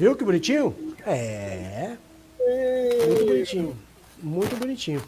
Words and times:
Viu 0.00 0.16
que 0.16 0.24
bonitinho? 0.24 0.74
É. 1.06 1.94
Muito 3.06 3.26
bonitinho. 3.26 3.76
Muito 4.22 4.56
bonitinho. 4.56 5.02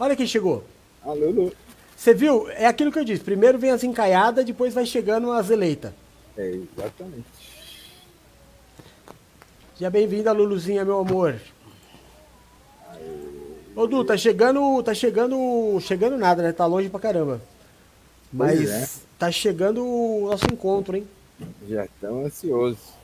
Olha 0.00 0.16
quem 0.16 0.26
chegou. 0.26 0.64
Alô, 1.02 1.26
alô. 1.26 1.52
Você 1.94 2.14
viu? 2.14 2.48
É 2.52 2.64
aquilo 2.64 2.90
que 2.90 2.98
eu 2.98 3.04
disse. 3.04 3.22
Primeiro 3.22 3.58
vem 3.58 3.70
as 3.70 3.84
encaiadas, 3.84 4.46
depois 4.46 4.72
vai 4.72 4.86
chegando 4.86 5.30
as 5.30 5.50
eleitas. 5.50 5.92
É, 6.38 6.58
exatamente. 6.74 7.26
Seja 9.76 9.90
bem-vinda, 9.90 10.32
Luluzinha, 10.32 10.86
meu 10.86 10.98
amor. 10.98 11.38
Ô, 13.76 13.86
Du, 13.86 14.06
tá 14.06 14.16
chegando. 14.16 14.82
Tá 14.82 14.94
chegando. 14.94 15.78
Chegando 15.82 16.16
nada, 16.16 16.42
né? 16.42 16.50
Tá 16.52 16.64
longe 16.64 16.88
pra 16.88 16.98
caramba. 16.98 17.42
Mas 18.32 18.70
é. 18.70 18.88
tá 19.18 19.30
chegando 19.30 19.84
o 19.84 20.28
nosso 20.30 20.46
encontro, 20.50 20.96
hein? 20.96 21.06
Já 21.68 21.84
estão 21.84 22.24
ansiosos. 22.24 23.01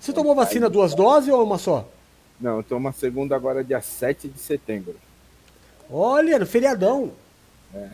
Você 0.00 0.12
tomou 0.12 0.34
vacina 0.34 0.68
duas 0.68 0.94
doses 0.94 1.28
ou 1.28 1.42
uma 1.42 1.58
só? 1.58 1.86
Não, 2.40 2.58
eu 2.58 2.62
tô 2.62 2.76
uma 2.76 2.92
segunda 2.92 3.34
agora, 3.34 3.64
dia 3.64 3.80
7 3.80 4.28
de 4.28 4.38
setembro. 4.38 4.94
Olha, 5.90 6.38
no 6.38 6.46
feriadão. 6.46 7.12
É. 7.74 7.88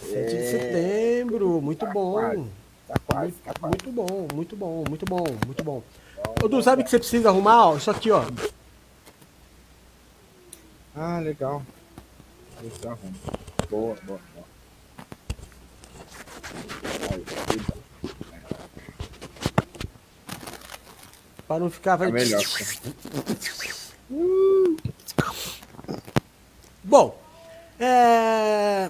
7 0.00 0.36
de 0.36 0.50
setembro. 0.50 1.60
Muito 1.60 1.86
bom. 1.86 2.12
quase. 2.14 2.44
Tá 2.88 2.94
quase, 3.06 3.32
tá 3.44 3.52
quase. 3.60 3.76
Muito 3.76 3.92
bom, 3.92 4.28
muito 4.34 4.56
bom, 4.56 4.84
muito 4.88 5.06
bom, 5.06 5.24
muito 5.46 5.64
bom. 5.64 5.82
Ô, 6.42 6.48
Du, 6.48 6.60
sabe 6.62 6.82
o 6.82 6.84
que 6.84 6.90
você 6.90 6.98
precisa 6.98 7.28
arrumar? 7.28 7.68
Ó, 7.68 7.76
Isso 7.76 7.90
aqui, 7.90 8.10
ó. 8.10 8.24
Ah, 10.96 11.20
legal. 11.20 11.62
Isso 12.64 12.88
arruma. 12.88 13.14
Boa, 13.70 13.96
boa, 14.04 14.20
boa. 14.34 14.46
Aí, 17.12 17.79
Pra 21.50 21.58
não 21.58 21.68
ficar. 21.68 21.98
Tá 21.98 22.08
melhor. 22.08 22.40
Bom, 26.84 27.18
é... 27.80 28.88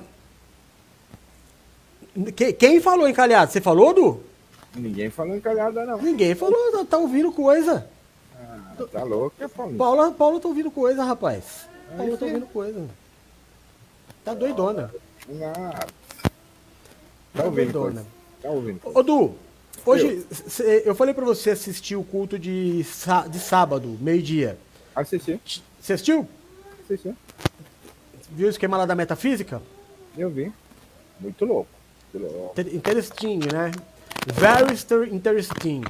que- 2.37 2.53
Quem 2.53 2.79
falou 2.83 3.09
encalhado? 3.09 3.51
Você 3.51 3.63
falou, 3.63 3.95
Du? 3.95 4.21
Ninguém 4.77 5.09
falou 5.09 5.35
encalhada, 5.35 5.87
não. 5.87 6.03
Ninguém 6.03 6.35
falou, 6.35 6.71
tá- 6.73 6.85
tá 6.85 6.99
ouvindo 6.99 7.33
coisa. 7.33 7.89
Ah, 8.39 8.75
tá 8.93 9.05
louco, 9.05 9.43
é 9.43 9.49
Paulinho. 9.49 9.79
Paula, 9.79 10.13
Paula 10.13 10.39
tá 10.39 10.49
ouvindo 10.49 10.71
coisa, 10.71 11.03
rapaz. 11.03 11.67
Paula 11.97 12.13
tá 12.19 12.27
sim. 12.27 12.33
ouvindo 12.35 12.47
coisa. 12.49 12.87
Tá 14.23 14.35
doidona. 14.35 14.91
Ah, 15.57 15.87
Tá 17.33 17.43
tá 17.43 17.45
ouvindo 17.45 17.73
doidona. 17.73 17.93
coisa. 18.03 18.07
Tá 18.43 18.51
ouvindo 18.51 18.81
coisa. 18.81 18.99
Ô, 18.99 19.03
Du, 19.03 19.35
hoje 19.87 20.25
cê- 20.49 20.83
eu 20.85 20.95
falei 20.95 21.15
pra 21.15 21.25
você 21.25 21.51
assistir 21.51 21.97
o 21.97 22.05
culto 22.05 22.39
de, 22.39 22.85
de 23.31 23.39
sábado, 23.39 23.97
meio-dia. 24.01 24.59
Assisti, 24.95 25.41
Você 25.81 25.93
assistiu? 25.95 26.29
assisti. 26.85 27.15
Viu 28.31 28.47
o 28.47 28.51
esquema 28.51 28.77
lá 28.77 28.87
da 28.87 28.95
metafísica? 28.95 29.61
Eu 30.17 30.31
vi. 30.31 30.53
Muito 31.19 31.45
louco. 31.45 31.69
Muito 32.13 32.27
louco. 32.33 32.61
Inter- 32.61 32.75
Interesting, 32.75 33.39
né? 33.53 33.71
Very 34.27 34.73
inter- 34.73 35.15
interesting. 35.15 35.83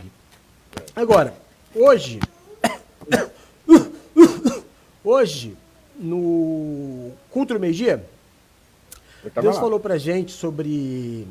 Agora, 0.94 1.34
hoje. 1.74 2.20
Hoje, 5.02 5.56
no 5.98 7.10
culto 7.30 7.54
do 7.54 7.60
meio-dia, 7.60 8.04
Eu 9.24 9.42
Deus 9.42 9.54
lá. 9.56 9.60
falou 9.60 9.80
pra 9.80 9.96
gente 9.98 10.30
sobre 10.32 11.26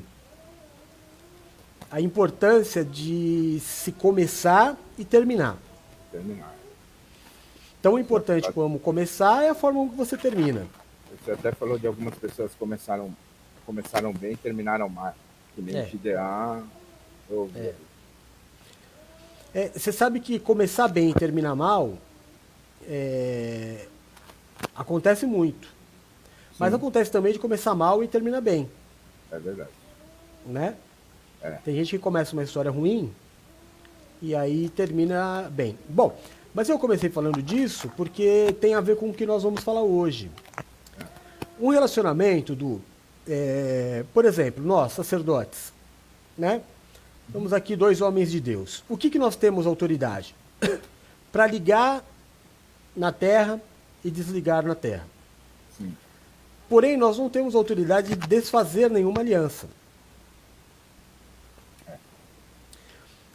a 1.91 1.99
importância 2.01 2.83
de 2.85 3.59
se 3.61 3.91
começar 3.91 4.77
e 4.97 5.03
terminar. 5.05 5.57
Terminar. 6.11 6.55
Tão 7.81 7.97
importante 7.97 8.51
como 8.51 8.77
começar 8.79 9.43
é 9.43 9.49
a 9.49 9.55
forma 9.55 9.79
como 9.79 9.91
você 9.93 10.17
termina. 10.17 10.67
Você 11.23 11.31
até 11.31 11.51
falou 11.51 11.79
de 11.79 11.87
algumas 11.87 12.13
pessoas 12.15 12.51
que 12.51 12.57
começaram, 12.57 13.13
começaram 13.65 14.13
bem 14.13 14.33
e 14.33 14.37
terminaram 14.37 14.89
mal. 14.89 15.15
Que 15.55 15.61
nem 15.61 15.75
É. 15.77 15.85
GDA. 15.85 16.61
Eu, 17.29 17.49
É, 19.53 19.69
você 19.69 19.91
sabe 19.91 20.19
que 20.19 20.37
começar 20.39 20.87
bem 20.87 21.09
e 21.09 21.13
terminar 21.13 21.55
mal 21.55 21.97
é, 22.87 23.87
acontece 24.75 25.25
muito. 25.25 25.67
Mas 26.59 26.69
Sim. 26.71 26.75
acontece 26.75 27.09
também 27.11 27.33
de 27.33 27.39
começar 27.39 27.73
mal 27.73 28.03
e 28.03 28.07
terminar 28.07 28.41
bem, 28.41 28.69
É 29.31 29.39
verdade. 29.39 29.69
né? 30.45 30.75
É. 31.41 31.51
Tem 31.63 31.75
gente 31.75 31.91
que 31.91 31.99
começa 31.99 32.33
uma 32.33 32.43
história 32.43 32.69
ruim 32.69 33.11
e 34.21 34.35
aí 34.35 34.69
termina 34.69 35.49
bem. 35.51 35.77
Bom, 35.87 36.17
mas 36.53 36.67
eu 36.67 36.77
comecei 36.77 37.09
falando 37.09 37.41
disso 37.41 37.89
porque 37.95 38.55
tem 38.59 38.73
a 38.73 38.81
ver 38.81 38.97
com 38.97 39.09
o 39.09 39.13
que 39.13 39.25
nós 39.25 39.43
vamos 39.43 39.63
falar 39.63 39.81
hoje. 39.81 40.29
Um 41.59 41.69
relacionamento 41.69 42.55
do, 42.55 42.81
é, 43.27 44.03
por 44.13 44.25
exemplo, 44.25 44.63
nós 44.63 44.93
sacerdotes, 44.93 45.71
né? 46.37 46.61
Estamos 47.27 47.53
aqui 47.53 47.75
dois 47.75 48.01
homens 48.01 48.31
de 48.31 48.39
Deus. 48.39 48.83
O 48.89 48.97
que, 48.97 49.09
que 49.09 49.19
nós 49.19 49.35
temos 49.35 49.67
autoridade? 49.67 50.33
Para 51.31 51.45
ligar 51.45 52.03
na 52.95 53.11
terra 53.11 53.61
e 54.03 54.09
desligar 54.09 54.65
na 54.65 54.73
terra. 54.73 55.05
Sim. 55.77 55.95
Porém, 56.67 56.97
nós 56.97 57.17
não 57.19 57.29
temos 57.29 57.53
autoridade 57.53 58.15
de 58.15 58.27
desfazer 58.27 58.89
nenhuma 58.89 59.21
aliança. 59.21 59.67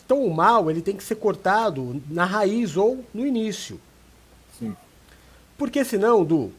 Então, 0.04 0.24
o 0.24 0.34
mal 0.34 0.70
ele 0.70 0.82
tem 0.82 0.96
que 0.96 1.04
ser 1.04 1.14
cortado 1.14 2.02
na 2.10 2.24
raiz 2.24 2.76
ou 2.76 3.04
no 3.12 3.26
início. 3.26 3.80
Sim. 4.58 4.76
Porque 5.56 5.84
senão, 5.84 6.24
Du, 6.24 6.52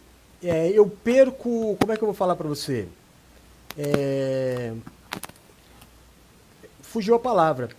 é, 0.43 0.69
eu 0.69 0.87
perco. 0.87 1.77
Como 1.79 1.91
é 1.91 1.97
que 1.97 2.03
eu 2.03 2.07
vou 2.07 2.15
falar 2.15 2.35
para 2.35 2.47
você? 2.47 2.87
É, 3.77 4.73
fugiu 6.81 7.15
a 7.15 7.19
palavra. 7.19 7.69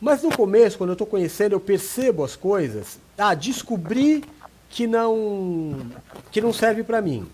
Mas 0.00 0.22
no 0.22 0.36
começo, 0.36 0.76
quando 0.76 0.90
eu 0.90 0.94
estou 0.94 1.06
conhecendo, 1.06 1.52
eu 1.52 1.60
percebo 1.60 2.24
as 2.24 2.36
coisas. 2.36 2.98
Ah, 3.16 3.34
descobri 3.34 4.24
que 4.68 4.86
não 4.86 5.90
que 6.30 6.40
não 6.40 6.52
serve 6.52 6.82
para 6.82 7.00
mim. 7.00 7.26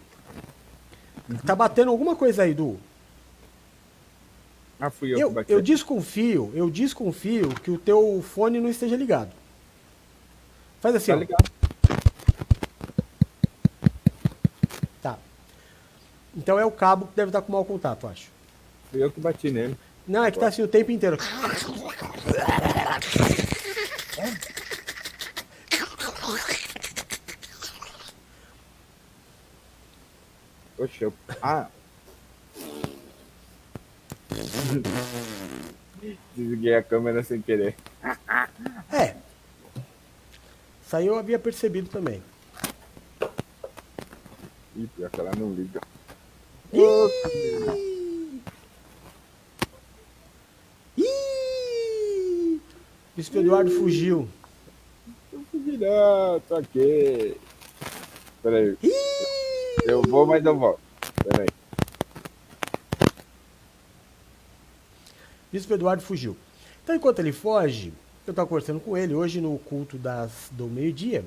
Tá 1.47 1.57
batendo 1.57 1.91
alguma 1.91 2.15
coisa 2.15 2.43
aí, 2.43 2.55
Du? 2.55 2.79
Ah, 4.81 4.91
fui 4.91 5.13
eu, 5.13 5.19
Eu, 5.19 5.29
que 5.29 5.35
bati. 5.35 5.53
eu 5.53 5.61
desconfio, 5.61 6.51
eu 6.55 6.71
desconfio 6.71 7.49
que 7.63 7.71
o 7.71 7.79
teu 7.79 8.23
fone 8.23 8.59
não 8.61 8.69
esteja 8.71 8.97
ligado. 8.97 9.31
Faz 10.81 10.95
assim, 10.95 11.13
Tá 11.13 11.17
ó. 11.17 11.21
ligado? 11.21 11.51
Tá. 15.03 15.19
Então 16.35 16.59
é 16.59 16.65
o 16.65 16.71
cabo 16.71 17.07
que 17.09 17.15
deve 17.17 17.29
estar 17.29 17.43
com 17.43 17.53
mau 17.53 17.65
contato, 17.65 18.07
acho. 18.07 18.29
Fui 18.91 19.03
eu 19.03 19.11
que 19.11 19.21
bati 19.21 19.51
nele. 19.51 19.77
Não, 20.09 20.25
é 20.25 20.31
que 20.31 20.39
tá 20.39 20.49
assim 20.49 20.63
o 20.63 20.69
tempo 20.69 20.91
inteiro. 20.91 21.19
Oxe, 30.79 31.03
eu... 31.05 31.13
Ah. 31.43 31.69
Desliguei 36.37 36.75
a 36.75 36.83
câmera 36.83 37.23
sem 37.23 37.43
querer. 37.43 37.77
É. 38.93 39.15
Isso 40.85 40.97
aí 40.97 41.07
eu 41.07 41.19
havia 41.19 41.39
percebido 41.39 41.89
também. 41.89 42.23
Ih, 44.77 44.89
pior 44.97 45.11
que 45.11 45.21
ela 45.21 45.33
não 45.37 45.53
liga. 45.53 45.81
Ih! 46.73 46.81
Ih! 50.97 52.61
Bispo 53.17 53.39
Eduardo 53.39 53.71
fugiu. 53.71 54.29
Eu 55.33 55.45
fugi 55.51 55.77
não, 55.77 56.41
tô 56.41 56.57
aqui. 56.57 57.37
Peraí. 58.43 58.77
Ih! 58.83 58.91
Eu 59.85 60.03
vou, 60.03 60.27
mas 60.27 60.45
eu 60.45 60.57
volto. 60.57 60.81
Peraí. 61.25 61.49
Bispo 65.53 65.75
Eduardo 65.75 66.03
fugiu. 66.03 66.37
Então, 66.83 66.95
enquanto 66.95 67.19
ele 67.19 67.33
foge, 67.33 67.93
eu 68.27 68.31
estava 68.31 68.49
conversando 68.49 68.81
com 68.81 68.97
ele 68.97 69.15
hoje 69.15 69.41
no 69.41 69.59
culto 69.59 69.99
das, 69.99 70.49
do 70.53 70.67
meio-dia. 70.67 71.25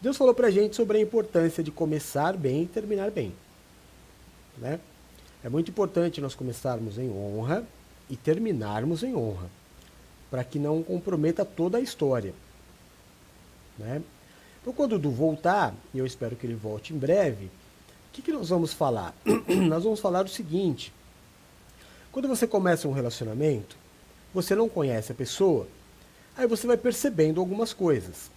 Deus 0.00 0.16
falou 0.16 0.34
pra 0.34 0.50
gente 0.50 0.74
sobre 0.74 0.98
a 0.98 1.00
importância 1.00 1.62
de 1.62 1.70
começar 1.70 2.36
bem 2.36 2.62
e 2.62 2.66
terminar 2.66 3.10
bem. 3.10 3.32
Né? 4.58 4.80
É 5.44 5.48
muito 5.48 5.70
importante 5.70 6.20
nós 6.20 6.34
começarmos 6.34 6.98
em 6.98 7.10
honra 7.10 7.64
e 8.08 8.16
terminarmos 8.16 9.02
em 9.02 9.14
honra, 9.14 9.48
para 10.30 10.42
que 10.44 10.58
não 10.58 10.82
comprometa 10.82 11.44
toda 11.44 11.78
a 11.78 11.80
história. 11.80 12.34
Né? 13.78 14.02
Então, 14.60 14.72
quando 14.72 14.94
o 14.94 14.98
Du 14.98 15.10
voltar, 15.10 15.74
e 15.92 15.98
eu 15.98 16.06
espero 16.06 16.36
que 16.36 16.46
ele 16.46 16.54
volte 16.54 16.94
em 16.94 16.98
breve, 16.98 17.46
o 17.46 17.50
que, 18.12 18.22
que 18.22 18.32
nós 18.32 18.48
vamos 18.48 18.72
falar? 18.72 19.14
nós 19.68 19.84
vamos 19.84 20.00
falar 20.00 20.24
o 20.24 20.28
seguinte: 20.28 20.92
quando 22.12 22.28
você 22.28 22.46
começa 22.46 22.86
um 22.86 22.92
relacionamento, 22.92 23.74
você 24.34 24.54
não 24.54 24.68
conhece 24.68 25.10
a 25.10 25.14
pessoa, 25.14 25.66
aí 26.36 26.46
você 26.46 26.66
vai 26.66 26.76
percebendo 26.76 27.40
algumas 27.40 27.72
coisas. 27.72 28.30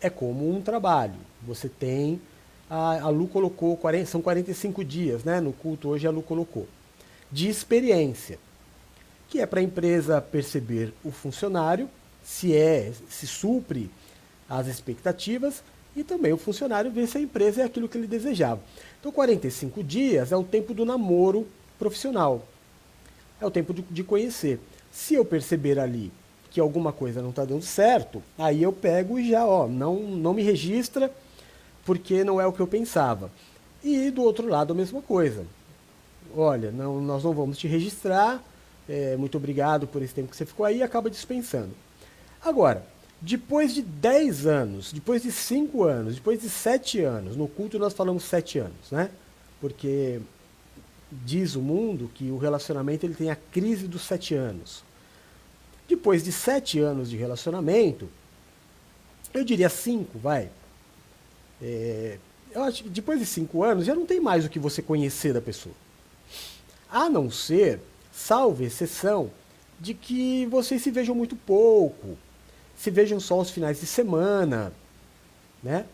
É 0.00 0.08
como 0.08 0.48
um 0.48 0.62
trabalho. 0.62 1.18
Você 1.42 1.68
tem. 1.68 2.20
A, 2.70 3.00
a 3.00 3.08
Lu 3.08 3.26
colocou, 3.26 3.76
40, 3.76 4.06
são 4.06 4.22
45 4.22 4.84
dias, 4.84 5.24
né? 5.24 5.40
No 5.40 5.52
culto 5.52 5.88
hoje 5.88 6.06
a 6.06 6.10
Lu 6.10 6.22
colocou. 6.22 6.68
De 7.30 7.48
experiência. 7.48 8.38
Que 9.28 9.40
é 9.40 9.46
para 9.46 9.58
a 9.58 9.62
empresa 9.62 10.20
perceber 10.20 10.94
o 11.04 11.10
funcionário, 11.10 11.90
se 12.22 12.54
é, 12.54 12.92
se 13.08 13.26
supre 13.26 13.90
as 14.48 14.68
expectativas, 14.68 15.64
e 15.96 16.04
também 16.04 16.32
o 16.32 16.36
funcionário 16.36 16.92
ver 16.92 17.08
se 17.08 17.18
a 17.18 17.20
empresa 17.20 17.62
é 17.62 17.64
aquilo 17.64 17.88
que 17.88 17.98
ele 17.98 18.06
desejava. 18.06 18.60
Então 19.00 19.10
45 19.10 19.82
dias 19.82 20.30
é 20.30 20.36
o 20.36 20.44
tempo 20.44 20.72
do 20.72 20.84
namoro 20.84 21.46
profissional. 21.76 22.46
É 23.40 23.46
o 23.46 23.50
tempo 23.50 23.74
de, 23.74 23.82
de 23.82 24.04
conhecer. 24.04 24.60
Se 24.90 25.14
eu 25.14 25.24
perceber 25.24 25.78
ali 25.78 26.12
que 26.50 26.60
alguma 26.60 26.92
coisa 26.92 27.20
não 27.20 27.30
está 27.30 27.44
dando 27.44 27.62
certo, 27.62 28.22
aí 28.38 28.62
eu 28.62 28.72
pego 28.72 29.18
e 29.18 29.30
já, 29.30 29.44
ó, 29.44 29.66
não, 29.66 29.96
não 29.96 30.32
me 30.32 30.42
registra 30.42 31.12
porque 31.84 32.24
não 32.24 32.40
é 32.40 32.46
o 32.46 32.52
que 32.52 32.60
eu 32.60 32.66
pensava. 32.66 33.30
E 33.84 34.10
do 34.10 34.22
outro 34.22 34.48
lado 34.48 34.72
a 34.72 34.76
mesma 34.76 35.02
coisa. 35.02 35.44
Olha, 36.34 36.70
não, 36.70 37.00
nós 37.00 37.22
não 37.22 37.32
vamos 37.32 37.58
te 37.58 37.68
registrar, 37.68 38.42
é, 38.88 39.16
muito 39.16 39.36
obrigado 39.36 39.86
por 39.86 40.02
esse 40.02 40.14
tempo 40.14 40.30
que 40.30 40.36
você 40.36 40.46
ficou 40.46 40.64
aí 40.66 40.82
acaba 40.82 41.10
dispensando. 41.10 41.70
Agora, 42.42 42.84
depois 43.20 43.74
de 43.74 43.82
10 43.82 44.46
anos, 44.46 44.92
depois 44.92 45.22
de 45.22 45.32
5 45.32 45.84
anos, 45.84 46.14
depois 46.16 46.40
de 46.40 46.48
7 46.48 47.00
anos, 47.00 47.36
no 47.36 47.48
culto 47.48 47.78
nós 47.78 47.92
falamos 47.92 48.24
7 48.24 48.58
anos, 48.58 48.90
né? 48.90 49.10
Porque 49.60 50.20
diz 51.24 51.54
o 51.54 51.60
mundo 51.60 52.10
que 52.14 52.30
o 52.30 52.38
relacionamento 52.38 53.06
ele 53.06 53.14
tem 53.14 53.30
a 53.30 53.36
crise 53.36 53.86
dos 53.86 54.02
7 54.02 54.34
anos. 54.34 54.84
Depois 55.88 56.24
de 56.24 56.32
sete 56.32 56.80
anos 56.80 57.08
de 57.08 57.16
relacionamento, 57.16 58.08
eu 59.32 59.44
diria 59.44 59.68
cinco, 59.68 60.18
vai. 60.18 60.50
É, 61.62 62.18
eu 62.50 62.62
acho 62.64 62.82
que 62.82 62.88
depois 62.88 63.20
de 63.20 63.26
cinco 63.26 63.62
anos 63.62 63.84
já 63.86 63.94
não 63.94 64.04
tem 64.04 64.20
mais 64.20 64.44
o 64.44 64.48
que 64.48 64.58
você 64.58 64.82
conhecer 64.82 65.32
da 65.32 65.40
pessoa. 65.40 65.74
A 66.90 67.08
não 67.08 67.30
ser, 67.30 67.80
salvo 68.12 68.64
exceção, 68.64 69.30
de 69.78 69.94
que 69.94 70.46
vocês 70.46 70.82
se 70.82 70.90
vejam 70.90 71.14
muito 71.14 71.36
pouco, 71.36 72.16
se 72.76 72.90
vejam 72.90 73.20
só 73.20 73.34
aos 73.34 73.50
finais 73.50 73.78
de 73.78 73.86
semana, 73.86 74.72
né? 75.62 75.86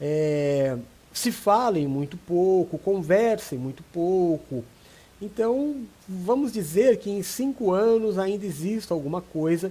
É, 0.00 0.76
se 1.12 1.30
falem 1.30 1.86
muito 1.86 2.16
pouco, 2.16 2.78
conversem 2.78 3.58
muito 3.58 3.82
pouco, 3.92 4.64
então, 5.22 5.86
vamos 6.08 6.52
dizer 6.52 6.96
que 6.96 7.08
em 7.08 7.22
cinco 7.22 7.70
anos 7.70 8.18
ainda 8.18 8.44
exista 8.44 8.92
alguma 8.92 9.22
coisa 9.22 9.70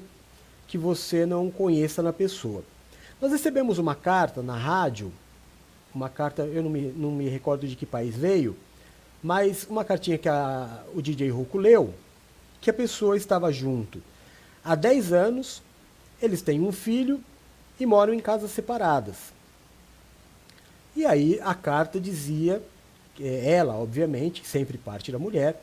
que 0.65 0.77
você 0.77 1.25
não 1.25 1.51
conheça 1.51 2.01
na 2.01 2.13
pessoa. 2.13 2.63
Nós 3.19 3.33
recebemos 3.33 3.77
uma 3.77 3.93
carta 3.93 4.41
na 4.41 4.55
rádio, 4.55 5.11
uma 5.93 6.07
carta, 6.07 6.43
eu 6.43 6.63
não 6.63 6.69
me, 6.69 6.83
não 6.95 7.11
me 7.11 7.27
recordo 7.27 7.67
de 7.67 7.75
que 7.75 7.85
país 7.85 8.15
veio, 8.15 8.55
mas 9.21 9.67
uma 9.69 9.83
cartinha 9.83 10.17
que 10.17 10.29
a, 10.29 10.85
o 10.95 11.01
DJ 11.01 11.29
Ruco 11.31 11.57
leu, 11.57 11.93
que 12.61 12.69
a 12.69 12.73
pessoa 12.73 13.17
estava 13.17 13.51
junto 13.51 14.01
há 14.63 14.73
10 14.73 15.11
anos, 15.11 15.61
eles 16.21 16.41
têm 16.41 16.61
um 16.61 16.71
filho 16.71 17.19
e 17.77 17.85
moram 17.85 18.13
em 18.13 18.21
casas 18.21 18.51
separadas. 18.51 19.33
E 20.95 21.05
aí 21.05 21.39
a 21.41 21.53
carta 21.53 21.99
dizia 21.99 22.61
é, 23.19 23.51
ela, 23.53 23.75
obviamente, 23.75 24.47
sempre 24.47 24.77
parte 24.77 25.11
da 25.11 25.19
mulher, 25.19 25.61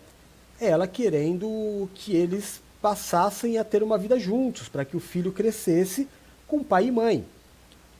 ela 0.61 0.87
querendo 0.87 1.89
que 1.95 2.15
eles 2.15 2.61
passassem 2.81 3.59
a 3.59 3.65
ter 3.65 3.83
uma 3.83 3.99
vida 3.99 4.19
juntos, 4.19 4.69
para 4.69 4.85
que 4.85 4.97
o 4.97 5.01
filho 5.01 5.33
crescesse 5.33 6.09
com 6.47 6.63
pai 6.63 6.87
e 6.87 6.91
mãe, 6.91 7.25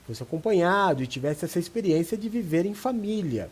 fosse 0.07 0.23
acompanhado 0.23 1.03
e 1.03 1.07
tivesse 1.07 1.45
essa 1.45 1.59
experiência 1.59 2.17
de 2.17 2.29
viver 2.29 2.65
em 2.65 2.73
família. 2.73 3.49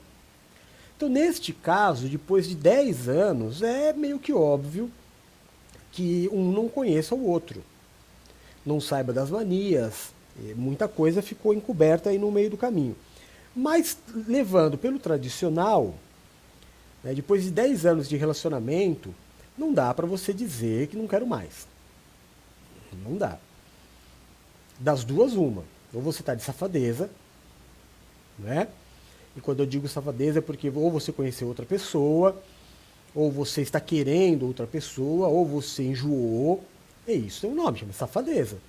Então, 0.96 1.10
neste 1.10 1.54
caso, 1.54 2.08
depois 2.08 2.48
de 2.48 2.56
10 2.56 3.08
anos, 3.08 3.62
é 3.62 3.94
meio 3.94 4.18
que 4.18 4.34
óbvio 4.34 4.90
que 5.92 6.30
um 6.32 6.52
não 6.52 6.68
conheça 6.68 7.14
o 7.14 7.28
outro, 7.28 7.64
não 8.66 8.80
saiba 8.80 9.14
das 9.14 9.30
manias, 9.30 10.12
muita 10.56 10.88
coisa 10.88 11.22
ficou 11.22 11.54
encoberta 11.54 12.10
aí 12.10 12.18
no 12.18 12.32
meio 12.32 12.50
do 12.50 12.58
caminho. 12.58 12.96
Mas 13.58 13.98
levando 14.28 14.78
pelo 14.78 15.00
tradicional, 15.00 15.96
né, 17.04 17.12
depois 17.16 17.44
de 17.44 17.50
10 17.50 17.88
anos 17.88 18.08
de 18.08 18.16
relacionamento, 18.16 19.12
não 19.58 19.74
dá 19.74 19.92
para 19.96 20.06
você 20.06 20.32
dizer 20.32 20.86
que 20.86 20.96
não 20.96 21.08
quero 21.08 21.26
mais. 21.26 21.68
Não 23.04 23.18
dá. 23.18 23.40
Das 24.80 25.04
duas, 25.04 25.34
uma. 25.34 25.64
Ou 25.92 26.04
você 26.04 26.22
está 26.22 26.36
de 26.36 26.44
safadeza, 26.44 27.10
né? 28.38 28.68
E 29.36 29.42
quando 29.42 29.62
eu 29.62 29.66
digo 29.66 29.88
safadeza 29.88 30.38
é 30.38 30.42
porque 30.42 30.70
ou 30.70 30.92
você 30.92 31.12
conheceu 31.12 31.48
outra 31.48 31.66
pessoa, 31.66 32.40
ou 33.16 33.32
você 33.32 33.64
está 33.64 33.80
querendo 33.80 34.46
outra 34.46 34.68
pessoa, 34.68 35.30
ou 35.30 35.44
você 35.44 35.82
enjoou. 35.82 36.64
É 37.08 37.14
isso, 37.14 37.42
tem 37.42 37.50
um 37.50 37.56
nome, 37.56 37.80
chama 37.80 37.94
safadeza. 37.94 38.60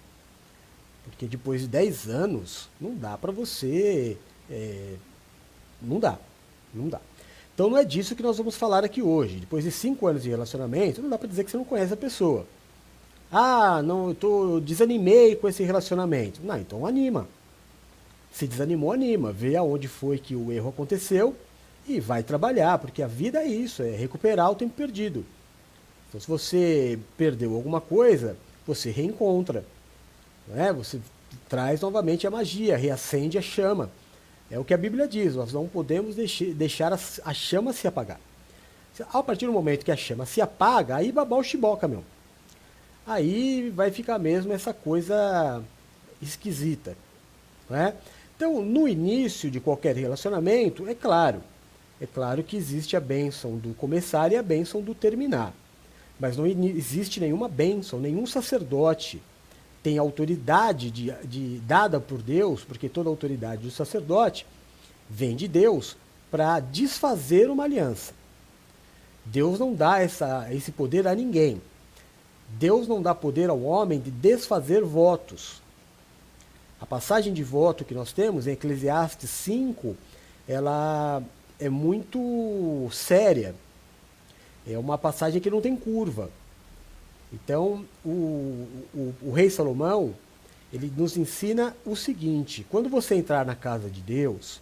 Porque 1.04 1.26
depois 1.26 1.60
de 1.60 1.68
10 1.68 2.08
anos, 2.08 2.70
não 2.80 2.94
dá 2.94 3.18
para 3.18 3.30
você 3.30 4.16
é, 4.50 4.94
não 5.80 5.98
dá. 5.98 6.18
Não 6.74 6.88
dá. 6.88 7.00
Então 7.54 7.70
não 7.70 7.76
é 7.76 7.84
disso 7.84 8.14
que 8.14 8.22
nós 8.22 8.36
vamos 8.38 8.56
falar 8.56 8.84
aqui 8.84 9.02
hoje. 9.02 9.36
Depois 9.36 9.64
de 9.64 9.72
cinco 9.72 10.06
anos 10.06 10.22
de 10.22 10.28
relacionamento, 10.28 11.02
não 11.02 11.10
dá 11.10 11.18
para 11.18 11.28
dizer 11.28 11.44
que 11.44 11.50
você 11.50 11.56
não 11.56 11.64
conhece 11.64 11.92
a 11.92 11.96
pessoa. 11.96 12.46
Ah, 13.30 13.82
não, 13.82 14.08
eu 14.08 14.14
tô, 14.14 14.60
desanimei 14.60 15.36
com 15.36 15.48
esse 15.48 15.62
relacionamento. 15.62 16.40
Não, 16.42 16.58
então 16.58 16.86
anima. 16.86 17.28
Se 18.32 18.46
desanimou, 18.46 18.92
anima. 18.92 19.32
Vê 19.32 19.56
aonde 19.56 19.88
foi 19.88 20.18
que 20.18 20.34
o 20.34 20.52
erro 20.52 20.70
aconteceu 20.70 21.34
e 21.86 22.00
vai 22.00 22.22
trabalhar, 22.22 22.78
porque 22.78 23.02
a 23.02 23.06
vida 23.06 23.40
é 23.40 23.46
isso, 23.46 23.82
é 23.82 23.90
recuperar 23.90 24.50
o 24.50 24.54
tempo 24.54 24.74
perdido. 24.74 25.24
Então, 26.08 26.20
se 26.20 26.28
você 26.28 26.98
perdeu 27.16 27.54
alguma 27.54 27.80
coisa, 27.80 28.36
você 28.66 28.90
reencontra. 28.90 29.64
Né? 30.46 30.72
Você 30.72 31.00
traz 31.48 31.80
novamente 31.80 32.26
a 32.26 32.30
magia, 32.30 32.76
reacende 32.76 33.36
a 33.36 33.42
chama. 33.42 33.90
É 34.50 34.58
o 34.58 34.64
que 34.64 34.72
a 34.72 34.78
Bíblia 34.78 35.06
diz, 35.06 35.34
nós 35.34 35.52
não 35.52 35.66
podemos 35.66 36.16
deixar 36.16 36.92
a 36.92 37.34
chama 37.34 37.72
se 37.72 37.86
apagar. 37.86 38.20
A 39.12 39.22
partir 39.22 39.46
do 39.46 39.52
momento 39.52 39.84
que 39.84 39.92
a 39.92 39.96
chama 39.96 40.26
se 40.26 40.40
apaga, 40.40 40.96
aí 40.96 41.12
babau 41.12 41.42
chiboca, 41.42 41.86
meu. 41.86 42.02
Aí 43.06 43.70
vai 43.70 43.90
ficar 43.90 44.18
mesmo 44.18 44.52
essa 44.52 44.72
coisa 44.72 45.62
esquisita. 46.20 46.96
Né? 47.68 47.94
Então, 48.36 48.62
no 48.62 48.88
início 48.88 49.50
de 49.50 49.60
qualquer 49.60 49.96
relacionamento, 49.96 50.88
é 50.88 50.94
claro, 50.94 51.42
é 52.00 52.06
claro 52.06 52.42
que 52.42 52.56
existe 52.56 52.96
a 52.96 53.00
bênção 53.00 53.56
do 53.56 53.74
começar 53.74 54.32
e 54.32 54.36
a 54.36 54.42
bênção 54.42 54.80
do 54.80 54.94
terminar. 54.94 55.52
Mas 56.18 56.36
não 56.36 56.46
existe 56.46 57.20
nenhuma 57.20 57.48
bênção, 57.48 58.00
nenhum 58.00 58.26
sacerdote 58.26 59.20
tem 59.82 59.98
autoridade 59.98 60.90
de, 60.90 61.12
de, 61.24 61.58
dada 61.60 62.00
por 62.00 62.20
Deus, 62.20 62.64
porque 62.64 62.88
toda 62.88 63.08
autoridade 63.08 63.62
do 63.62 63.70
sacerdote 63.70 64.46
vem 65.08 65.36
de 65.36 65.46
Deus 65.46 65.96
para 66.30 66.60
desfazer 66.60 67.50
uma 67.50 67.64
aliança. 67.64 68.12
Deus 69.24 69.58
não 69.58 69.74
dá 69.74 70.00
essa, 70.00 70.52
esse 70.52 70.72
poder 70.72 71.06
a 71.06 71.14
ninguém. 71.14 71.60
Deus 72.48 72.88
não 72.88 73.02
dá 73.02 73.14
poder 73.14 73.50
ao 73.50 73.62
homem 73.62 74.00
de 74.00 74.10
desfazer 74.10 74.82
votos. 74.82 75.60
A 76.80 76.86
passagem 76.86 77.32
de 77.32 77.42
voto 77.42 77.84
que 77.84 77.94
nós 77.94 78.12
temos 78.12 78.46
em 78.46 78.52
Eclesiastes 78.52 79.28
5, 79.30 79.96
ela 80.46 81.22
é 81.58 81.68
muito 81.68 82.88
séria. 82.92 83.54
É 84.66 84.78
uma 84.78 84.96
passagem 84.96 85.40
que 85.40 85.50
não 85.50 85.60
tem 85.60 85.76
curva. 85.76 86.30
Então, 87.32 87.84
o, 88.04 88.66
o, 88.94 89.14
o, 89.22 89.32
rei 89.32 89.50
Salomão, 89.50 90.14
ele 90.72 90.92
nos 90.96 91.16
ensina 91.16 91.76
o 91.84 91.94
seguinte: 91.94 92.66
quando 92.70 92.88
você 92.88 93.14
entrar 93.14 93.44
na 93.44 93.54
casa 93.54 93.90
de 93.90 94.00
Deus, 94.00 94.60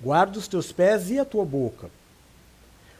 guarda 0.00 0.38
os 0.38 0.48
teus 0.48 0.70
pés 0.70 1.10
e 1.10 1.18
a 1.18 1.24
tua 1.24 1.44
boca. 1.44 1.90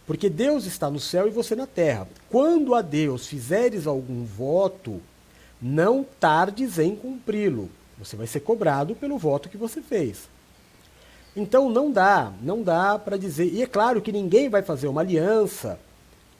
Porque 0.07 0.30
Deus 0.30 0.64
está 0.64 0.90
no 0.90 0.99
céu 0.99 1.26
e 1.26 1.30
você 1.30 1.54
na 1.54 1.66
terra. 1.66 2.09
Quando 2.30 2.75
a 2.75 2.80
Deus 2.80 3.26
fizeres 3.26 3.87
algum 3.87 4.25
voto, 4.25 5.02
não 5.61 6.02
tardes 6.18 6.78
em 6.78 6.97
cumpri-lo. 6.97 7.68
Você 7.99 8.16
vai 8.16 8.26
ser 8.26 8.40
cobrado 8.40 8.95
pelo 8.95 9.18
voto 9.18 9.50
que 9.50 9.59
você 9.59 9.83
fez. 9.83 10.30
Então 11.37 11.68
não 11.68 11.90
dá, 11.92 12.33
não 12.40 12.62
dá 12.62 12.99
para 12.99 13.18
dizer. 13.18 13.52
E 13.52 13.62
é 13.62 13.66
claro 13.66 14.00
que 14.00 14.11
ninguém 14.11 14.49
vai 14.49 14.62
fazer 14.62 14.88
uma 14.88 15.02
aliança 15.02 15.78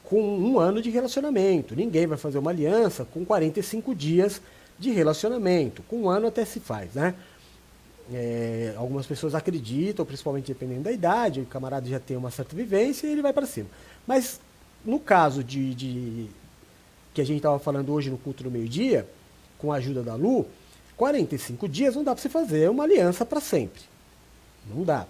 com 0.09 0.23
um 0.23 0.59
ano 0.59 0.81
de 0.81 0.89
relacionamento. 0.89 1.77
Ninguém 1.77 2.07
vai 2.07 2.17
fazer 2.17 2.39
uma 2.39 2.51
aliança 2.51 3.05
com 3.05 3.27
45 3.27 3.95
dias 3.95 4.41
de 4.79 4.91
relacionamento. 4.91 5.83
Com 5.83 6.05
um 6.05 6.09
ano 6.09 6.29
até 6.29 6.47
se 6.47 6.61
faz, 6.61 6.95
né? 6.95 7.15
É, 8.11 8.73
algumas 8.79 9.05
pessoas 9.05 9.35
acreditam, 9.35 10.07
principalmente 10.07 10.47
dependendo 10.47 10.85
da 10.85 10.93
idade, 10.93 11.43
o 11.43 11.45
camarada 11.45 11.87
já 11.87 12.01
tem 12.01 12.17
uma 12.17 12.31
certa 12.31 12.57
vivência 12.57 13.07
e 13.07 13.11
ele 13.11 13.21
vai 13.21 13.35
para 13.35 13.45
cima. 13.45 13.69
Mas 14.07 14.41
no 14.83 14.99
caso 14.99 15.45
de, 15.45 15.75
de 15.75 16.27
que 17.13 17.21
a 17.21 17.25
gente 17.25 17.37
estava 17.37 17.59
falando 17.59 17.93
hoje 17.93 18.09
no 18.09 18.17
culto 18.17 18.43
do 18.43 18.51
meio-dia, 18.51 19.07
com 19.59 19.71
a 19.71 19.77
ajuda 19.77 20.03
da 20.03 20.15
Lu, 20.15 20.47
45 20.97 21.69
dias 21.69 21.95
não 21.95 22.03
dá 22.03 22.15
para 22.15 22.23
você 22.23 22.31
fazer 22.31 22.71
uma 22.71 22.85
aliança 22.85 23.27
para 23.27 23.43
sempre. 23.43 23.83
Não 24.75 24.85
dá. 24.85 25.07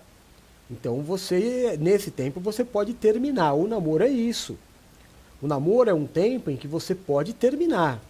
Então 0.68 1.02
você, 1.02 1.78
nesse 1.80 2.10
tempo, 2.10 2.40
você 2.40 2.64
pode 2.64 2.94
terminar. 2.94 3.52
O 3.52 3.68
namoro 3.68 4.02
é 4.02 4.08
isso. 4.08 4.58
O 5.40 5.46
namoro 5.46 5.88
é 5.88 5.94
um 5.94 6.06
tempo 6.06 6.50
em 6.50 6.56
que 6.56 6.66
você 6.66 6.94
pode 6.94 7.32
terminar. 7.32 8.00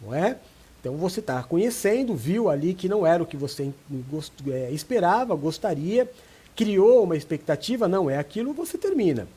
Não 0.00 0.14
é? 0.14 0.36
Então 0.80 0.96
você 0.96 1.20
está 1.20 1.42
conhecendo, 1.42 2.14
viu 2.14 2.50
ali 2.50 2.74
que 2.74 2.88
não 2.88 3.06
era 3.06 3.22
o 3.22 3.26
que 3.26 3.36
você 3.36 3.72
é, 4.48 4.70
esperava, 4.72 5.34
gostaria, 5.36 6.10
criou 6.56 7.04
uma 7.04 7.16
expectativa, 7.16 7.86
não 7.86 8.10
é 8.10 8.18
aquilo, 8.18 8.52
você 8.52 8.76
termina. 8.76 9.28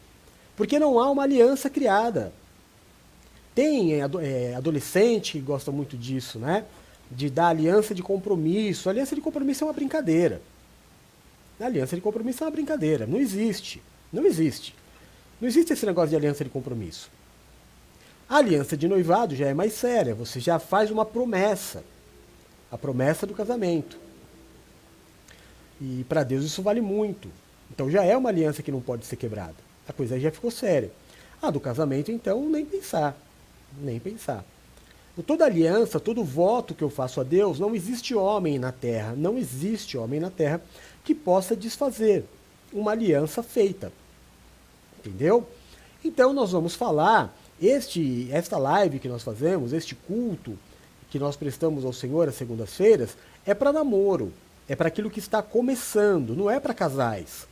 Porque 0.57 0.79
não 0.79 0.99
há 0.99 1.09
uma 1.11 1.23
aliança 1.23 1.69
criada. 1.69 2.33
Tem 3.53 3.93
é, 3.93 3.99
é, 4.21 4.55
adolescente 4.55 5.33
que 5.33 5.39
gosta 5.39 5.71
muito 5.71 5.95
disso, 5.95 6.39
né? 6.39 6.65
De 7.11 7.29
dar 7.29 7.49
aliança 7.49 7.93
de 7.93 8.01
compromisso. 8.01 8.89
A 8.89 8.91
aliança 8.91 9.15
de 9.15 9.21
compromisso 9.21 9.63
é 9.63 9.67
uma 9.67 9.73
brincadeira. 9.73 10.41
A 11.59 11.65
aliança 11.65 11.95
de 11.95 12.01
compromisso 12.01 12.43
é 12.43 12.47
uma 12.47 12.51
brincadeira. 12.51 13.05
Não 13.05 13.19
existe. 13.19 13.81
Não 14.11 14.25
existe. 14.25 14.75
Não 15.39 15.47
existe 15.47 15.73
esse 15.73 15.85
negócio 15.85 16.09
de 16.09 16.15
aliança 16.15 16.43
de 16.43 16.49
compromisso. 16.49 17.09
A 18.27 18.37
aliança 18.37 18.75
de 18.75 18.87
noivado 18.87 19.35
já 19.35 19.47
é 19.47 19.53
mais 19.53 19.73
séria. 19.73 20.15
Você 20.15 20.39
já 20.39 20.57
faz 20.57 20.89
uma 20.89 21.05
promessa. 21.05 21.83
A 22.71 22.77
promessa 22.77 23.27
do 23.27 23.33
casamento. 23.33 23.97
E 25.79 26.05
para 26.07 26.23
Deus 26.23 26.43
isso 26.43 26.61
vale 26.61 26.81
muito. 26.81 27.29
Então 27.69 27.89
já 27.89 28.03
é 28.03 28.15
uma 28.15 28.29
aliança 28.29 28.63
que 28.63 28.71
não 28.71 28.81
pode 28.81 29.05
ser 29.05 29.15
quebrada. 29.15 29.55
A 29.87 29.93
coisa 29.93 30.19
já 30.19 30.31
ficou 30.31 30.49
séria. 30.49 30.91
A 31.41 31.51
do 31.51 31.59
casamento, 31.59 32.11
então, 32.11 32.49
nem 32.49 32.65
pensar. 32.65 33.15
Nem 33.79 33.99
pensar. 33.99 34.43
Toda 35.25 35.45
aliança, 35.45 35.99
todo 35.99 36.23
voto 36.23 36.73
que 36.73 36.83
eu 36.83 36.89
faço 36.89 37.21
a 37.21 37.23
Deus, 37.23 37.59
não 37.59 37.75
existe 37.75 38.13
homem 38.13 38.59
na 38.59 38.71
terra, 38.71 39.13
não 39.15 39.37
existe 39.37 39.97
homem 39.97 40.19
na 40.19 40.29
terra 40.29 40.61
que 41.03 41.15
possa 41.15 41.55
desfazer 41.55 42.25
uma 42.73 42.91
aliança 42.91 43.41
feita. 43.41 43.91
Entendeu? 45.05 45.47
Então 46.03 46.33
nós 46.33 46.51
vamos 46.51 46.75
falar 46.75 47.35
este 47.61 48.27
esta 48.31 48.57
live 48.57 48.99
que 48.99 49.07
nós 49.07 49.23
fazemos, 49.23 49.71
este 49.71 49.95
culto 49.95 50.57
que 51.09 51.19
nós 51.19 51.35
prestamos 51.35 51.85
ao 51.85 51.93
Senhor 51.93 52.27
às 52.27 52.35
segundas-feiras, 52.35 53.15
é 53.45 53.53
para 53.53 53.71
namoro, 53.71 54.33
é 54.67 54.75
para 54.75 54.87
aquilo 54.87 55.09
que 55.09 55.19
está 55.19 55.41
começando, 55.41 56.35
não 56.35 56.49
é 56.49 56.59
para 56.59 56.73
casais. 56.73 57.47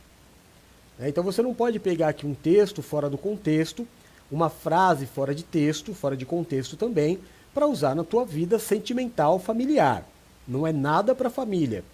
É, 0.98 1.08
então 1.08 1.24
você 1.24 1.42
não 1.42 1.54
pode 1.54 1.78
pegar 1.78 2.08
aqui 2.08 2.26
um 2.26 2.34
texto 2.34 2.82
fora 2.82 3.08
do 3.08 3.16
contexto, 3.16 3.86
uma 4.30 4.50
frase 4.50 5.06
fora 5.06 5.34
de 5.34 5.42
texto, 5.42 5.94
fora 5.94 6.16
de 6.16 6.26
contexto 6.26 6.76
também, 6.76 7.18
para 7.52 7.66
usar 7.66 7.94
na 7.94 8.04
tua 8.04 8.24
vida 8.24 8.58
sentimental 8.58 9.38
familiar. 9.38 10.06
Não 10.46 10.66
é 10.66 10.72
nada 10.72 11.14
para 11.14 11.30
família. 11.30 11.84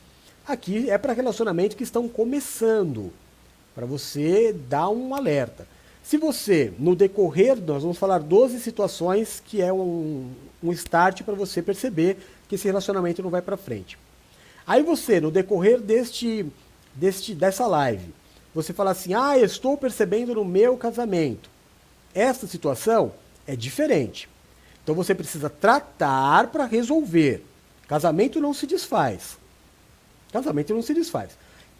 Aqui 0.46 0.90
é 0.90 0.98
para 0.98 1.12
relacionamentos 1.12 1.76
que 1.76 1.84
estão 1.84 2.08
começando, 2.08 3.12
para 3.74 3.86
você 3.86 4.52
dar 4.52 4.88
um 4.88 5.14
alerta. 5.14 5.66
Se 6.02 6.16
você, 6.16 6.72
no 6.78 6.96
decorrer, 6.96 7.56
nós 7.60 7.82
vamos 7.82 7.98
falar 7.98 8.18
12 8.18 8.58
situações 8.60 9.42
que 9.46 9.62
é 9.62 9.72
um, 9.72 10.30
um 10.62 10.72
start 10.72 11.22
para 11.22 11.34
você 11.34 11.62
perceber 11.62 12.18
que 12.48 12.56
esse 12.56 12.66
relacionamento 12.66 13.22
não 13.22 13.30
vai 13.30 13.42
para 13.42 13.56
frente. 13.56 13.96
Aí 14.66 14.82
você, 14.82 15.20
no 15.20 15.30
decorrer 15.30 15.80
deste, 15.80 16.46
deste, 16.94 17.34
dessa 17.34 17.66
live, 17.66 18.12
você 18.54 18.72
fala 18.72 18.90
assim: 18.90 19.14
ah, 19.14 19.38
estou 19.38 19.76
percebendo 19.76 20.34
no 20.34 20.44
meu 20.44 20.76
casamento. 20.76 21.48
Essa 22.14 22.46
situação 22.46 23.12
é 23.46 23.54
diferente. 23.54 24.28
Então 24.82 24.94
você 24.94 25.14
precisa 25.14 25.48
tratar 25.48 26.48
para 26.48 26.64
resolver. 26.64 27.44
Casamento 27.86 28.40
não 28.40 28.54
se 28.54 28.66
desfaz. 28.66 29.38
Casamento 30.32 30.74
não 30.74 30.82
se 30.82 30.94
desfaz. 30.94 31.30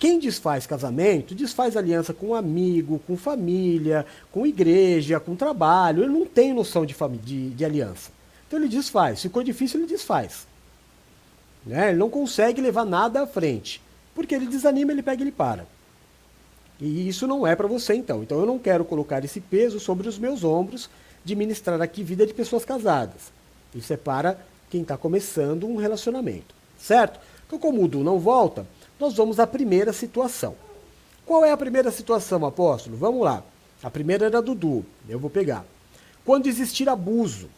Quem 0.01 0.19
desfaz 0.19 0.67
casamento, 0.67 1.35
desfaz 1.35 1.77
aliança 1.77 2.15
com 2.15 2.35
amigo, 2.35 2.99
com 3.07 3.19
família, 3.19 4.07
com 4.33 4.47
igreja, 4.47 5.21
com 5.21 5.37
trabalho. 5.37 6.03
Ele 6.03 6.13
não 6.13 6.25
tem 6.25 6.55
noção 6.55 6.87
de, 6.87 6.97
de, 7.23 7.51
de 7.51 7.65
aliança. 7.67 8.11
Então 8.49 8.59
ele 8.59 8.67
desfaz. 8.67 9.21
Ficou 9.21 9.43
difícil, 9.43 9.79
ele 9.79 9.87
desfaz. 9.87 10.47
Né? 11.67 11.91
Ele 11.91 11.99
não 11.99 12.09
consegue 12.09 12.63
levar 12.63 12.87
nada 12.87 13.21
à 13.21 13.27
frente. 13.27 13.83
Porque 14.15 14.35
ele 14.35 14.47
desanima, 14.47 14.91
ele 14.91 15.03
pega 15.03 15.21
e 15.21 15.25
ele 15.25 15.33
para. 15.33 15.67
E 16.81 17.07
isso 17.07 17.27
não 17.27 17.47
é 17.47 17.55
para 17.55 17.69
você 17.69 17.93
então. 17.93 18.23
Então 18.23 18.41
eu 18.41 18.47
não 18.47 18.59
quero 18.59 18.87
colocar 18.87 19.23
esse 19.23 19.39
peso 19.39 19.79
sobre 19.79 20.09
os 20.09 20.19
meus 20.19 20.43
ombros 20.43 20.89
de 21.23 21.37
ministrar 21.37 21.79
aqui 21.83 22.03
vida 22.03 22.27
de 22.27 22.33
pessoas 22.33 22.65
casadas. 22.65 23.31
Isso 23.75 23.93
é 23.93 23.99
para 23.99 24.39
quem 24.71 24.81
está 24.81 24.97
começando 24.97 25.67
um 25.67 25.77
relacionamento. 25.77 26.55
Certo? 26.79 27.21
Então, 27.47 27.59
como 27.59 27.85
o 27.85 27.89
Du 27.89 28.03
não 28.03 28.19
volta, 28.19 28.67
nós 29.01 29.15
vamos 29.15 29.41
à 29.41 29.47
primeira 29.47 29.95
situação. 29.95 30.55
Qual 31.25 31.43
é 31.43 31.51
a 31.51 31.57
primeira 31.57 31.91
situação, 31.91 32.45
apóstolo? 32.45 32.97
Vamos 32.97 33.23
lá. 33.23 33.43
A 33.83 33.91
primeira 33.91 34.27
era 34.27 34.43
do 34.43 34.55
Du. 34.55 34.85
Eu 35.09 35.19
vou 35.19 35.31
pegar. 35.31 35.65
Quando 36.25 36.47
existir 36.47 36.89
abuso. 36.89 37.49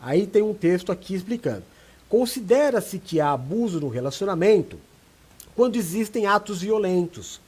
Aí 0.00 0.26
tem 0.26 0.40
um 0.42 0.54
texto 0.54 0.90
aqui 0.90 1.14
explicando. 1.14 1.62
Considera-se 2.08 2.98
que 2.98 3.20
há 3.20 3.32
abuso 3.32 3.78
no 3.80 3.88
relacionamento 3.88 4.78
quando 5.54 5.76
existem 5.76 6.26
atos 6.26 6.62
violentos. 6.62 7.38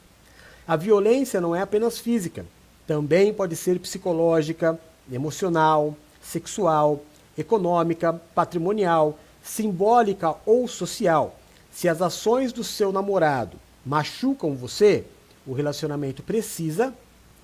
A 0.66 0.76
violência 0.76 1.40
não 1.40 1.56
é 1.56 1.62
apenas 1.62 1.98
física, 1.98 2.44
também 2.86 3.32
pode 3.32 3.56
ser 3.56 3.78
psicológica, 3.78 4.78
emocional, 5.10 5.96
sexual, 6.20 7.00
econômica, 7.38 8.12
patrimonial, 8.34 9.18
simbólica 9.42 10.34
ou 10.44 10.68
social. 10.68 11.39
Se 11.70 11.88
as 11.88 12.02
ações 12.02 12.52
do 12.52 12.64
seu 12.64 12.92
namorado 12.92 13.56
machucam 13.84 14.54
você, 14.54 15.04
o 15.46 15.52
relacionamento 15.52 16.22
precisa 16.22 16.94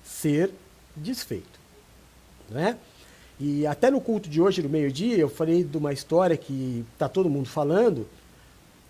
ser 0.03 0.51
desfeito. 0.95 1.59
Né? 2.49 2.77
E 3.39 3.67
até 3.67 3.91
no 3.91 4.01
culto 4.01 4.29
de 4.29 4.41
hoje, 4.41 4.61
no 4.61 4.69
meio-dia, 4.69 5.17
eu 5.17 5.29
falei 5.29 5.63
de 5.63 5.77
uma 5.77 5.93
história 5.93 6.35
que 6.35 6.85
está 6.93 7.07
todo 7.07 7.29
mundo 7.29 7.47
falando, 7.47 8.07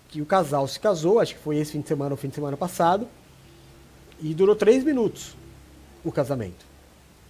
que 0.08 0.22
o 0.22 0.26
casal 0.26 0.66
se 0.66 0.80
casou, 0.80 1.20
acho 1.20 1.34
que 1.34 1.40
foi 1.40 1.58
esse 1.58 1.72
fim 1.72 1.80
de 1.80 1.88
semana 1.88 2.12
ou 2.12 2.16
fim 2.16 2.28
de 2.28 2.34
semana 2.34 2.56
passado, 2.56 3.06
e 4.20 4.32
durou 4.32 4.56
três 4.56 4.82
minutos 4.82 5.36
o 6.02 6.10
casamento. 6.10 6.64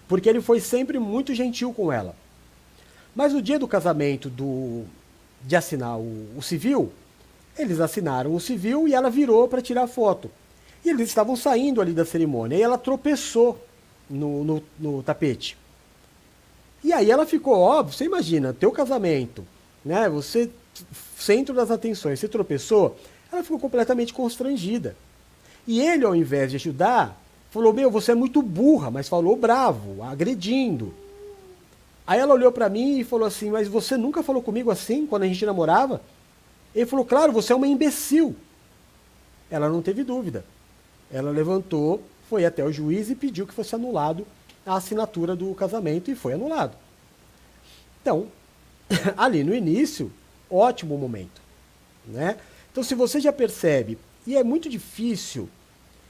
Porque 0.06 0.28
ele 0.28 0.40
foi 0.40 0.60
sempre 0.60 0.98
muito 0.98 1.34
gentil 1.34 1.72
com 1.72 1.92
ela. 1.92 2.14
Mas 3.14 3.32
no 3.32 3.42
dia 3.42 3.58
do 3.58 3.66
casamento, 3.66 4.30
do, 4.30 4.84
de 5.44 5.56
assinar 5.56 5.98
o, 5.98 6.28
o 6.36 6.42
civil, 6.42 6.92
eles 7.58 7.80
assinaram 7.80 8.34
o 8.34 8.40
civil 8.40 8.86
e 8.86 8.94
ela 8.94 9.10
virou 9.10 9.48
para 9.48 9.60
tirar 9.60 9.86
foto. 9.88 10.30
E 10.84 10.90
eles 10.90 11.08
estavam 11.08 11.34
saindo 11.34 11.80
ali 11.80 11.92
da 11.92 12.04
cerimônia 12.04 12.56
e 12.56 12.62
ela 12.62 12.78
tropeçou 12.78 13.58
no, 14.08 14.44
no, 14.44 14.62
no, 14.78 15.02
tapete. 15.02 15.56
E 16.82 16.92
aí 16.92 17.10
ela 17.10 17.26
ficou, 17.26 17.58
óbvio, 17.58 17.96
você 17.96 18.04
imagina, 18.04 18.52
teu 18.52 18.70
casamento, 18.70 19.44
né? 19.84 20.08
Você, 20.08 20.48
centro 21.18 21.54
das 21.54 21.70
atenções, 21.70 22.20
você 22.20 22.28
tropeçou, 22.28 22.96
ela 23.32 23.42
ficou 23.42 23.58
completamente 23.58 24.14
constrangida. 24.14 24.96
E 25.66 25.80
ele, 25.80 26.04
ao 26.04 26.14
invés 26.14 26.50
de 26.50 26.56
ajudar, 26.56 27.20
falou: 27.50 27.72
Meu, 27.72 27.90
você 27.90 28.12
é 28.12 28.14
muito 28.14 28.40
burra, 28.40 28.90
mas 28.90 29.08
falou 29.08 29.36
bravo, 29.36 30.02
agredindo. 30.02 30.94
Aí 32.06 32.20
ela 32.20 32.32
olhou 32.32 32.50
para 32.52 32.70
mim 32.70 33.00
e 33.00 33.04
falou 33.04 33.26
assim: 33.26 33.50
Mas 33.50 33.68
você 33.68 33.96
nunca 33.96 34.22
falou 34.22 34.40
comigo 34.40 34.70
assim 34.70 35.06
quando 35.06 35.24
a 35.24 35.26
gente 35.26 35.44
namorava? 35.44 36.00
Ele 36.74 36.86
falou: 36.86 37.04
Claro, 37.04 37.32
você 37.32 37.52
é 37.52 37.56
uma 37.56 37.66
imbecil. 37.66 38.36
Ela 39.50 39.68
não 39.68 39.82
teve 39.82 40.04
dúvida. 40.04 40.44
Ela 41.10 41.30
levantou, 41.30 42.02
foi 42.28 42.44
até 42.44 42.64
o 42.64 42.72
juiz 42.72 43.08
e 43.10 43.14
pediu 43.14 43.46
que 43.46 43.54
fosse 43.54 43.74
anulado 43.74 44.26
a 44.66 44.76
assinatura 44.76 45.34
do 45.34 45.54
casamento 45.54 46.10
e 46.10 46.14
foi 46.14 46.34
anulado. 46.34 46.76
Então, 48.02 48.28
ali 49.16 49.42
no 49.42 49.54
início, 49.54 50.12
ótimo 50.50 50.98
momento. 50.98 51.40
Né? 52.06 52.36
Então, 52.70 52.82
se 52.82 52.94
você 52.94 53.20
já 53.20 53.32
percebe, 53.32 53.98
e 54.26 54.36
é 54.36 54.44
muito 54.44 54.68
difícil 54.68 55.48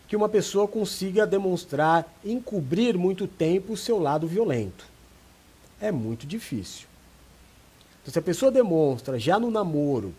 que 0.09 0.17
uma 0.17 0.29
pessoa 0.29 0.67
consiga 0.67 1.27
demonstrar, 1.27 2.19
encobrir 2.25 2.97
muito 2.97 3.27
tempo 3.27 3.75
o 3.75 3.77
seu 3.77 3.99
lado 3.99 4.27
violento. 4.27 4.87
É 5.81 5.93
muito 5.93 6.27
difícil. 6.27 6.88
Então, 8.03 8.12
se 8.12 8.19
a 8.19 8.23
pessoa 8.23 8.50
demonstra 8.50 9.19
já 9.19 9.38
no 9.38 9.50
namoro 9.50 10.15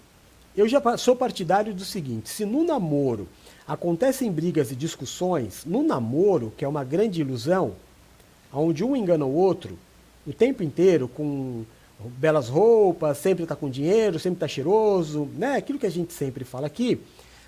eu 0.55 0.67
já 0.67 0.81
sou 0.97 1.15
partidário 1.15 1.73
do 1.73 1.85
seguinte: 1.85 2.29
se 2.29 2.45
no 2.45 2.63
namoro 2.63 3.27
acontecem 3.67 4.31
brigas 4.31 4.71
e 4.71 4.75
discussões, 4.75 5.63
no 5.65 5.83
namoro, 5.83 6.53
que 6.57 6.65
é 6.65 6.67
uma 6.67 6.83
grande 6.83 7.21
ilusão, 7.21 7.73
onde 8.51 8.83
um 8.83 8.95
engana 8.95 9.25
o 9.25 9.33
outro 9.33 9.77
o 10.27 10.33
tempo 10.33 10.61
inteiro 10.61 11.07
com 11.07 11.63
belas 11.99 12.49
roupas, 12.49 13.17
sempre 13.17 13.43
está 13.43 13.55
com 13.55 13.69
dinheiro, 13.69 14.19
sempre 14.19 14.37
está 14.37 14.47
cheiroso, 14.47 15.27
né? 15.35 15.55
Aquilo 15.55 15.79
que 15.79 15.87
a 15.87 15.91
gente 15.91 16.13
sempre 16.13 16.43
fala 16.43 16.67
aqui. 16.67 17.01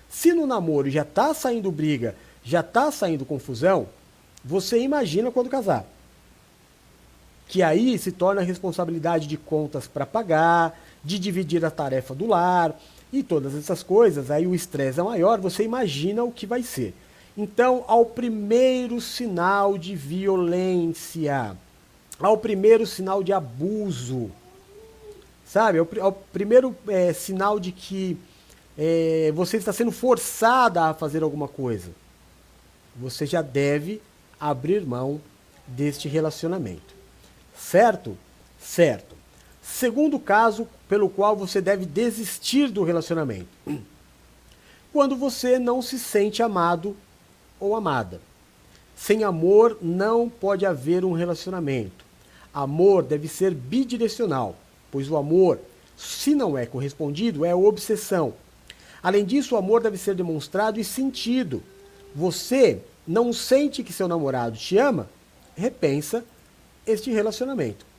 Se 0.08 0.32
no 0.32 0.46
namoro 0.46 0.90
já 0.90 1.02
está 1.02 1.32
saindo 1.32 1.70
briga, 1.70 2.14
já 2.44 2.60
está 2.60 2.90
saindo 2.90 3.24
confusão, 3.24 3.86
você 4.44 4.78
imagina 4.80 5.30
quando 5.30 5.48
casar. 5.48 5.86
que 7.48 7.62
aí 7.62 7.98
se 7.98 8.10
torna 8.10 8.40
responsabilidade 8.40 9.26
de 9.26 9.36
contas 9.36 9.86
para 9.86 10.06
pagar, 10.06 10.78
de 11.04 11.18
dividir 11.18 11.64
a 11.64 11.70
tarefa 11.70 12.14
do 12.14 12.26
lar 12.26 12.78
e 13.12 13.22
todas 13.22 13.54
essas 13.54 13.82
coisas, 13.82 14.30
aí 14.30 14.46
o 14.46 14.54
estresse 14.54 15.00
é 15.00 15.02
maior, 15.02 15.40
você 15.40 15.64
imagina 15.64 16.24
o 16.24 16.32
que 16.32 16.46
vai 16.46 16.62
ser. 16.62 16.94
Então, 17.36 17.84
ao 17.86 18.04
primeiro 18.04 19.00
sinal 19.00 19.76
de 19.76 19.94
violência, 19.94 21.56
ao 22.18 22.36
primeiro 22.38 22.86
sinal 22.86 23.22
de 23.22 23.32
abuso, 23.32 24.30
sabe? 25.46 25.78
Ao, 25.78 25.88
ao 26.00 26.12
primeiro 26.12 26.76
é, 26.88 27.12
sinal 27.12 27.58
de 27.58 27.72
que 27.72 28.16
é, 28.76 29.32
você 29.34 29.56
está 29.56 29.72
sendo 29.72 29.92
forçada 29.92 30.84
a 30.84 30.94
fazer 30.94 31.22
alguma 31.22 31.48
coisa, 31.48 31.90
você 32.96 33.26
já 33.26 33.42
deve 33.42 34.00
abrir 34.38 34.84
mão 34.84 35.20
deste 35.66 36.08
relacionamento. 36.08 36.94
Certo? 37.56 38.16
Certo. 38.60 39.21
Segundo 39.72 40.18
caso 40.18 40.68
pelo 40.86 41.08
qual 41.08 41.34
você 41.34 41.58
deve 41.58 41.86
desistir 41.86 42.68
do 42.68 42.84
relacionamento. 42.84 43.48
Quando 44.92 45.16
você 45.16 45.58
não 45.58 45.80
se 45.80 45.98
sente 45.98 46.42
amado 46.42 46.94
ou 47.58 47.74
amada. 47.74 48.20
Sem 48.94 49.24
amor 49.24 49.78
não 49.80 50.28
pode 50.28 50.66
haver 50.66 51.06
um 51.06 51.12
relacionamento. 51.12 52.04
Amor 52.52 53.02
deve 53.02 53.26
ser 53.26 53.54
bidirecional, 53.54 54.54
pois 54.90 55.10
o 55.10 55.16
amor, 55.16 55.58
se 55.96 56.34
não 56.34 56.56
é 56.56 56.66
correspondido, 56.66 57.42
é 57.42 57.54
obsessão. 57.54 58.34
Além 59.02 59.24
disso, 59.24 59.54
o 59.54 59.58
amor 59.58 59.80
deve 59.80 59.96
ser 59.96 60.14
demonstrado 60.14 60.78
e 60.78 60.84
sentido. 60.84 61.62
Você 62.14 62.78
não 63.08 63.32
sente 63.32 63.82
que 63.82 63.92
seu 63.92 64.06
namorado 64.06 64.56
te 64.56 64.76
ama? 64.76 65.08
Repensa 65.56 66.22
este 66.86 67.10
relacionamento. 67.10 67.91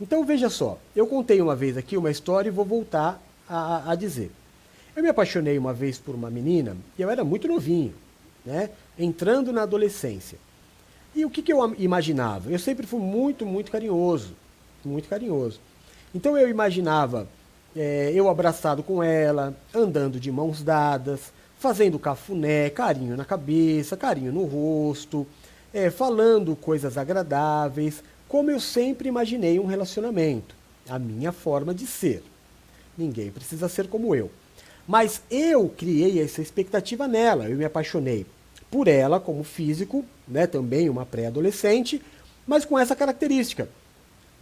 Então 0.00 0.24
veja 0.24 0.50
só, 0.50 0.78
eu 0.94 1.06
contei 1.06 1.40
uma 1.40 1.56
vez 1.56 1.76
aqui 1.76 1.96
uma 1.96 2.10
história 2.10 2.48
e 2.48 2.52
vou 2.52 2.64
voltar 2.64 3.20
a, 3.48 3.92
a 3.92 3.94
dizer. 3.94 4.30
Eu 4.94 5.02
me 5.02 5.08
apaixonei 5.08 5.58
uma 5.58 5.72
vez 5.72 5.98
por 5.98 6.14
uma 6.14 6.30
menina 6.30 6.76
e 6.98 7.02
eu 7.02 7.10
era 7.10 7.24
muito 7.24 7.48
novinho, 7.48 7.94
né? 8.44 8.70
Entrando 8.98 9.52
na 9.52 9.62
adolescência. 9.62 10.38
E 11.14 11.24
o 11.24 11.30
que, 11.30 11.42
que 11.42 11.52
eu 11.52 11.74
imaginava? 11.78 12.50
Eu 12.50 12.58
sempre 12.58 12.86
fui 12.86 13.00
muito, 13.00 13.46
muito 13.46 13.70
carinhoso. 13.70 14.34
Muito 14.84 15.08
carinhoso. 15.08 15.60
Então 16.14 16.36
eu 16.36 16.48
imaginava 16.48 17.26
é, 17.76 18.10
eu 18.14 18.28
abraçado 18.28 18.82
com 18.82 19.02
ela, 19.02 19.54
andando 19.74 20.18
de 20.18 20.32
mãos 20.32 20.62
dadas, 20.62 21.32
fazendo 21.58 21.98
cafuné, 21.98 22.70
carinho 22.70 23.16
na 23.16 23.24
cabeça, 23.24 23.96
carinho 23.96 24.32
no 24.32 24.44
rosto, 24.44 25.26
é, 25.74 25.90
falando 25.90 26.56
coisas 26.56 26.96
agradáveis, 26.96 28.02
como 28.28 28.50
eu 28.50 28.58
sempre 28.58 29.08
imaginei 29.08 29.58
um 29.60 29.66
relacionamento, 29.66 30.54
a 30.88 30.98
minha 30.98 31.32
forma 31.32 31.74
de 31.74 31.86
ser. 31.86 32.22
Ninguém 32.96 33.30
precisa 33.30 33.68
ser 33.68 33.88
como 33.88 34.14
eu. 34.14 34.30
Mas 34.86 35.20
eu 35.30 35.68
criei 35.68 36.20
essa 36.20 36.40
expectativa 36.40 37.06
nela, 37.06 37.48
eu 37.48 37.56
me 37.56 37.64
apaixonei 37.64 38.26
por 38.70 38.88
ela 38.88 39.20
como 39.20 39.44
físico, 39.44 40.04
né, 40.26 40.46
também 40.46 40.88
uma 40.88 41.06
pré-adolescente, 41.06 42.02
mas 42.46 42.64
com 42.64 42.78
essa 42.78 42.96
característica 42.96 43.68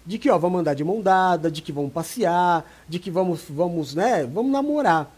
de 0.06 0.18
que 0.18 0.28
ó, 0.30 0.38
vamos 0.38 0.60
andar 0.60 0.74
de 0.74 0.84
mão 0.84 1.00
dada, 1.00 1.50
de 1.50 1.62
que 1.62 1.72
vamos 1.72 1.92
passear, 1.92 2.64
de 2.88 2.98
que 2.98 3.10
vamos, 3.10 3.44
vamos, 3.48 3.94
né, 3.94 4.24
vamos 4.24 4.52
namorar. 4.52 5.10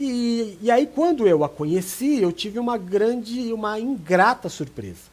E, 0.00 0.58
e 0.62 0.70
aí 0.70 0.86
quando 0.86 1.28
eu 1.28 1.44
a 1.44 1.48
conheci, 1.48 2.20
eu 2.20 2.32
tive 2.32 2.58
uma 2.58 2.78
grande, 2.78 3.52
uma 3.52 3.78
ingrata 3.78 4.48
surpresa 4.48 5.11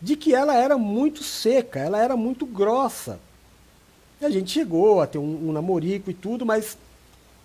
de 0.00 0.16
que 0.16 0.34
ela 0.34 0.54
era 0.54 0.78
muito 0.78 1.22
seca, 1.22 1.78
ela 1.78 2.02
era 2.02 2.16
muito 2.16 2.46
grossa. 2.46 3.18
E 4.20 4.24
a 4.24 4.30
gente 4.30 4.50
chegou 4.50 5.00
a 5.00 5.06
ter 5.06 5.18
um, 5.18 5.48
um 5.48 5.52
namorico 5.52 6.10
e 6.10 6.14
tudo, 6.14 6.44
mas 6.44 6.76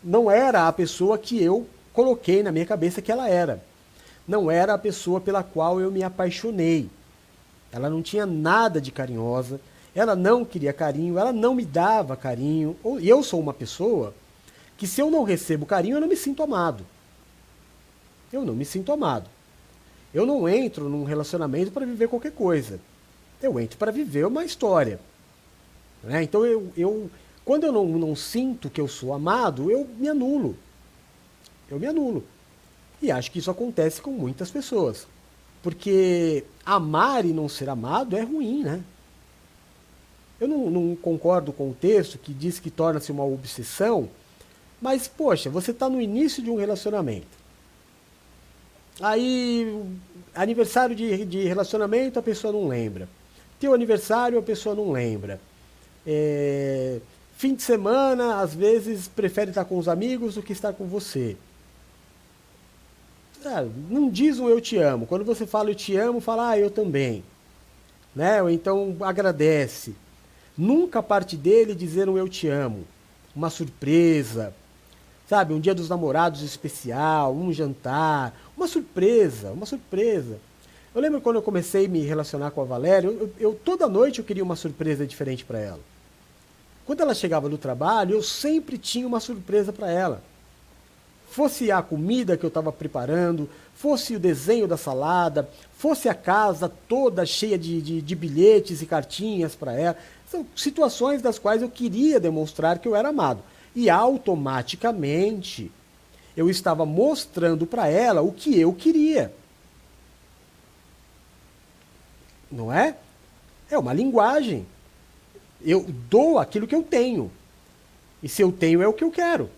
não 0.03 0.29
era 0.29 0.67
a 0.67 0.73
pessoa 0.73 1.17
que 1.17 1.41
eu 1.41 1.67
coloquei 1.93 2.43
na 2.43 2.51
minha 2.51 2.65
cabeça 2.65 3.01
que 3.01 3.11
ela 3.11 3.29
era. 3.29 3.63
Não 4.27 4.49
era 4.49 4.73
a 4.73 4.77
pessoa 4.77 5.21
pela 5.21 5.43
qual 5.43 5.79
eu 5.79 5.91
me 5.91 6.03
apaixonei. 6.03 6.89
Ela 7.71 7.89
não 7.89 8.01
tinha 8.01 8.25
nada 8.25 8.79
de 8.79 8.91
carinhosa, 8.91 9.59
ela 9.93 10.15
não 10.15 10.45
queria 10.45 10.73
carinho, 10.73 11.17
ela 11.17 11.31
não 11.31 11.55
me 11.55 11.65
dava 11.65 12.15
carinho. 12.15 12.75
E 12.99 13.07
eu 13.07 13.23
sou 13.23 13.39
uma 13.39 13.53
pessoa 13.53 14.13
que 14.77 14.87
se 14.87 15.01
eu 15.01 15.09
não 15.09 15.23
recebo 15.23 15.65
carinho, 15.65 15.97
eu 15.97 16.01
não 16.01 16.07
me 16.07 16.17
sinto 16.17 16.43
amado. 16.43 16.85
Eu 18.31 18.43
não 18.43 18.53
me 18.53 18.65
sinto 18.65 18.91
amado. 18.91 19.29
Eu 20.15 20.25
não 20.25 20.47
entro 20.47 20.87
num 20.87 21.03
relacionamento 21.03 21.73
para 21.73 21.85
viver 21.85 22.07
qualquer 22.07 22.31
coisa. 22.31 22.79
Eu 23.43 23.59
entro 23.59 23.77
para 23.77 23.91
viver 23.91 24.25
uma 24.25 24.45
história. 24.45 24.97
Né? 26.01 26.23
Então, 26.23 26.45
eu, 26.45 26.71
eu, 26.77 27.11
quando 27.43 27.65
eu 27.65 27.71
não, 27.73 27.85
não 27.85 28.15
sinto 28.15 28.69
que 28.69 28.79
eu 28.79 28.87
sou 28.87 29.13
amado, 29.13 29.69
eu 29.69 29.85
me 29.97 30.07
anulo. 30.07 30.55
Eu 31.69 31.77
me 31.77 31.85
anulo. 31.85 32.23
E 33.01 33.11
acho 33.11 33.29
que 33.29 33.39
isso 33.39 33.51
acontece 33.51 34.01
com 34.01 34.11
muitas 34.11 34.49
pessoas. 34.49 35.05
Porque 35.61 36.45
amar 36.65 37.25
e 37.25 37.33
não 37.33 37.49
ser 37.49 37.67
amado 37.67 38.15
é 38.15 38.21
ruim, 38.21 38.63
né? 38.63 38.81
Eu 40.39 40.47
não, 40.47 40.69
não 40.69 40.95
concordo 40.95 41.51
com 41.51 41.71
o 41.71 41.73
texto 41.73 42.17
que 42.17 42.33
diz 42.33 42.57
que 42.57 42.69
torna-se 42.69 43.11
uma 43.11 43.25
obsessão, 43.25 44.09
mas, 44.81 45.09
poxa, 45.09 45.49
você 45.49 45.71
está 45.71 45.89
no 45.89 45.99
início 45.99 46.41
de 46.41 46.49
um 46.49 46.55
relacionamento. 46.55 47.44
Aí, 48.99 49.83
aniversário 50.33 50.95
de, 50.95 51.25
de 51.25 51.43
relacionamento, 51.43 52.19
a 52.19 52.21
pessoa 52.21 52.53
não 52.53 52.67
lembra. 52.67 53.09
Teu 53.59 53.73
aniversário, 53.73 54.37
a 54.37 54.41
pessoa 54.41 54.75
não 54.75 54.91
lembra. 54.91 55.39
É, 56.05 56.99
fim 57.37 57.55
de 57.55 57.63
semana, 57.63 58.41
às 58.41 58.53
vezes, 58.53 59.07
prefere 59.07 59.51
estar 59.51 59.65
com 59.65 59.77
os 59.77 59.87
amigos 59.87 60.35
do 60.35 60.43
que 60.43 60.53
estar 60.53 60.73
com 60.73 60.85
você. 60.85 61.35
Ah, 63.45 63.65
não 63.89 64.09
diz 64.09 64.39
um 64.39 64.49
eu 64.49 64.59
te 64.59 64.77
amo. 64.77 65.05
Quando 65.05 65.23
você 65.23 65.45
fala 65.45 65.69
eu 65.69 65.75
te 65.75 65.95
amo, 65.95 66.19
fala 66.19 66.49
ah, 66.49 66.57
eu 66.57 66.71
também. 66.71 67.23
Né? 68.15 68.41
Ou 68.41 68.49
então 68.49 68.95
agradece. 69.01 69.93
Nunca 70.57 71.03
parte 71.03 71.35
dele 71.35 71.75
dizer 71.75 72.09
um 72.09 72.17
eu 72.17 72.27
te 72.27 72.47
amo. 72.47 72.85
Uma 73.35 73.49
surpresa, 73.49 74.53
sabe, 75.27 75.53
um 75.53 75.59
dia 75.59 75.73
dos 75.73 75.89
namorados 75.89 76.41
especial, 76.41 77.33
um 77.33 77.51
jantar, 77.51 78.33
uma 78.55 78.67
surpresa, 78.67 79.51
uma 79.51 79.65
surpresa. 79.65 80.37
Eu 80.93 81.01
lembro 81.01 81.19
quando 81.19 81.37
eu 81.37 81.41
comecei 81.41 81.85
a 81.85 81.89
me 81.89 82.01
relacionar 82.01 82.51
com 82.51 82.61
a 82.61 82.65
Valéria, 82.65 83.07
eu, 83.07 83.29
eu 83.39 83.53
toda 83.53 83.87
noite 83.87 84.19
eu 84.19 84.25
queria 84.25 84.43
uma 84.43 84.55
surpresa 84.55 85.05
diferente 85.05 85.43
para 85.43 85.59
ela. 85.59 85.79
Quando 86.85 87.01
ela 87.01 87.15
chegava 87.15 87.49
do 87.49 87.57
trabalho, 87.57 88.13
eu 88.13 88.21
sempre 88.21 88.77
tinha 88.77 89.07
uma 89.07 89.19
surpresa 89.19 89.73
para 89.73 89.91
ela. 89.91 90.21
Fosse 91.27 91.71
a 91.71 91.81
comida 91.81 92.37
que 92.37 92.45
eu 92.45 92.49
estava 92.49 92.71
preparando, 92.71 93.49
fosse 93.73 94.15
o 94.15 94.19
desenho 94.19 94.67
da 94.67 94.77
salada, 94.77 95.49
fosse 95.75 96.07
a 96.07 96.13
casa 96.13 96.71
toda 96.87 97.25
cheia 97.25 97.57
de, 97.57 97.81
de, 97.81 98.01
de 98.01 98.15
bilhetes 98.15 98.81
e 98.81 98.85
cartinhas 98.85 99.55
para 99.55 99.73
ela. 99.73 99.97
São 100.29 100.45
situações 100.55 101.21
das 101.21 101.39
quais 101.39 101.61
eu 101.61 101.69
queria 101.69 102.19
demonstrar 102.19 102.77
que 102.79 102.87
eu 102.87 102.95
era 102.95 103.09
amado 103.09 103.41
e 103.75 103.89
automaticamente 103.89 105.71
eu 106.35 106.49
estava 106.49 106.85
mostrando 106.85 107.65
para 107.65 107.87
ela 107.87 108.21
o 108.21 108.31
que 108.31 108.59
eu 108.59 108.73
queria. 108.73 109.33
Não 112.51 112.71
é? 112.71 112.95
É 113.69 113.77
uma 113.77 113.93
linguagem. 113.93 114.65
Eu 115.61 115.85
dou 116.09 116.39
aquilo 116.39 116.67
que 116.67 116.75
eu 116.75 116.83
tenho. 116.83 117.31
E 118.21 118.29
se 118.29 118.41
eu 118.41 118.51
tenho 118.51 118.81
é 118.81 118.87
o 118.87 118.93
que 118.93 119.03
eu 119.03 119.11
quero. 119.11 119.49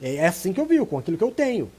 É 0.00 0.26
assim 0.26 0.52
que 0.52 0.60
eu 0.60 0.66
vivo, 0.66 0.86
com 0.86 0.98
aquilo 0.98 1.16
que 1.16 1.24
eu 1.24 1.30
tenho. 1.30 1.70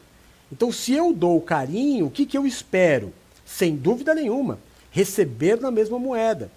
Então, 0.52 0.72
se 0.72 0.94
eu 0.94 1.12
dou 1.12 1.42
carinho, 1.42 2.06
o 2.06 2.12
que, 2.12 2.26
que 2.26 2.38
eu 2.38 2.46
espero? 2.46 3.12
Sem 3.46 3.76
dúvida 3.76 4.14
nenhuma, 4.16 4.60
receber 4.92 5.60
na 5.60 5.70
mesma 5.70 6.00
moeda. 6.00 6.50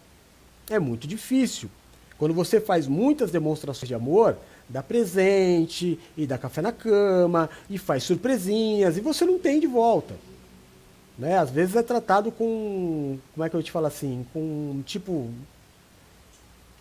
É 0.70 0.78
muito 0.78 1.06
difícil. 1.06 1.70
Quando 2.16 2.34
você 2.34 2.60
faz 2.60 2.86
muitas 2.86 3.30
demonstrações 3.30 3.88
de 3.88 3.94
amor, 3.94 4.36
dá 4.68 4.82
presente, 4.82 5.98
e 6.16 6.26
dá 6.26 6.36
café 6.36 6.60
na 6.60 6.72
cama, 6.72 7.48
e 7.70 7.78
faz 7.78 8.02
surpresinhas, 8.04 8.96
e 8.96 9.00
você 9.00 9.24
não 9.24 9.38
tem 9.38 9.58
de 9.58 9.66
volta. 9.66 10.14
Né? 11.18 11.36
Às 11.38 11.50
vezes 11.50 11.74
é 11.74 11.82
tratado 11.82 12.30
com. 12.30 13.18
Como 13.34 13.44
é 13.44 13.50
que 13.50 13.56
eu 13.56 13.62
te 13.62 13.72
falo 13.72 13.86
assim? 13.86 14.24
Com 14.32 14.82
tipo. 14.86 15.30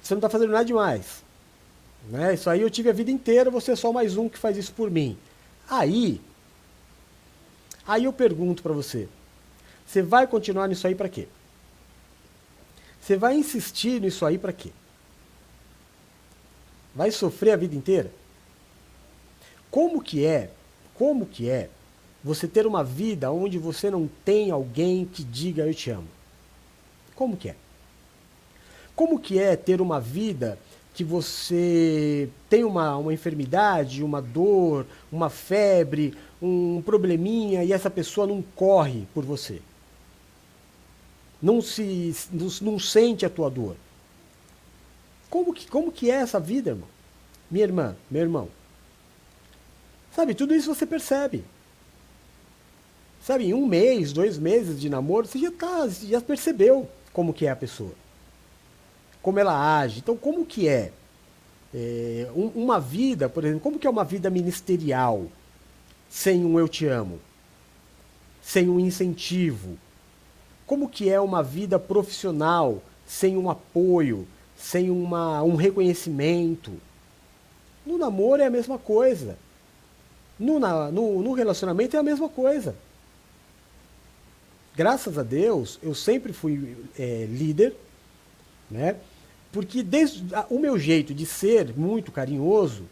Você 0.01 0.13
não 0.13 0.19
está 0.19 0.29
fazendo 0.29 0.51
nada 0.51 0.65
demais. 0.65 1.23
Né? 2.09 2.35
Isso 2.35 2.49
aí 2.49 2.61
eu 2.61 2.69
tive 2.69 2.89
a 2.89 2.93
vida 2.93 3.09
inteira, 3.09 3.49
você 3.49 3.71
é 3.71 3.75
só 3.75 3.91
mais 3.91 4.15
um 4.15 4.29
que 4.29 4.37
faz 4.37 4.55
isso 4.55 4.73
por 4.73 4.91
mim. 4.91 5.17
Aí. 5.67 6.21
Aí 7.87 8.03
eu 8.03 8.13
pergunto 8.13 8.61
para 8.61 8.73
você: 8.73 9.09
você 9.85 10.01
vai 10.03 10.27
continuar 10.27 10.67
nisso 10.67 10.85
aí 10.85 10.93
para 10.93 11.09
quê? 11.09 11.27
Você 13.01 13.17
vai 13.17 13.35
insistir 13.35 14.01
nisso 14.01 14.25
aí 14.25 14.37
para 14.37 14.53
quê? 14.53 14.71
Vai 16.97 17.11
sofrer 17.11 17.51
a 17.51 17.55
vida 17.55 17.75
inteira? 17.75 18.11
Como 19.69 20.01
que 20.01 20.25
é? 20.25 20.49
Como 20.95 21.27
que 21.27 21.47
é 21.47 21.69
você 22.23 22.47
ter 22.47 22.65
uma 22.65 22.83
vida 22.83 23.31
onde 23.31 23.59
você 23.59 23.91
não 23.91 24.09
tem 24.25 24.49
alguém 24.49 25.05
que 25.05 25.23
diga 25.23 25.67
eu 25.67 25.75
te 25.75 25.91
amo? 25.91 26.07
Como 27.13 27.37
que 27.37 27.49
é? 27.49 27.55
Como 28.95 29.19
que 29.19 29.37
é 29.37 29.55
ter 29.55 29.79
uma 29.79 29.99
vida 29.99 30.57
que 30.95 31.03
você 31.03 32.29
tem 32.49 32.63
uma, 32.63 32.97
uma 32.97 33.13
enfermidade, 33.13 34.03
uma 34.03 34.19
dor, 34.19 34.83
uma 35.11 35.29
febre, 35.29 36.17
um 36.41 36.81
probleminha 36.81 37.63
e 37.63 37.73
essa 37.73 37.91
pessoa 37.91 38.25
não 38.25 38.41
corre 38.41 39.07
por 39.13 39.23
você? 39.23 39.61
Não 41.39 41.61
se 41.61 42.15
não, 42.31 42.47
não 42.71 42.79
sente 42.79 43.23
a 43.23 43.29
tua 43.29 43.51
dor. 43.51 43.75
Como 45.29 45.53
que, 45.53 45.67
como 45.67 45.91
que 45.91 46.09
é 46.09 46.15
essa 46.15 46.39
vida, 46.39 46.71
irmão? 46.71 46.87
Minha 47.49 47.65
irmã, 47.65 47.95
meu 48.09 48.21
irmão. 48.21 48.49
Sabe, 50.15 50.33
tudo 50.33 50.55
isso 50.55 50.73
você 50.73 50.85
percebe. 50.85 51.43
Sabe, 53.21 53.45
em 53.45 53.53
um 53.53 53.65
mês, 53.65 54.13
dois 54.13 54.37
meses 54.37 54.79
de 54.79 54.89
namoro, 54.89 55.27
você 55.27 55.37
já, 55.37 55.51
tá, 55.51 55.87
já 55.87 56.21
percebeu 56.21 56.89
como 57.11 57.33
que 57.33 57.45
é 57.45 57.51
a 57.51 57.55
pessoa. 57.55 57.93
Como 59.21 59.39
ela 59.39 59.79
age. 59.79 59.99
Então, 59.99 60.15
como 60.15 60.45
que 60.45 60.67
é? 60.67 60.91
é 61.73 62.29
um, 62.35 62.47
uma 62.55 62.79
vida, 62.79 63.27
por 63.27 63.43
exemplo, 63.43 63.61
como 63.61 63.77
que 63.77 63.85
é 63.85 63.89
uma 63.89 64.05
vida 64.05 64.29
ministerial 64.29 65.27
sem 66.09 66.45
um 66.45 66.57
eu 66.57 66.67
te 66.67 66.85
amo? 66.85 67.19
Sem 68.41 68.69
um 68.69 68.79
incentivo? 68.79 69.77
Como 70.65 70.89
que 70.89 71.09
é 71.09 71.19
uma 71.19 71.43
vida 71.43 71.77
profissional 71.77 72.81
sem 73.05 73.37
um 73.37 73.49
apoio, 73.49 74.27
sem 74.57 74.89
uma, 74.89 75.43
um 75.43 75.55
reconhecimento? 75.55 76.71
No 77.85 77.97
namoro 77.97 78.41
é 78.41 78.47
a 78.47 78.49
mesma 78.49 78.77
coisa. 78.77 79.37
No, 80.39 80.59
na, 80.59 80.91
no, 80.91 81.21
no 81.21 81.33
relacionamento 81.33 81.95
é 81.95 81.99
a 81.99 82.03
mesma 82.03 82.27
coisa. 82.27 82.75
Graças 84.75 85.17
a 85.17 85.23
Deus, 85.23 85.79
eu 85.81 85.95
sempre 85.95 86.33
fui 86.33 86.77
é, 86.99 87.25
líder, 87.29 87.75
né? 88.69 88.97
Porque 89.51 89.81
desde 89.81 90.23
o 90.49 90.59
meu 90.59 90.77
jeito 90.77 91.13
de 91.13 91.25
ser 91.25 91.75
muito 91.75 92.11
carinhoso, 92.11 92.83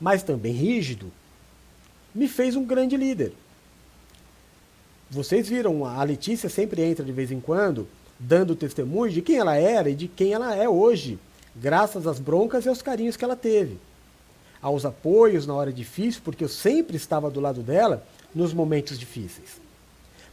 mas 0.00 0.22
também 0.22 0.52
rígido, 0.52 1.10
me 2.14 2.28
fez 2.28 2.56
um 2.56 2.64
grande 2.64 2.96
líder. 2.96 3.32
Vocês 5.08 5.48
viram, 5.48 5.84
a 5.84 6.02
Letícia 6.02 6.48
sempre 6.48 6.82
entra 6.82 7.04
de 7.04 7.12
vez 7.12 7.30
em 7.32 7.40
quando, 7.40 7.88
dando 8.20 8.54
testemunho 8.54 9.10
de 9.10 9.22
quem 9.22 9.38
ela 9.38 9.56
era 9.56 9.90
e 9.90 9.96
de 9.96 10.06
quem 10.06 10.32
ela 10.32 10.54
é 10.54 10.68
hoje, 10.68 11.18
graças 11.56 12.06
às 12.06 12.20
broncas 12.20 12.64
e 12.64 12.68
aos 12.68 12.82
carinhos 12.82 13.16
que 13.16 13.24
ela 13.24 13.34
teve 13.34 13.78
aos 14.60 14.84
apoios 14.84 15.46
na 15.46 15.54
hora 15.54 15.72
difícil, 15.72 16.20
porque 16.24 16.44
eu 16.44 16.48
sempre 16.48 16.96
estava 16.96 17.30
do 17.30 17.40
lado 17.40 17.62
dela 17.62 18.04
nos 18.34 18.52
momentos 18.52 18.98
difíceis. 18.98 19.60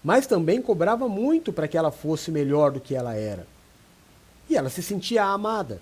Mas 0.04 0.28
também 0.28 0.62
cobrava 0.62 1.08
muito 1.08 1.52
para 1.54 1.68
que 1.68 1.78
ela 1.78 1.92
fosse 1.92 2.30
melhor 2.30 2.72
do 2.72 2.80
que 2.80 2.94
ela 2.94 3.16
era. 3.16 3.48
E 4.50 4.56
ela 4.56 4.70
se 4.70 4.84
sentia 4.84 5.24
amada. 5.24 5.82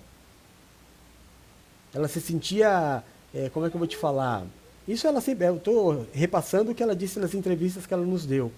Ela 1.94 2.08
se 2.08 2.20
sentia. 2.20 3.02
É, 3.34 3.48
como 3.50 3.66
é 3.66 3.70
que 3.70 3.76
eu 3.76 3.78
vou 3.78 3.86
te 3.86 3.96
falar? 3.96 4.44
Isso 4.88 5.06
ela 5.06 5.20
sempre. 5.20 5.46
Eu 5.46 5.56
estou 5.56 6.06
repassando 6.12 6.70
o 6.70 6.74
que 6.74 6.82
ela 6.82 6.96
disse 6.96 7.18
nas 7.18 7.34
entrevistas 7.34 7.86
que 7.86 7.94
ela 7.94 8.04
nos 8.04 8.24
deu, 8.24 8.50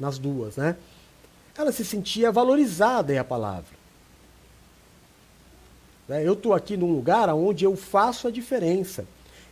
nas 0.00 0.18
duas, 0.18 0.56
né? 0.56 0.76
Ela 1.56 1.72
se 1.72 1.84
sentia 1.84 2.32
valorizada, 2.32 3.12
é 3.12 3.18
a 3.18 3.24
palavra. 3.24 3.76
Né? 6.08 6.26
Eu 6.26 6.32
estou 6.32 6.54
aqui 6.54 6.76
num 6.76 6.92
lugar 6.92 7.28
onde 7.30 7.64
eu 7.64 7.76
faço 7.76 8.28
a 8.28 8.30
diferença 8.30 9.06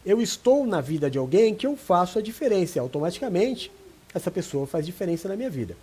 eu 0.05 0.21
estou 0.21 0.67
na 0.67 0.81
vida 0.81 1.11
de 1.11 1.19
alguém 1.19 1.55
que 1.55 1.67
eu 1.67 1.77
faço 1.77 2.19
a 2.19 2.23
diferença. 2.23 2.79
E 2.79 2.81
automaticamente, 2.81 3.71
essa 4.15 4.31
pessoa 4.31 4.67
faz 4.67 4.87
diferença 4.87 5.29
na 5.29 5.37
minha 5.37 5.51
vida. 5.51 5.77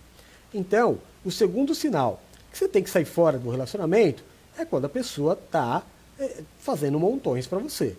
Então, 0.52 0.98
o 1.24 1.30
segundo 1.30 1.74
sinal 1.74 2.20
que 2.50 2.58
você 2.58 2.68
tem 2.68 2.82
que 2.82 2.90
sair 2.90 3.04
fora 3.04 3.38
do 3.38 3.50
relacionamento 3.50 4.24
é 4.58 4.64
quando 4.64 4.86
a 4.86 4.88
pessoa 4.88 5.34
está 5.34 5.82
é, 6.18 6.42
fazendo 6.58 6.98
montões 6.98 7.46
para 7.46 7.58
você. 7.58 7.96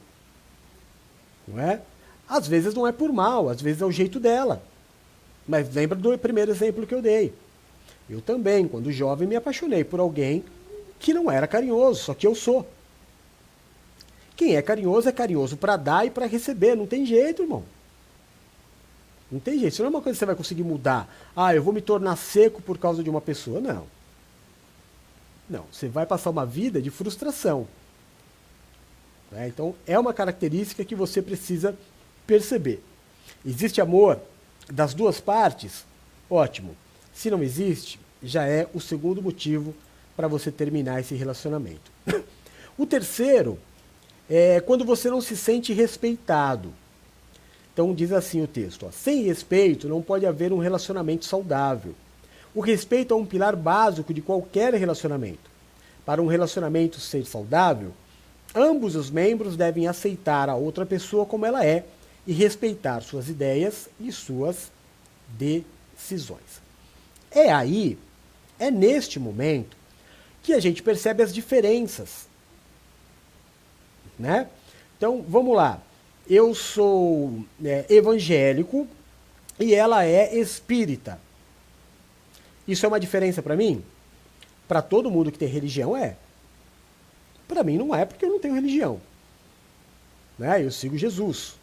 Não 1.47 1.59
é? 1.59 1.81
Às 2.27 2.47
vezes 2.47 2.73
não 2.73 2.85
é 2.85 2.91
por 2.91 3.11
mal, 3.13 3.49
às 3.49 3.61
vezes 3.61 3.81
é 3.81 3.85
o 3.85 3.91
jeito 3.91 4.19
dela. 4.19 4.61
Mas 5.47 5.73
lembra 5.73 5.97
do 5.97 6.17
primeiro 6.17 6.51
exemplo 6.51 6.85
que 6.85 6.93
eu 6.93 7.01
dei. 7.01 7.33
Eu 8.09 8.21
também, 8.21 8.67
quando 8.67 8.91
jovem, 8.91 9.27
me 9.27 9.35
apaixonei 9.35 9.83
por 9.83 9.99
alguém 9.99 10.43
que 10.99 11.13
não 11.13 11.29
era 11.29 11.47
carinhoso, 11.47 12.03
só 12.03 12.13
que 12.13 12.25
eu 12.25 12.33
sou. 12.33 12.67
Quem 14.35 14.55
é 14.55 14.61
carinhoso 14.61 15.07
é 15.07 15.11
carinhoso 15.11 15.57
para 15.57 15.77
dar 15.77 16.05
e 16.05 16.09
para 16.09 16.25
receber. 16.25 16.75
Não 16.75 16.87
tem 16.87 17.05
jeito, 17.05 17.43
irmão. 17.43 17.63
Não 19.31 19.39
tem 19.39 19.59
jeito. 19.59 19.73
Isso 19.73 19.81
não 19.83 19.87
é 19.87 19.89
uma 19.89 20.01
coisa 20.01 20.15
que 20.15 20.19
você 20.19 20.25
vai 20.25 20.35
conseguir 20.35 20.63
mudar. 20.63 21.13
Ah, 21.35 21.53
eu 21.53 21.61
vou 21.61 21.73
me 21.73 21.81
tornar 21.81 22.15
seco 22.15 22.61
por 22.61 22.77
causa 22.77 23.03
de 23.03 23.09
uma 23.09 23.21
pessoa. 23.21 23.59
Não. 23.59 23.85
Não. 25.49 25.65
Você 25.71 25.87
vai 25.87 26.05
passar 26.05 26.29
uma 26.29 26.45
vida 26.45 26.81
de 26.81 26.89
frustração. 26.89 27.67
Né? 29.31 29.47
Então, 29.49 29.75
é 29.85 29.99
uma 29.99 30.13
característica 30.13 30.85
que 30.85 30.95
você 30.95 31.21
precisa 31.21 31.77
perceber. 32.25 32.83
Existe 33.45 33.81
amor 33.81 34.19
das 34.71 34.93
duas 34.93 35.19
partes? 35.19 35.85
Ótimo. 36.29 36.75
Se 37.19 37.29
não 37.29 37.43
existe, 37.43 37.99
já 38.23 38.47
é 38.47 38.65
o 38.73 38.79
segundo 38.79 39.21
motivo 39.21 39.75
para 40.15 40.25
você 40.25 40.49
terminar 40.49 41.01
esse 41.01 41.15
relacionamento. 41.15 41.91
O 42.77 42.85
terceiro 42.85 43.59
é 44.29 44.61
quando 44.61 44.85
você 44.85 45.09
não 45.09 45.19
se 45.19 45.35
sente 45.35 45.73
respeitado. 45.73 46.71
Então 47.73 47.93
diz 47.93 48.13
assim 48.13 48.41
o 48.41 48.47
texto: 48.47 48.85
ó, 48.85 48.89
sem 48.89 49.23
respeito 49.23 49.89
não 49.89 50.01
pode 50.01 50.25
haver 50.25 50.53
um 50.53 50.59
relacionamento 50.59 51.25
saudável. 51.25 51.93
O 52.55 52.61
respeito 52.61 53.13
é 53.13 53.17
um 53.17 53.25
pilar 53.25 53.53
básico 53.53 54.13
de 54.13 54.21
qualquer 54.21 54.73
relacionamento. 54.75 55.51
Para 56.05 56.21
um 56.21 56.27
relacionamento 56.27 57.01
ser 57.01 57.25
saudável, 57.25 57.91
ambos 58.55 58.95
os 58.95 59.11
membros 59.11 59.57
devem 59.57 59.89
aceitar 59.89 60.47
a 60.47 60.55
outra 60.55 60.85
pessoa 60.85 61.25
como 61.25 61.45
ela 61.45 61.65
é 61.65 61.83
e 62.25 62.31
respeitar 62.31 63.01
suas 63.01 63.27
ideias 63.27 63.89
e 63.99 64.09
suas 64.09 64.71
decisões. 65.37 66.68
É 67.31 67.51
aí, 67.51 67.97
é 68.57 68.71
neste 68.71 69.19
momento, 69.19 69.77
que 70.41 70.53
a 70.53 70.59
gente 70.59 70.81
percebe 70.81 71.21
as 71.21 71.33
diferenças 71.33 72.29
né? 74.19 74.49
Então, 74.97 75.23
vamos 75.27 75.55
lá. 75.55 75.81
Eu 76.29 76.53
sou 76.53 77.43
é, 77.63 77.85
evangélico 77.89 78.87
e 79.57 79.73
ela 79.73 80.05
é 80.05 80.35
espírita. 80.35 81.19
Isso 82.67 82.85
é 82.85 82.89
uma 82.89 82.99
diferença 82.99 83.41
para 83.41 83.55
mim? 83.55 83.83
Para 84.67 84.81
todo 84.81 85.09
mundo 85.09 85.31
que 85.31 85.39
tem 85.39 85.47
religião 85.47 85.95
é. 85.95 86.17
Para 87.47 87.63
mim 87.63 87.77
não 87.77 87.95
é, 87.95 88.05
porque 88.05 88.25
eu 88.25 88.29
não 88.29 88.39
tenho 88.39 88.53
religião. 88.53 89.01
Né? 90.37 90.63
Eu 90.63 90.69
sigo 90.69 90.97
Jesus. 90.97 91.57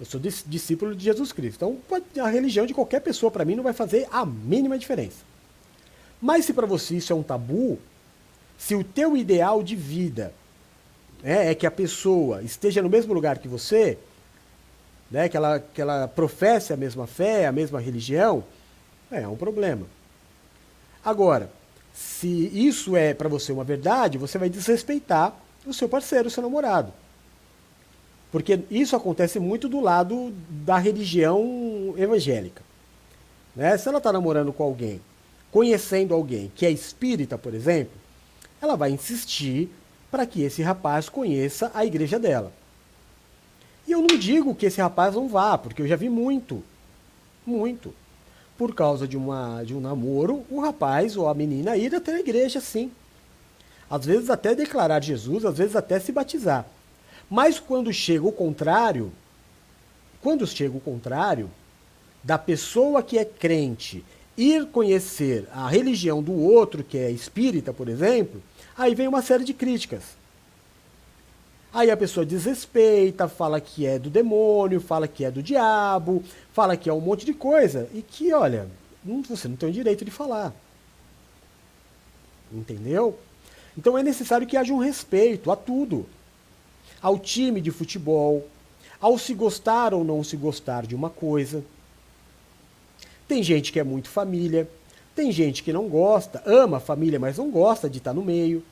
Eu 0.00 0.06
sou 0.06 0.18
discípulo 0.18 0.96
de 0.96 1.04
Jesus 1.04 1.30
Cristo. 1.30 1.56
Então, 1.56 2.24
a 2.24 2.28
religião 2.28 2.64
de 2.64 2.72
qualquer 2.72 3.00
pessoa 3.00 3.30
para 3.30 3.44
mim 3.44 3.54
não 3.54 3.62
vai 3.62 3.74
fazer 3.74 4.08
a 4.10 4.24
mínima 4.24 4.78
diferença. 4.78 5.18
Mas 6.22 6.46
se 6.46 6.54
para 6.54 6.66
você 6.66 6.96
isso 6.96 7.12
é 7.12 7.16
um 7.16 7.22
tabu, 7.22 7.78
se 8.56 8.74
o 8.74 8.82
teu 8.82 9.14
ideal 9.14 9.62
de 9.62 9.76
vida 9.76 10.32
né, 11.22 11.50
é 11.50 11.54
que 11.54 11.66
a 11.66 11.70
pessoa 11.70 12.42
esteja 12.42 12.80
no 12.80 12.88
mesmo 12.88 13.12
lugar 13.12 13.38
que 13.38 13.46
você, 13.46 13.98
né, 15.10 15.28
que, 15.28 15.36
ela, 15.36 15.60
que 15.60 15.82
ela 15.82 16.08
professe 16.08 16.72
a 16.72 16.78
mesma 16.78 17.06
fé, 17.06 17.46
a 17.46 17.52
mesma 17.52 17.78
religião, 17.78 18.42
é, 19.12 19.20
é 19.20 19.28
um 19.28 19.36
problema. 19.36 19.86
Agora, 21.04 21.50
se 21.92 22.50
isso 22.54 22.96
é 22.96 23.12
para 23.12 23.28
você 23.28 23.52
uma 23.52 23.64
verdade, 23.64 24.16
você 24.16 24.38
vai 24.38 24.48
desrespeitar 24.48 25.34
o 25.66 25.74
seu 25.74 25.90
parceiro, 25.90 26.28
o 26.28 26.30
seu 26.30 26.42
namorado. 26.42 26.90
Porque 28.30 28.60
isso 28.70 28.94
acontece 28.94 29.40
muito 29.40 29.68
do 29.68 29.80
lado 29.80 30.32
da 30.48 30.78
religião 30.78 31.94
evangélica. 31.96 32.62
Né? 33.54 33.76
Se 33.76 33.88
ela 33.88 33.98
está 33.98 34.12
namorando 34.12 34.52
com 34.52 34.62
alguém, 34.62 35.00
conhecendo 35.50 36.14
alguém 36.14 36.50
que 36.54 36.64
é 36.64 36.70
espírita, 36.70 37.36
por 37.36 37.54
exemplo, 37.54 37.92
ela 38.62 38.76
vai 38.76 38.90
insistir 38.90 39.68
para 40.10 40.26
que 40.26 40.42
esse 40.42 40.62
rapaz 40.62 41.08
conheça 41.08 41.70
a 41.74 41.84
igreja 41.84 42.18
dela. 42.18 42.52
E 43.86 43.92
eu 43.92 44.00
não 44.00 44.18
digo 44.18 44.54
que 44.54 44.66
esse 44.66 44.80
rapaz 44.80 45.14
não 45.14 45.28
vá, 45.28 45.58
porque 45.58 45.82
eu 45.82 45.88
já 45.88 45.96
vi 45.96 46.08
muito, 46.08 46.62
muito. 47.44 47.92
Por 48.56 48.74
causa 48.74 49.08
de, 49.08 49.16
uma, 49.16 49.64
de 49.64 49.74
um 49.74 49.80
namoro, 49.80 50.44
o 50.50 50.60
rapaz 50.60 51.16
ou 51.16 51.28
a 51.28 51.34
menina 51.34 51.76
ir 51.76 51.94
até 51.94 52.14
a 52.14 52.20
igreja, 52.20 52.60
sim. 52.60 52.92
Às 53.88 54.04
vezes 54.04 54.30
até 54.30 54.54
declarar 54.54 55.02
Jesus, 55.02 55.44
às 55.44 55.58
vezes 55.58 55.74
até 55.74 55.98
se 55.98 56.12
batizar. 56.12 56.66
Mas 57.30 57.60
quando 57.60 57.92
chega 57.92 58.26
o 58.26 58.32
contrário, 58.32 59.12
quando 60.20 60.46
chega 60.46 60.76
o 60.76 60.80
contrário, 60.80 61.48
da 62.22 62.36
pessoa 62.36 63.02
que 63.02 63.16
é 63.16 63.24
crente 63.24 64.04
ir 64.36 64.66
conhecer 64.66 65.48
a 65.52 65.68
religião 65.68 66.22
do 66.22 66.32
outro, 66.32 66.82
que 66.82 66.98
é 66.98 67.10
espírita, 67.10 67.72
por 67.72 67.88
exemplo, 67.88 68.42
Aí 68.80 68.94
vem 68.94 69.06
uma 69.06 69.20
série 69.20 69.44
de 69.44 69.52
críticas. 69.52 70.02
Aí 71.70 71.90
a 71.90 71.96
pessoa 71.98 72.24
desrespeita, 72.24 73.28
fala 73.28 73.60
que 73.60 73.84
é 73.84 73.98
do 73.98 74.08
demônio, 74.08 74.80
fala 74.80 75.06
que 75.06 75.22
é 75.22 75.30
do 75.30 75.42
diabo, 75.42 76.24
fala 76.54 76.78
que 76.78 76.88
é 76.88 76.92
um 76.92 77.00
monte 77.00 77.26
de 77.26 77.34
coisa. 77.34 77.90
E 77.92 78.00
que, 78.00 78.32
olha, 78.32 78.70
você 79.28 79.48
não 79.48 79.56
tem 79.56 79.68
o 79.68 79.72
direito 79.72 80.02
de 80.02 80.10
falar. 80.10 80.54
Entendeu? 82.50 83.18
Então 83.76 83.98
é 83.98 84.02
necessário 84.02 84.46
que 84.46 84.56
haja 84.56 84.72
um 84.72 84.78
respeito 84.78 85.50
a 85.50 85.56
tudo. 85.56 86.06
Ao 87.02 87.18
time 87.18 87.60
de 87.60 87.70
futebol, 87.70 88.46
ao 89.00 89.18
se 89.18 89.34
gostar 89.34 89.94
ou 89.94 90.04
não 90.04 90.22
se 90.22 90.36
gostar 90.36 90.86
de 90.86 90.94
uma 90.94 91.08
coisa. 91.08 91.64
Tem 93.26 93.42
gente 93.42 93.72
que 93.72 93.80
é 93.80 93.84
muito 93.84 94.08
família, 94.08 94.68
tem 95.14 95.32
gente 95.32 95.62
que 95.62 95.72
não 95.72 95.88
gosta, 95.88 96.42
ama 96.44 96.76
a 96.76 96.80
família, 96.80 97.18
mas 97.18 97.38
não 97.38 97.50
gosta 97.50 97.88
de 97.88 97.98
estar 97.98 98.12
no 98.12 98.22
meio. 98.22 98.62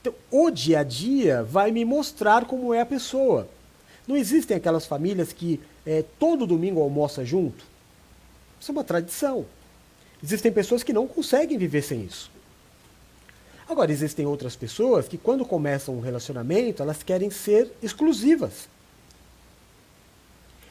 Então, 0.00 0.14
o 0.30 0.50
dia 0.50 0.80
a 0.80 0.82
dia 0.84 1.42
vai 1.42 1.70
me 1.70 1.84
mostrar 1.84 2.44
como 2.44 2.74
é 2.74 2.80
a 2.80 2.86
pessoa. 2.86 3.48
Não 4.06 4.16
existem 4.16 4.56
aquelas 4.56 4.84
famílias 4.84 5.32
que 5.32 5.60
é, 5.86 6.04
todo 6.18 6.46
domingo 6.46 6.80
almoça 6.80 7.24
junto. 7.24 7.64
Isso 8.60 8.70
é 8.70 8.72
uma 8.72 8.84
tradição. 8.84 9.46
Existem 10.22 10.52
pessoas 10.52 10.82
que 10.82 10.92
não 10.92 11.06
conseguem 11.06 11.56
viver 11.56 11.82
sem 11.82 12.02
isso. 12.04 12.30
Agora, 13.68 13.90
existem 13.90 14.26
outras 14.26 14.54
pessoas 14.54 15.08
que, 15.08 15.16
quando 15.16 15.44
começam 15.44 15.96
um 15.96 16.00
relacionamento, 16.00 16.82
elas 16.82 17.02
querem 17.02 17.30
ser 17.30 17.72
exclusivas. 17.82 18.68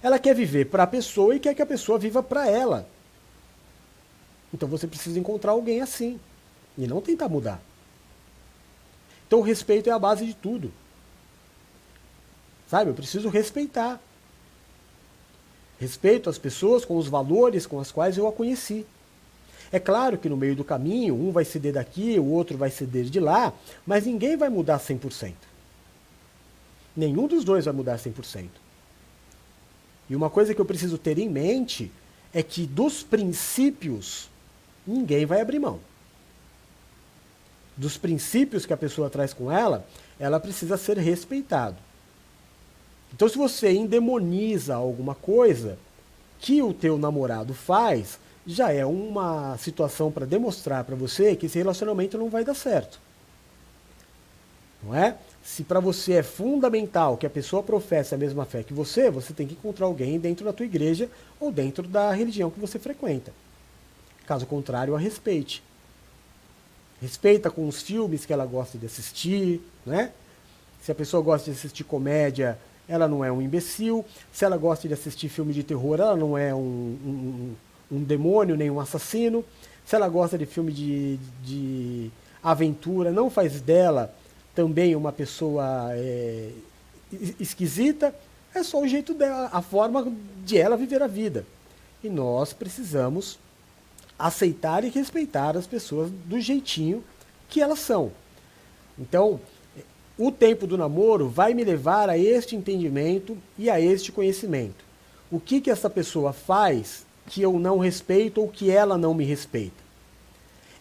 Ela 0.01 0.19
quer 0.19 0.35
viver 0.35 0.65
para 0.65 0.83
a 0.83 0.87
pessoa 0.87 1.35
e 1.35 1.39
quer 1.39 1.55
que 1.55 1.61
a 1.61 1.65
pessoa 1.65 1.97
viva 1.97 2.21
para 2.21 2.47
ela. 2.47 2.87
Então 4.53 4.69
você 4.69 4.85
precisa 4.85 5.17
encontrar 5.17 5.53
alguém 5.53 5.81
assim. 5.81 6.19
E 6.77 6.85
não 6.85 7.01
tentar 7.01 7.29
mudar. 7.29 7.61
Então 9.25 9.39
o 9.39 9.43
respeito 9.43 9.89
é 9.89 9.93
a 9.93 9.99
base 9.99 10.25
de 10.25 10.33
tudo. 10.33 10.71
Sabe? 12.67 12.91
Eu 12.91 12.93
preciso 12.93 13.29
respeitar. 13.29 13.99
Respeito 15.79 16.29
as 16.29 16.37
pessoas 16.37 16.85
com 16.85 16.97
os 16.97 17.07
valores 17.07 17.65
com 17.65 17.77
os 17.77 17.91
quais 17.91 18.17
eu 18.17 18.27
a 18.27 18.31
conheci. 18.31 18.85
É 19.73 19.79
claro 19.79 20.19
que 20.19 20.29
no 20.29 20.37
meio 20.37 20.55
do 20.55 20.63
caminho, 20.63 21.15
um 21.15 21.31
vai 21.31 21.43
ceder 21.43 21.73
daqui, 21.73 22.19
o 22.19 22.25
outro 22.25 22.55
vai 22.55 22.69
ceder 22.69 23.05
de 23.05 23.19
lá, 23.19 23.51
mas 23.83 24.05
ninguém 24.05 24.37
vai 24.37 24.47
mudar 24.47 24.79
100%. 24.79 25.33
Nenhum 26.95 27.27
dos 27.27 27.43
dois 27.43 27.65
vai 27.65 27.73
mudar 27.73 27.97
100%. 27.97 28.49
E 30.07 30.15
uma 30.15 30.29
coisa 30.29 30.53
que 30.53 30.61
eu 30.61 30.65
preciso 30.65 30.99
ter 30.99 31.17
em 31.17 31.27
mente 31.27 31.91
é 32.31 32.43
que 32.43 32.67
dos 32.67 33.01
princípios, 33.01 34.29
ninguém 34.85 35.25
vai 35.25 35.41
abrir 35.41 35.57
mão. 35.57 35.79
Dos 37.75 37.97
princípios 37.97 38.67
que 38.67 38.73
a 38.73 38.77
pessoa 38.77 39.09
traz 39.09 39.33
com 39.33 39.51
ela, 39.51 39.87
ela 40.19 40.39
precisa 40.39 40.77
ser 40.77 40.99
respeitado. 40.99 41.77
Então, 43.11 43.27
se 43.27 43.39
você 43.39 43.71
endemoniza 43.71 44.75
alguma 44.75 45.15
coisa 45.15 45.79
que 46.39 46.61
o 46.61 46.75
teu 46.75 46.95
namorado 46.95 47.55
faz, 47.55 48.19
já 48.45 48.71
é 48.71 48.85
uma 48.85 49.57
situação 49.57 50.11
para 50.11 50.25
demonstrar 50.25 50.83
para 50.83 50.95
você 50.95 51.35
que 51.35 51.45
esse 51.45 51.57
relacionamento 51.57 52.17
não 52.17 52.29
vai 52.29 52.43
dar 52.43 52.53
certo. 52.53 52.99
Não 54.83 54.93
é? 54.93 55.15
Se 55.41 55.63
para 55.63 55.79
você 55.79 56.13
é 56.13 56.23
fundamental 56.23 57.17
que 57.17 57.25
a 57.25 57.29
pessoa 57.29 57.63
professe 57.63 58.13
a 58.13 58.17
mesma 58.17 58.45
fé 58.45 58.63
que 58.63 58.73
você, 58.73 59.09
você 59.09 59.33
tem 59.33 59.47
que 59.47 59.53
encontrar 59.53 59.85
alguém 59.85 60.19
dentro 60.19 60.45
da 60.45 60.53
tua 60.53 60.65
igreja 60.65 61.09
ou 61.39 61.51
dentro 61.51 61.87
da 61.87 62.11
religião 62.11 62.49
que 62.49 62.59
você 62.59 62.77
frequenta. 62.77 63.31
Caso 64.25 64.45
contrário, 64.45 64.95
a 64.95 64.99
respeite. 64.99 65.63
Respeita 67.01 67.49
com 67.49 67.67
os 67.67 67.81
filmes 67.81 68.25
que 68.25 68.31
ela 68.31 68.45
gosta 68.45 68.77
de 68.77 68.85
assistir, 68.85 69.61
né? 69.85 70.11
Se 70.81 70.91
a 70.91 70.95
pessoa 70.95 71.21
gosta 71.23 71.51
de 71.51 71.57
assistir 71.57 71.83
comédia, 71.83 72.57
ela 72.87 73.07
não 73.07 73.23
é 73.23 73.31
um 73.31 73.41
imbecil. 73.41 74.05
Se 74.31 74.45
ela 74.45 74.57
gosta 74.57 74.87
de 74.87 74.93
assistir 74.93 75.29
filme 75.29 75.53
de 75.53 75.63
terror, 75.63 75.99
ela 75.99 76.15
não 76.15 76.37
é 76.37 76.53
um, 76.53 76.59
um 76.59 77.55
um 77.91 78.03
demônio, 78.03 78.55
nem 78.55 78.69
um 78.69 78.79
assassino. 78.79 79.43
Se 79.85 79.95
ela 79.95 80.07
gosta 80.07 80.37
de 80.37 80.45
filme 80.45 80.71
de, 80.71 81.17
de 81.43 82.11
aventura, 82.41 83.11
não 83.11 83.29
faz 83.29 83.61
dela 83.61 84.13
também 84.55 84.95
uma 84.95 85.11
pessoa 85.11 85.89
é, 85.91 86.49
esquisita. 87.39 88.13
É 88.53 88.63
só 88.63 88.81
o 88.81 88.87
jeito 88.87 89.13
dela, 89.13 89.49
a 89.51 89.61
forma 89.61 90.11
de 90.45 90.57
ela 90.57 90.77
viver 90.77 91.01
a 91.01 91.07
vida. 91.07 91.45
E 92.03 92.09
nós 92.09 92.53
precisamos 92.53 93.39
aceitar 94.17 94.83
e 94.83 94.89
respeitar 94.89 95.57
as 95.57 95.65
pessoas 95.65 96.11
do 96.25 96.39
jeitinho 96.39 97.03
que 97.49 97.61
elas 97.61 97.79
são. 97.79 98.11
Então, 98.97 99.39
o 100.17 100.31
tempo 100.31 100.67
do 100.67 100.77
namoro 100.77 101.27
vai 101.27 101.53
me 101.53 101.63
levar 101.63 102.09
a 102.09 102.17
este 102.17 102.55
entendimento 102.55 103.37
e 103.57 103.69
a 103.69 103.81
este 103.81 104.11
conhecimento. 104.11 104.85
O 105.31 105.39
que 105.39 105.59
que 105.59 105.71
essa 105.71 105.89
pessoa 105.89 106.31
faz 106.31 107.05
que 107.27 107.41
eu 107.41 107.59
não 107.59 107.77
respeito 107.79 108.41
ou 108.41 108.47
que 108.47 108.69
ela 108.69 108.97
não 108.97 109.13
me 109.13 109.23
respeita. 109.23 109.83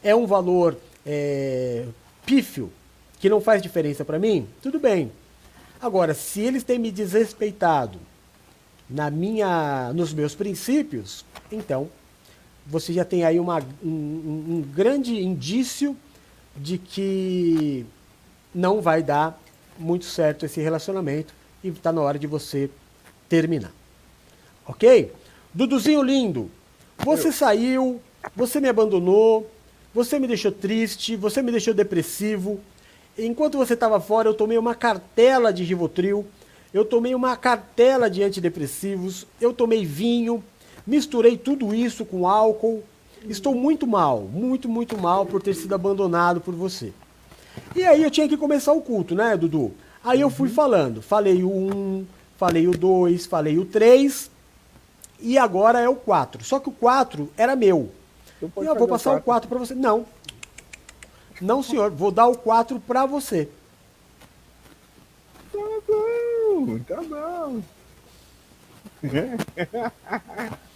É 0.03 0.15
um 0.15 0.27
valor 0.27 0.77
é, 1.07 1.85
pífio 2.27 2.73
que 3.21 3.29
não 3.29 3.41
faz 3.41 3.63
diferença 3.63 4.05
para 4.05 4.19
mim? 4.19 4.49
Tudo 4.61 4.81
bem. 4.81 5.13
Agora, 5.81 6.15
se 6.15 6.41
eles 6.41 6.63
têm 6.65 6.79
me 6.79 6.91
desrespeitado 6.91 7.99
na 8.89 9.11
minha, 9.11 9.93
nos 9.95 10.13
meus 10.13 10.35
princípios, 10.35 11.25
então 11.51 11.89
você 12.67 12.93
já 12.93 13.05
tem 13.05 13.25
aí 13.25 13.41
uma, 13.41 13.61
um, 13.83 13.89
um 13.89 14.65
grande 14.75 15.21
indício 15.21 15.97
de 16.57 16.79
que 16.79 17.87
não 18.55 18.81
vai 18.81 19.03
dar 19.03 19.41
muito 19.79 20.05
certo 20.05 20.45
esse 20.45 20.61
relacionamento 20.61 21.35
e 21.65 21.69
está 21.69 21.93
na 21.93 22.01
hora 22.01 22.19
de 22.19 22.27
você 22.27 22.71
terminar. 23.29 23.73
Ok? 24.67 25.13
Duduzinho 25.55 26.03
lindo, 26.03 26.51
você 27.05 27.29
Eu. 27.29 27.33
saiu, 27.33 28.01
você 28.35 28.59
me 28.61 28.69
abandonou, 28.69 29.51
você 29.95 30.19
me 30.19 30.27
deixou 30.27 30.51
triste, 30.51 31.15
você 31.15 31.43
me 31.43 31.51
deixou 31.51 31.75
depressivo. 31.75 32.59
Enquanto 33.19 33.59
você 33.59 33.75
estava 33.75 34.01
fora, 34.01 34.29
eu 34.29 34.35
tomei 34.35 34.57
uma 34.57 34.75
cartela 34.75 35.53
de 35.53 35.63
Rivotril, 35.63 36.25
eu 36.73 36.85
tomei 36.85 37.15
uma 37.15 37.37
cartela 37.37 38.09
de 38.09 38.23
antidepressivos, 38.23 39.27
eu 39.39 39.53
tomei 39.53 39.85
vinho, 39.85 40.43
misturei 40.87 41.37
tudo 41.37 41.75
isso 41.75 42.07
com 42.07 42.27
álcool. 42.27 42.83
Estou 43.29 43.55
muito 43.55 43.87
mal, 43.87 44.23
muito, 44.23 44.69
muito 44.69 44.97
mal 44.97 45.27
por 45.27 45.43
ter 45.43 45.55
sido 45.55 45.75
abandonado 45.75 46.41
por 46.41 46.55
você. 46.55 46.93
E 47.77 47.85
aí 47.85 48.03
eu 48.03 48.11
tinha 48.11 48.27
que 48.27 48.39
começar 48.39 48.73
o 48.73 48.81
culto, 48.81 49.15
né, 49.15 49.37
Dudu? 49.37 49.73
Aí 50.03 50.21
eu 50.21 50.31
fui 50.31 50.49
uhum. 50.49 50.55
falando, 50.55 51.03
falei 51.03 51.45
o 51.45 51.51
1, 51.51 52.07
falei 52.39 52.67
o 52.67 52.73
2, 52.73 53.27
falei 53.27 53.59
o 53.59 53.65
3, 53.67 54.31
e 55.23 55.39
agora 55.39 55.81
é 55.81 55.89
o 55.89 55.97
4. 55.97 56.45
Só 56.45 56.59
que 56.59 56.69
o 56.69 56.73
4 56.73 57.31
era 57.37 57.57
meu. 57.57 57.91
E 58.41 58.67
eu 58.67 58.75
vou 58.75 58.89
passar 58.89 59.17
o 59.17 59.23
4 59.23 59.49
para 59.49 59.59
você. 59.59 59.75
Não. 59.75 60.05
Não, 61.41 61.63
senhor. 61.63 61.91
Vou 61.91 62.11
dar 62.11 62.27
o 62.27 62.37
4 62.37 62.81
para 62.81 63.07
você. 63.07 63.49
Tá 65.53 65.59
bom, 65.87 66.79
tá 66.81 67.03
bom. 67.03 67.63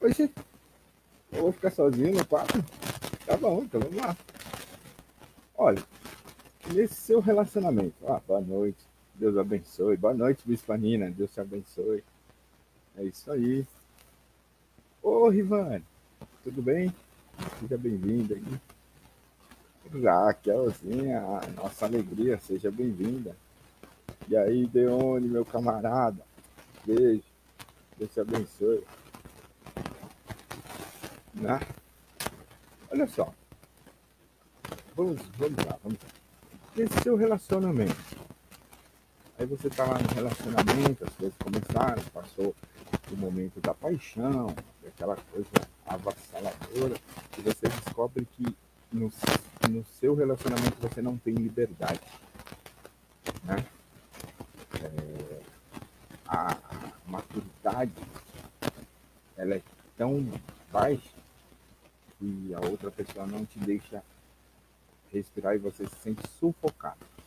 Oxi, 0.00 0.32
eu 1.32 1.42
vou 1.42 1.52
ficar 1.52 1.70
sozinho 1.72 2.14
no 2.14 2.24
4? 2.24 2.64
Tá 3.26 3.36
bom, 3.36 3.62
então 3.62 3.80
vamos 3.80 3.96
lá. 3.96 4.16
Olha, 5.56 5.82
nesse 6.72 6.94
seu 6.94 7.20
relacionamento, 7.20 7.96
ah, 8.06 8.20
boa 8.26 8.40
noite. 8.40 8.87
Deus 9.18 9.36
abençoe. 9.36 9.96
Boa 9.96 10.14
noite, 10.14 10.44
Bispanina. 10.46 11.10
Deus 11.10 11.32
te 11.32 11.40
abençoe. 11.40 12.04
É 12.96 13.02
isso 13.02 13.30
aí. 13.32 13.66
Ô, 15.02 15.28
Rivane, 15.28 15.84
tudo 16.44 16.62
bem? 16.62 16.94
Seja 17.58 17.76
bem-vinda 17.76 18.36
aí. 18.36 20.02
Raquelzinha, 20.04 21.20
nossa 21.56 21.86
alegria, 21.86 22.38
seja 22.38 22.70
bem-vinda. 22.70 23.34
E 24.28 24.36
aí, 24.36 24.66
Deone, 24.66 25.26
meu 25.26 25.44
camarada, 25.44 26.22
beijo. 26.84 27.24
Deus 27.96 28.12
te 28.12 28.20
abençoe. 28.20 28.84
Né? 31.34 31.58
Olha 32.92 33.08
só. 33.08 33.34
Vamos, 34.94 35.20
vamos 35.36 35.64
lá, 35.64 35.76
vamos 35.82 35.98
lá. 36.00 36.08
Esse 36.76 37.02
seu 37.02 37.16
relacionamento 37.16 38.07
Aí 39.38 39.46
você 39.46 39.70
tá 39.70 39.84
lá 39.84 39.96
no 39.98 40.08
relacionamento, 40.14 41.04
as 41.04 41.14
coisas 41.14 41.38
começaram, 41.38 42.02
passou 42.12 42.52
o 43.12 43.16
momento 43.16 43.60
da 43.60 43.72
paixão, 43.72 44.52
aquela 44.84 45.14
coisa 45.14 45.48
avassaladora, 45.86 46.96
e 47.38 47.40
você 47.42 47.68
descobre 47.68 48.26
que 48.32 48.56
no, 48.92 49.12
no 49.70 49.84
seu 50.00 50.16
relacionamento 50.16 50.76
você 50.80 51.00
não 51.00 51.16
tem 51.16 51.34
liberdade. 51.34 52.00
Né? 53.44 53.64
É, 54.82 55.40
a, 56.26 56.56
maturidade 57.06 57.92
ela 59.36 59.54
é 59.54 59.62
tão 59.96 60.26
baixa 60.72 61.14
que 62.18 62.52
a 62.54 62.60
outra 62.66 62.90
pessoa 62.90 63.24
não 63.24 63.46
te 63.46 63.60
deixa 63.60 64.02
respirar 65.12 65.54
e 65.54 65.58
você 65.58 65.86
se 65.86 65.94
sente 66.02 66.28
sufocado 66.40 67.17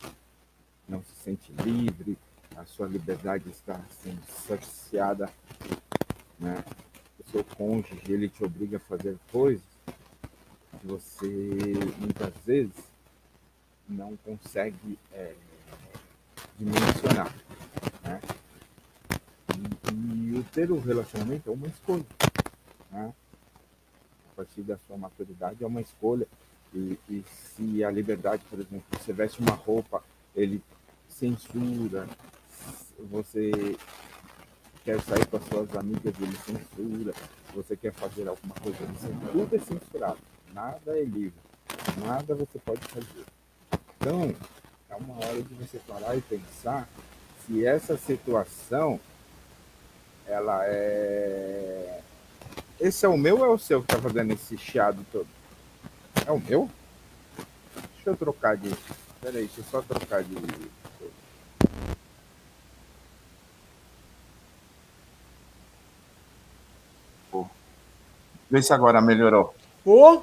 não 0.92 1.02
se 1.02 1.14
sente 1.24 1.50
livre, 1.64 2.18
a 2.54 2.66
sua 2.66 2.86
liberdade 2.86 3.48
está 3.48 3.80
sendo 4.02 4.22
cerceada, 4.46 5.30
né? 6.38 6.62
O 7.18 7.30
seu 7.30 7.42
cônjuge, 7.42 8.12
ele 8.12 8.28
te 8.28 8.44
obriga 8.44 8.76
a 8.76 8.80
fazer 8.80 9.16
coisas 9.30 9.62
Mas 10.70 10.82
você, 10.82 11.72
muitas 11.98 12.34
vezes, 12.44 12.74
não 13.88 14.16
consegue 14.18 14.98
é, 15.12 15.34
dimensionar. 16.58 17.34
Né? 18.02 18.20
E, 19.56 20.34
e, 20.34 20.38
o 20.38 20.44
ter 20.44 20.70
um 20.70 20.80
relacionamento 20.80 21.48
é 21.48 21.52
uma 21.52 21.68
escolha. 21.68 22.04
Né? 22.90 23.14
A 24.32 24.36
partir 24.36 24.62
da 24.62 24.76
sua 24.86 24.98
maturidade 24.98 25.64
é 25.64 25.66
uma 25.66 25.80
escolha. 25.80 26.26
E, 26.74 26.98
e 27.08 27.24
se 27.54 27.82
a 27.82 27.90
liberdade, 27.90 28.42
por 28.50 28.58
exemplo, 28.58 28.84
você 28.98 29.12
veste 29.12 29.40
uma 29.40 29.54
roupa, 29.54 30.02
ele 30.34 30.62
censura, 31.12 32.08
você 33.10 33.76
quer 34.84 35.00
sair 35.02 35.26
com 35.26 35.36
as 35.36 35.44
suas 35.44 35.76
amigas, 35.76 36.14
ele 36.20 36.36
censura, 36.36 37.14
você 37.54 37.76
quer 37.76 37.92
fazer 37.92 38.28
alguma 38.28 38.54
coisa, 38.56 38.78
censura. 39.00 39.32
tudo 39.32 39.56
é 39.56 39.58
censurado, 39.58 40.18
nada 40.52 40.98
é 40.98 41.04
livre, 41.04 41.34
nada 42.04 42.34
você 42.34 42.58
pode 42.58 42.80
fazer. 42.88 43.24
Então, 43.96 44.34
é 44.90 44.96
uma 44.96 45.14
hora 45.14 45.42
de 45.42 45.54
você 45.54 45.78
parar 45.86 46.16
e 46.16 46.20
pensar 46.22 46.88
se 47.46 47.64
essa 47.64 47.96
situação 47.96 48.98
ela 50.26 50.64
é. 50.66 52.00
Esse 52.80 53.06
é 53.06 53.08
o 53.08 53.16
meu 53.16 53.38
ou 53.38 53.44
é 53.44 53.48
o 53.48 53.58
seu 53.58 53.80
que 53.80 53.88
tá 53.88 53.98
fazendo 53.98 54.32
esse 54.32 54.58
chiado 54.58 55.04
todo? 55.12 55.28
É 56.26 56.32
o 56.32 56.40
meu? 56.40 56.68
Deixa 57.94 58.10
eu 58.10 58.16
trocar 58.16 58.56
de. 58.56 58.70
Peraí, 59.20 59.46
deixa 59.46 59.60
eu 59.60 59.64
só 59.64 59.82
trocar 59.82 60.24
de. 60.24 60.34
Vê 68.52 68.60
se 68.60 68.70
agora 68.70 69.00
melhorou. 69.00 69.54
Ô! 69.82 70.20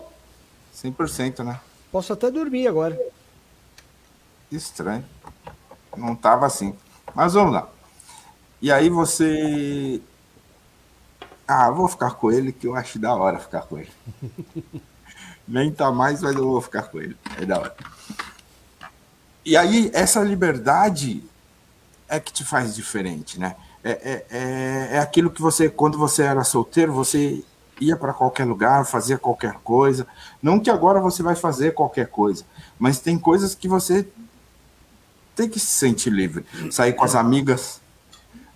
100%, 0.72 1.44
né? 1.44 1.60
Posso 1.92 2.13
até 2.13 2.30
dormir 2.30 2.68
agora. 2.68 2.96
Estranho. 4.52 5.04
Não 5.98 6.15
tava 6.15 6.46
assim. 6.46 6.76
Mas 7.15 7.34
vamos 7.34 7.54
lá. 7.54 7.68
E 8.62 8.72
aí 8.72 8.88
você. 8.88 10.00
Ah, 11.48 11.72
vou 11.72 11.88
ficar 11.88 12.12
com 12.12 12.32
ele, 12.32 12.52
que 12.52 12.68
eu 12.68 12.76
acho 12.76 13.00
da 13.00 13.15
hora 13.15 13.39
ficar 13.39 13.62
com 13.62 13.80
ele. 13.80 13.92
Nem 15.48 15.72
tá 15.72 15.92
mais, 15.92 16.22
mas 16.22 16.36
eu 16.36 16.44
vou 16.44 16.62
ficar 16.62 16.84
com 16.84 17.02
ele. 17.02 17.18
É 17.42 17.48
da 17.48 17.58
hora. 17.58 17.76
E 19.44 19.58
aí, 19.58 19.89
essa 19.92 20.22
liberdade 20.24 21.24
é 22.08 22.20
que 22.20 22.32
te 22.32 22.46
faz 22.46 22.76
diferente, 22.76 23.39
né? 23.39 23.56
É, 23.84 23.89
é, 23.89 24.26
é, 24.30 24.89
é 24.98 25.00
aquilo 25.00 25.32
que 25.32 25.42
você, 25.42 25.68
quando 25.68 25.98
você 25.98 26.22
era 26.22 26.44
solteiro, 26.44 26.94
você 26.94 27.44
ia 27.82 27.96
para 27.96 28.13
qualquer 28.13 28.46
lugar, 28.46 28.86
fazia 28.86 29.18
qualquer 29.18 29.54
coisa. 29.63 30.08
Não 30.42 30.60
que 30.60 30.70
agora 30.70 31.00
você 31.00 31.24
vai 31.24 31.36
fazer 31.36 31.74
qualquer 31.74 32.08
coisa, 32.08 32.44
mas 32.78 33.00
tem 33.00 33.18
coisas 33.18 33.56
que 33.56 33.68
você 33.68 34.08
tem 35.36 35.50
que 35.50 35.60
se 35.60 35.68
sentir 35.68 36.10
livre. 36.10 36.46
Sair 36.70 36.94
com 36.94 37.06
as 37.06 37.15
amigas, 37.15 37.82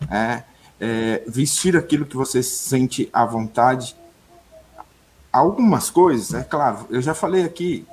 é, 0.09 0.43
é, 0.79 1.23
vestir 1.27 1.77
aquilo 1.77 2.05
que 2.05 2.17
você 2.17 2.43
sente 2.43 3.09
à 3.13 3.25
vontade. 3.25 3.95
Algumas 5.31 5.89
coisas, 5.89 6.33
é 6.33 6.43
claro, 6.43 6.85
eu 6.89 7.01
já 7.01 7.13
falei 7.13 7.43
aqui, 7.43 7.87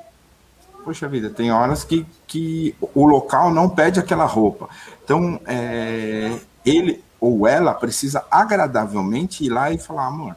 poxa 0.84 1.08
vida, 1.08 1.30
tem 1.30 1.52
horas 1.52 1.84
que, 1.84 2.06
que 2.26 2.74
o 2.94 3.06
local 3.06 3.52
não 3.52 3.68
pede 3.68 4.00
aquela 4.00 4.24
roupa. 4.24 4.68
Então, 5.04 5.40
é, 5.46 6.38
ele 6.64 7.02
ou 7.20 7.46
ela 7.46 7.74
precisa 7.74 8.24
agradavelmente 8.30 9.44
ir 9.44 9.50
lá 9.50 9.70
e 9.70 9.78
falar, 9.78 10.06
amor, 10.06 10.36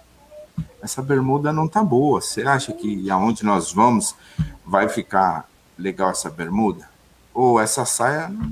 essa 0.84 1.02
bermuda 1.02 1.54
não 1.54 1.68
tá 1.68 1.82
boa. 1.82 2.20
Você 2.20 2.42
acha 2.42 2.74
que 2.74 3.10
aonde 3.10 3.46
nós 3.46 3.72
vamos 3.72 4.14
vai 4.66 4.90
ficar 4.90 5.50
legal 5.80 6.12
essa 6.12 6.30
bermuda? 6.30 6.90
Ou 7.34 7.60
essa 7.60 7.86
saia 7.86 8.28
não, 8.28 8.52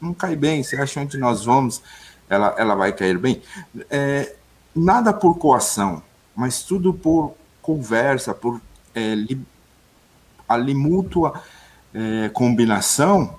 não 0.00 0.14
cai 0.14 0.34
bem? 0.34 0.62
Você 0.62 0.76
acha 0.76 1.00
onde 1.00 1.18
nós 1.18 1.44
vamos 1.44 1.82
ela, 2.28 2.54
ela 2.56 2.74
vai 2.74 2.92
cair 2.92 3.18
bem. 3.18 3.42
É, 3.90 4.34
nada 4.74 5.12
por 5.12 5.36
coação, 5.36 6.02
mas 6.34 6.62
tudo 6.62 6.94
por 6.94 7.34
conversa, 7.60 8.32
por 8.32 8.60
é, 8.94 9.14
li, 9.14 9.40
ali 10.48 10.74
mútua 10.74 11.42
é, 11.92 12.30
combinação, 12.30 13.38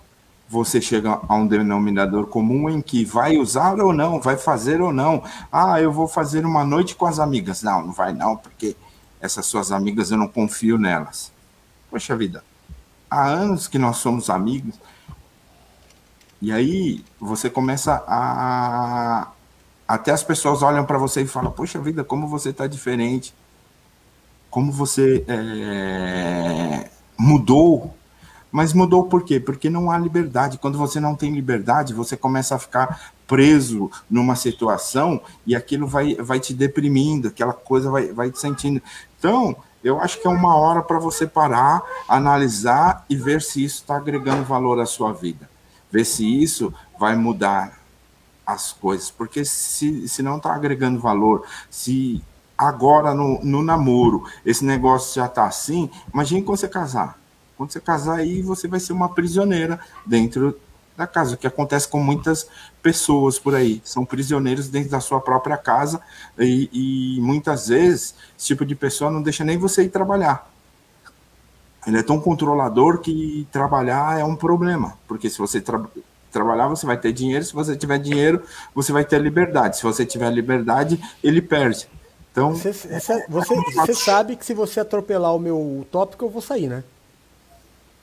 você 0.50 0.82
chega 0.82 1.20
a 1.28 1.36
um 1.36 1.46
denominador 1.46 2.28
comum 2.28 2.70
em 2.70 2.82
que 2.82 3.04
vai 3.04 3.38
usar 3.38 3.80
ou 3.80 3.92
não, 3.92 4.22
vai 4.22 4.38
fazer 4.38 4.82
ou 4.82 4.94
não. 4.94 5.24
Ah, 5.52 5.82
eu 5.82 5.92
vou 5.92 6.08
fazer 6.08 6.46
uma 6.46 6.64
noite 6.64 6.96
com 6.96 7.06
as 7.06 7.20
amigas. 7.20 7.62
Não, 7.64 7.88
não 7.88 7.94
vai 7.94 8.14
não, 8.14 8.38
porque 8.38 8.76
essas 9.20 9.46
suas 9.46 9.72
amigas 9.72 10.12
eu 10.12 10.18
não 10.18 10.28
confio 10.28 10.78
nelas. 10.78 11.32
Poxa 11.90 12.16
vida, 12.16 12.44
há 13.10 13.26
anos 13.26 13.68
que 13.68 13.78
nós 13.78 13.98
somos 13.98 14.30
amigos, 14.30 14.76
e 16.42 16.52
aí 16.52 17.04
você 17.20 17.50
começa 17.50 18.04
a. 18.08 19.32
Até 19.88 20.12
as 20.12 20.24
pessoas 20.24 20.62
olham 20.62 20.86
para 20.86 20.98
você 20.98 21.22
e 21.22 21.28
falam: 21.28 21.52
Poxa 21.52 21.80
vida, 21.80 22.04
como 22.04 22.28
você 22.28 22.50
está 22.50 22.68
diferente. 22.68 23.34
Como 24.50 24.72
você 24.72 25.26
é, 25.28 26.90
mudou. 27.18 27.97
Mas 28.52 28.74
mudou 28.74 29.06
por 29.06 29.24
quê? 29.24 29.40
Porque 29.40 29.70
não 29.70 29.92
há 29.92 29.98
liberdade. 29.98 30.58
Quando 30.58 30.78
você 30.78 31.00
não 31.00 31.16
tem 31.16 31.34
liberdade, 31.34 31.94
você 31.94 32.16
começa 32.16 32.56
a 32.56 32.60
ficar 32.60 33.14
preso 33.28 33.92
numa 34.10 34.36
situação 34.36 35.22
e 35.46 35.56
aquilo 35.56 35.86
vai, 35.86 36.16
vai 36.16 36.40
te 36.40 36.54
deprimindo, 36.54 37.28
aquela 37.28 37.54
coisa 37.54 37.92
vai, 37.92 38.08
vai 38.14 38.32
te 38.32 38.40
sentindo. 38.40 38.82
Então, 39.20 39.56
eu 39.84 40.00
acho 40.00 40.22
que 40.22 40.28
é 40.28 40.30
uma 40.30 40.56
hora 40.56 40.82
para 40.82 40.98
você 40.98 41.28
parar, 41.28 41.82
analisar 42.08 43.06
e 43.10 43.16
ver 43.16 43.42
se 43.42 43.64
isso 43.64 43.82
está 43.82 43.98
agregando 43.98 44.44
valor 44.44 44.80
à 44.80 44.86
sua 44.86 45.12
vida 45.14 45.48
ver 45.92 46.06
se 46.06 46.26
isso 46.42 46.74
vai 47.00 47.16
mudar 47.16 47.80
as 48.46 48.72
coisas, 48.72 49.12
porque 49.12 49.44
se, 49.44 50.08
se 50.08 50.24
não 50.24 50.38
está 50.38 50.54
agregando 50.54 51.00
valor, 51.00 51.46
se 51.70 52.24
agora 52.58 53.14
no, 53.14 53.44
no 53.44 53.62
namoro 53.62 54.24
esse 54.46 54.64
negócio 54.64 55.16
já 55.16 55.26
está 55.26 55.46
assim, 55.46 55.90
imagine 56.14 56.42
quando 56.42 56.58
você 56.58 56.68
casar. 56.68 57.20
Quando 57.58 57.72
você 57.72 57.80
casar 57.80 58.18
aí, 58.18 58.42
você 58.42 58.68
vai 58.68 58.80
ser 58.80 58.94
uma 58.94 59.14
prisioneira 59.14 59.80
dentro 60.06 60.60
da 60.96 61.06
casa, 61.06 61.36
o 61.36 61.38
que 61.38 61.46
acontece 61.46 61.88
com 61.88 62.00
muitas 62.00 62.48
pessoas 62.82 63.38
por 63.38 63.54
aí. 63.54 63.82
São 63.84 64.06
prisioneiros 64.06 64.68
dentro 64.68 64.90
da 64.90 65.00
sua 65.00 65.20
própria 65.20 65.58
casa 65.58 66.02
e, 66.38 67.18
e 67.18 67.22
muitas 67.22 67.68
vezes 67.68 68.16
esse 68.38 68.48
tipo 68.48 68.66
de 68.66 68.76
pessoa 68.76 69.12
não 69.12 69.22
deixa 69.22 69.44
nem 69.44 69.58
você 69.58 69.84
ir 69.84 69.90
trabalhar 69.90 70.50
ele 71.88 72.00
é 72.00 72.04
tão 72.04 72.20
controlador 72.20 73.00
que 73.00 73.48
trabalhar 73.50 74.20
é 74.20 74.24
um 74.24 74.36
problema, 74.36 74.98
porque 75.08 75.30
se 75.30 75.38
você 75.38 75.62
tra 75.62 75.82
trabalhar, 76.30 76.68
você 76.68 76.86
vai 76.86 76.98
ter 76.98 77.14
dinheiro, 77.14 77.44
se 77.44 77.54
você 77.54 77.76
tiver 77.76 77.98
dinheiro, 77.98 78.44
você 78.76 78.92
vai 78.92 79.06
ter 79.06 79.20
liberdade. 79.20 79.78
Se 79.78 79.84
você 79.84 80.06
tiver 80.06 80.30
liberdade, 80.30 81.02
ele 81.24 81.42
perde. 81.42 81.88
Então, 82.32 82.54
você, 82.54 82.72
você, 82.74 83.26
você 83.74 83.94
sabe 83.96 84.36
que 84.36 84.46
se 84.46 84.54
você 84.54 84.82
atropelar 84.82 85.34
o 85.34 85.40
meu 85.40 85.88
tópico, 85.90 86.26
eu 86.26 86.30
vou 86.30 86.42
sair, 86.42 86.68
né? 86.68 86.84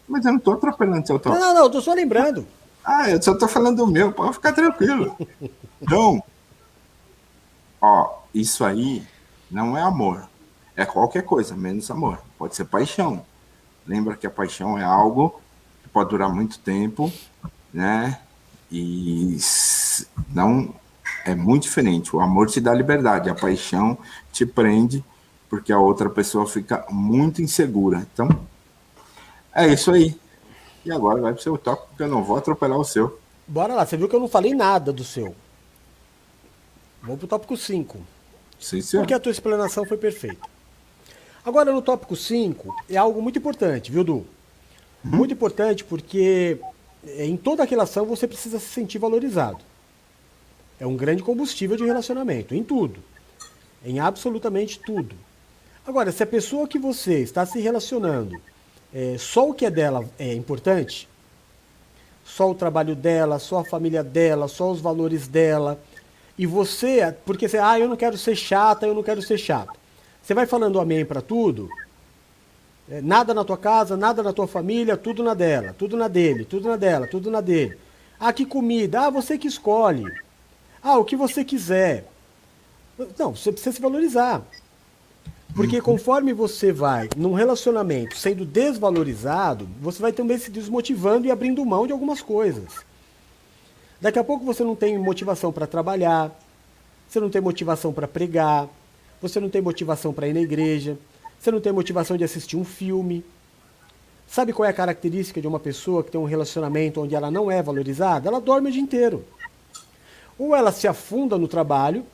Mas 0.09 0.25
eu 0.25 0.33
não 0.33 0.39
estou 0.39 0.55
atropelando 0.55 1.07
seu 1.07 1.19
tópico. 1.19 1.43
Não, 1.43 1.55
não, 1.55 1.71
tô 1.71 1.81
só 1.81 1.95
lembrando. 1.95 2.47
Ah, 2.85 3.11
eu 3.11 3.23
só 3.23 3.33
estou 3.33 3.49
falando 3.49 3.79
do 3.79 3.87
meu, 3.87 4.13
pode 4.13 4.35
ficar 4.35 4.53
tranquilo. 4.53 5.17
Então, 5.81 6.23
ó, 7.81 8.19
isso 8.35 8.65
aí 8.65 9.07
não 9.51 9.77
é 9.77 9.83
amor. 9.83 10.29
É 10.77 10.85
qualquer 10.85 11.23
coisa, 11.23 11.55
menos 11.57 11.91
amor. 11.91 12.19
Pode 12.39 12.55
ser 12.57 12.65
paixão. 12.65 13.25
Lembra 13.87 14.17
que 14.17 14.27
a 14.27 14.31
paixão 14.31 14.79
é 14.79 14.85
algo 14.85 15.41
que 15.83 15.89
pode 15.89 16.11
durar 16.11 16.29
muito 16.29 16.59
tempo, 16.59 17.13
né? 17.73 18.19
E 18.71 19.39
não 20.35 20.75
é 21.25 21.35
muito 21.35 21.63
diferente. 21.63 22.15
O 22.15 22.21
amor 22.21 22.49
te 22.49 22.61
dá 22.61 22.75
liberdade, 22.75 23.31
a 23.31 23.35
paixão 23.35 23.97
te 24.33 24.45
prende 24.45 25.05
porque 25.49 25.73
a 25.73 25.79
outra 25.79 26.11
pessoa 26.11 26.47
fica 26.47 26.85
muito 26.91 27.41
insegura. 27.41 28.07
Então, 28.13 28.29
é 29.55 29.69
isso 29.69 29.91
aí. 29.93 30.17
E 30.85 30.93
agora 30.93 31.21
vai 31.21 31.33
pro 31.33 31.43
seu 31.43 31.57
tópico, 31.57 31.89
porque 31.89 32.03
eu 32.03 32.09
não 32.09 32.23
vou 32.23 32.37
atropelar 32.37 32.79
o 32.79 32.85
seu. 32.85 33.19
Bora 33.47 33.75
lá, 33.75 33.87
você 33.87 33.97
viu 33.97 34.09
que 34.09 34.15
eu 34.15 34.21
não 34.21 34.29
falei 34.29 34.55
nada 34.55 34.93
do 34.93 35.05
seu. 35.05 35.35
Vamos 37.03 37.19
pro 37.19 37.29
tópico 37.29 37.57
5. 37.57 37.99
Sim, 38.59 38.81
senhor. 38.81 39.03
Porque 39.03 39.15
a 39.15 39.21
tua 39.21 39.33
explanação 39.33 39.85
foi 39.85 39.97
perfeita. 39.97 40.49
Agora, 41.45 41.73
no 41.73 41.83
tópico 41.83 42.17
5, 42.17 42.75
é 42.89 42.97
algo 42.97 43.21
muito 43.21 43.39
importante, 43.39 43.93
viu, 43.93 44.03
Du? 44.03 44.13
Uhum. 44.15 44.27
Muito 45.05 45.35
importante 45.35 45.85
porque 45.85 46.59
eh, 47.07 47.27
em 47.27 47.37
toda 47.37 47.65
relação 47.65 48.07
você 48.07 48.27
precisa 48.27 48.59
se 48.59 48.67
sentir 48.67 48.99
valorizado. 48.99 49.59
É 50.81 50.87
um 50.87 50.97
grande 50.97 51.23
combustível 51.23 51.77
de 51.77 51.85
relacionamento, 51.85 52.55
em 52.55 52.65
tudo. 52.65 53.01
Em 53.85 54.01
absolutamente 54.01 54.81
tudo. 54.81 55.15
Agora, 55.87 56.11
se 56.11 56.23
a 56.23 56.27
pessoa 56.27 56.67
que 56.67 56.79
você 56.79 57.21
está 57.21 57.45
se 57.45 57.61
relacionando, 57.61 58.41
é, 58.95 59.17
só 59.19 59.49
o 59.49 59.55
que 59.55 59.67
é 59.67 59.71
dela 59.71 60.05
é 60.19 60.33
importante, 60.33 61.09
só 62.25 62.51
o 62.51 62.55
trabalho 62.55 62.95
dela, 62.95 63.39
só 63.39 63.59
a 63.59 63.65
família 63.65 64.03
dela, 64.03 64.49
só 64.49 64.71
os 64.71 64.81
valores 64.81 65.27
dela, 65.29 65.79
e 66.39 66.47
você, 66.47 67.15
porque 67.27 67.49
você, 67.49 67.59
ah, 67.59 67.79
eu 67.79 67.89
não 67.89 67.97
quero 67.97 68.17
ser 68.17 68.37
chata, 68.37 68.87
eu 68.87 68.95
não 68.95 69.03
quero 69.03 69.21
ser 69.21 69.39
chata. 69.39 69.73
Você 70.23 70.33
vai 70.35 70.47
falando 70.47 70.81
amém 70.81 71.05
para 71.05 71.21
tudo, 71.21 71.69
É, 72.89 73.01
nada 73.01 73.33
na 73.33 73.45
tua 73.45 73.57
casa, 73.57 73.97
nada 73.97 74.23
na 74.23 74.33
tua 74.33 74.47
família, 74.47 74.97
tudo 74.97 75.23
na 75.23 75.33
dela, 75.35 75.75
tudo 75.79 75.97
na 75.97 76.07
dele, 76.09 76.45
tudo 76.45 76.69
na 76.69 76.77
dela, 76.77 77.07
tudo 77.07 77.31
na 77.31 77.41
dele. 77.41 77.79
Ah, 78.21 78.33
que 78.33 78.45
comida? 78.45 79.07
Ah, 79.07 79.11
você 79.11 79.39
que 79.39 79.49
escolhe. 79.49 80.05
Ah, 80.83 80.99
o 80.99 81.05
que 81.05 81.17
você 81.17 81.45
quiser. 81.45 82.05
Não, 83.19 83.35
você 83.35 83.51
precisa 83.53 83.75
se 83.75 83.81
valorizar. 83.81 84.43
Porque 85.55 85.77
uhum. 85.77 85.83
conforme 85.83 86.33
você 86.33 86.73
vai 86.73 87.09
num 87.17 87.33
relacionamento 87.33 88.19
sendo 88.19 88.45
desvalorizado, 88.45 89.69
você 89.81 90.03
vai 90.03 90.13
também 90.13 90.37
se 90.37 90.51
desmotivando 90.51 91.27
e 91.27 91.31
abrindo 91.31 91.65
mão 91.65 91.87
de 91.87 91.93
algumas 91.93 92.21
coisas. 92.21 92.85
Daqui 94.01 94.19
a 94.19 94.25
pouco 94.25 94.45
você 94.45 94.65
não 94.65 94.75
tem 94.75 94.99
motivação 94.99 95.53
para 95.53 95.67
trabalhar, 95.67 96.31
você 97.09 97.21
não 97.21 97.31
tem 97.31 97.41
motivação 97.41 97.93
para 97.93 98.09
pregar, 98.09 98.69
você 99.23 99.39
não 99.39 99.49
tem 99.49 99.63
motivação 99.63 100.13
para 100.13 100.27
ir 100.27 100.35
na 100.35 100.41
igreja, 100.41 100.99
você 101.39 101.51
não 101.51 101.61
tem 101.61 101.73
motivação 101.73 102.17
de 102.17 102.25
assistir 102.25 102.57
um 102.57 102.65
filme. 102.65 103.25
Sabe 104.27 104.53
qual 104.53 104.67
é 104.67 104.71
a 104.71 104.75
característica 104.75 105.41
de 105.41 105.47
uma 105.47 105.61
pessoa 105.61 106.03
que 106.03 106.11
tem 106.11 106.21
um 106.21 106.25
relacionamento 106.25 107.01
onde 107.01 107.15
ela 107.15 107.31
não 107.31 107.49
é 107.51 107.63
valorizada? 107.63 108.29
Ela 108.29 108.41
dorme 108.41 108.71
o 108.71 108.73
dia 108.73 108.83
inteiro. 108.83 109.25
Ou 110.37 110.57
ela 110.57 110.73
se 110.73 110.89
afunda 110.89 111.39
no 111.39 111.47
trabalho, 111.47 112.05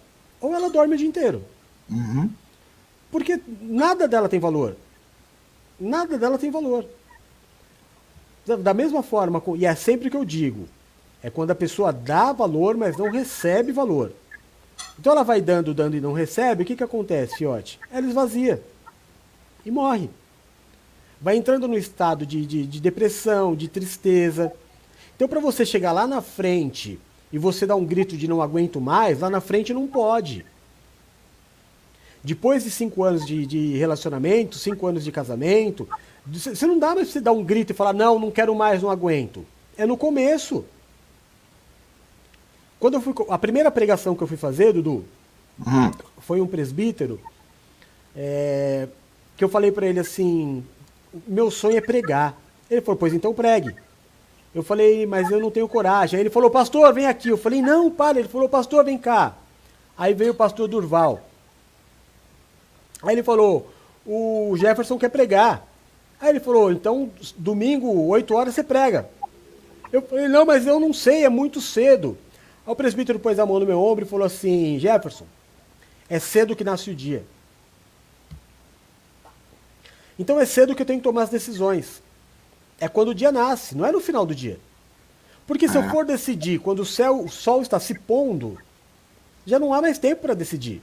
ou 0.40 0.54
ela 0.54 0.68
dorme 0.68 0.94
o 0.94 0.98
dia 0.98 1.08
inteiro. 1.08 1.42
Uhum. 1.88 2.28
Porque 3.10 3.40
nada 3.60 4.06
dela 4.06 4.28
tem 4.28 4.38
valor. 4.38 4.76
Nada 5.78 6.18
dela 6.18 6.38
tem 6.38 6.50
valor. 6.50 6.84
Da 8.62 8.74
mesma 8.74 9.02
forma, 9.02 9.42
e 9.56 9.66
é 9.66 9.74
sempre 9.74 10.10
que 10.10 10.16
eu 10.16 10.24
digo, 10.24 10.66
é 11.22 11.30
quando 11.30 11.50
a 11.50 11.54
pessoa 11.54 11.92
dá 11.92 12.32
valor, 12.32 12.76
mas 12.76 12.96
não 12.96 13.10
recebe 13.10 13.72
valor. 13.72 14.12
Então 14.98 15.12
ela 15.12 15.22
vai 15.22 15.40
dando, 15.40 15.74
dando 15.74 15.96
e 15.96 16.00
não 16.00 16.12
recebe, 16.12 16.62
o 16.62 16.66
que, 16.66 16.76
que 16.76 16.84
acontece, 16.84 17.36
Fiote? 17.36 17.78
Ela 17.92 18.06
esvazia 18.06 18.62
e 19.64 19.70
morre. 19.70 20.10
Vai 21.20 21.36
entrando 21.36 21.68
no 21.68 21.76
estado 21.76 22.24
de, 22.24 22.46
de, 22.46 22.66
de 22.66 22.80
depressão, 22.80 23.54
de 23.54 23.68
tristeza. 23.68 24.52
Então, 25.14 25.28
para 25.28 25.40
você 25.40 25.66
chegar 25.66 25.92
lá 25.92 26.06
na 26.06 26.22
frente 26.22 26.98
e 27.30 27.38
você 27.38 27.66
dar 27.66 27.76
um 27.76 27.84
grito 27.84 28.16
de 28.16 28.26
não 28.26 28.40
aguento 28.40 28.80
mais, 28.80 29.20
lá 29.20 29.28
na 29.28 29.40
frente 29.40 29.74
não 29.74 29.86
pode. 29.86 30.46
Depois 32.22 32.64
de 32.64 32.70
cinco 32.70 33.02
anos 33.02 33.24
de, 33.26 33.46
de 33.46 33.76
relacionamento, 33.76 34.56
cinco 34.56 34.86
anos 34.86 35.04
de 35.04 35.10
casamento, 35.10 35.88
você 36.26 36.66
não 36.66 36.78
dá 36.78 36.88
mais 36.88 37.08
pra 37.08 37.12
você 37.12 37.20
dar 37.20 37.32
um 37.32 37.42
grito 37.42 37.72
e 37.72 37.74
falar, 37.74 37.92
não, 37.92 38.18
não 38.18 38.30
quero 38.30 38.54
mais, 38.54 38.82
não 38.82 38.90
aguento. 38.90 39.46
É 39.76 39.86
no 39.86 39.96
começo. 39.96 40.64
Quando 42.78 42.94
eu 42.94 43.00
fui. 43.00 43.14
A 43.28 43.38
primeira 43.38 43.70
pregação 43.70 44.14
que 44.14 44.22
eu 44.22 44.26
fui 44.26 44.36
fazer, 44.36 44.72
Dudu, 44.72 45.04
uhum. 45.58 45.90
foi 46.18 46.40
um 46.40 46.46
presbítero. 46.46 47.20
É, 48.16 48.88
que 49.36 49.44
eu 49.44 49.48
falei 49.48 49.72
para 49.72 49.86
ele 49.86 50.00
assim: 50.00 50.64
meu 51.26 51.50
sonho 51.50 51.78
é 51.78 51.80
pregar. 51.80 52.36
Ele 52.70 52.80
falou, 52.80 52.98
pois 52.98 53.12
então 53.12 53.34
pregue. 53.34 53.74
Eu 54.54 54.62
falei, 54.62 55.06
mas 55.06 55.30
eu 55.30 55.40
não 55.40 55.50
tenho 55.50 55.68
coragem. 55.68 56.16
Aí 56.16 56.22
ele 56.22 56.30
falou, 56.30 56.50
pastor, 56.50 56.92
vem 56.92 57.06
aqui. 57.06 57.28
Eu 57.28 57.36
falei, 57.36 57.60
não, 57.62 57.90
para. 57.90 58.18
Ele 58.18 58.28
falou, 58.28 58.48
pastor, 58.48 58.84
vem 58.84 58.98
cá. 58.98 59.36
Aí 59.96 60.14
veio 60.14 60.32
o 60.32 60.34
pastor 60.34 60.66
Durval. 60.68 61.20
Aí 63.02 63.14
ele 63.14 63.22
falou, 63.22 63.70
o 64.06 64.54
Jefferson 64.56 64.98
quer 64.98 65.08
pregar. 65.08 65.66
Aí 66.20 66.30
ele 66.30 66.40
falou, 66.40 66.70
então 66.70 67.10
domingo, 67.36 68.06
8 68.06 68.34
horas, 68.34 68.54
você 68.54 68.62
prega. 68.62 69.08
Eu 69.92 70.02
falei, 70.02 70.28
não, 70.28 70.44
mas 70.44 70.66
eu 70.66 70.78
não 70.78 70.92
sei, 70.92 71.24
é 71.24 71.28
muito 71.28 71.60
cedo. 71.60 72.16
Aí 72.66 72.72
o 72.72 72.76
presbítero 72.76 73.18
pôs 73.18 73.38
a 73.38 73.46
mão 73.46 73.58
no 73.58 73.66
meu 73.66 73.80
ombro 73.80 74.04
e 74.04 74.08
falou 74.08 74.26
assim: 74.26 74.78
Jefferson, 74.78 75.26
é 76.08 76.18
cedo 76.18 76.54
que 76.54 76.64
nasce 76.64 76.90
o 76.90 76.94
dia. 76.94 77.24
Então 80.18 80.38
é 80.38 80.44
cedo 80.44 80.74
que 80.74 80.82
eu 80.82 80.86
tenho 80.86 81.00
que 81.00 81.04
tomar 81.04 81.22
as 81.22 81.30
decisões. 81.30 82.02
É 82.78 82.88
quando 82.88 83.08
o 83.08 83.14
dia 83.14 83.32
nasce, 83.32 83.76
não 83.76 83.86
é 83.86 83.92
no 83.92 84.00
final 84.00 84.24
do 84.24 84.34
dia. 84.34 84.58
Porque 85.46 85.68
se 85.68 85.76
eu 85.76 85.82
ah. 85.82 85.90
for 85.90 86.04
decidir 86.04 86.60
quando 86.60 86.80
o, 86.80 86.86
céu, 86.86 87.24
o 87.24 87.28
sol 87.28 87.62
está 87.62 87.80
se 87.80 87.94
pondo, 87.94 88.56
já 89.44 89.58
não 89.58 89.74
há 89.74 89.80
mais 89.80 89.98
tempo 89.98 90.22
para 90.22 90.34
decidir. 90.34 90.82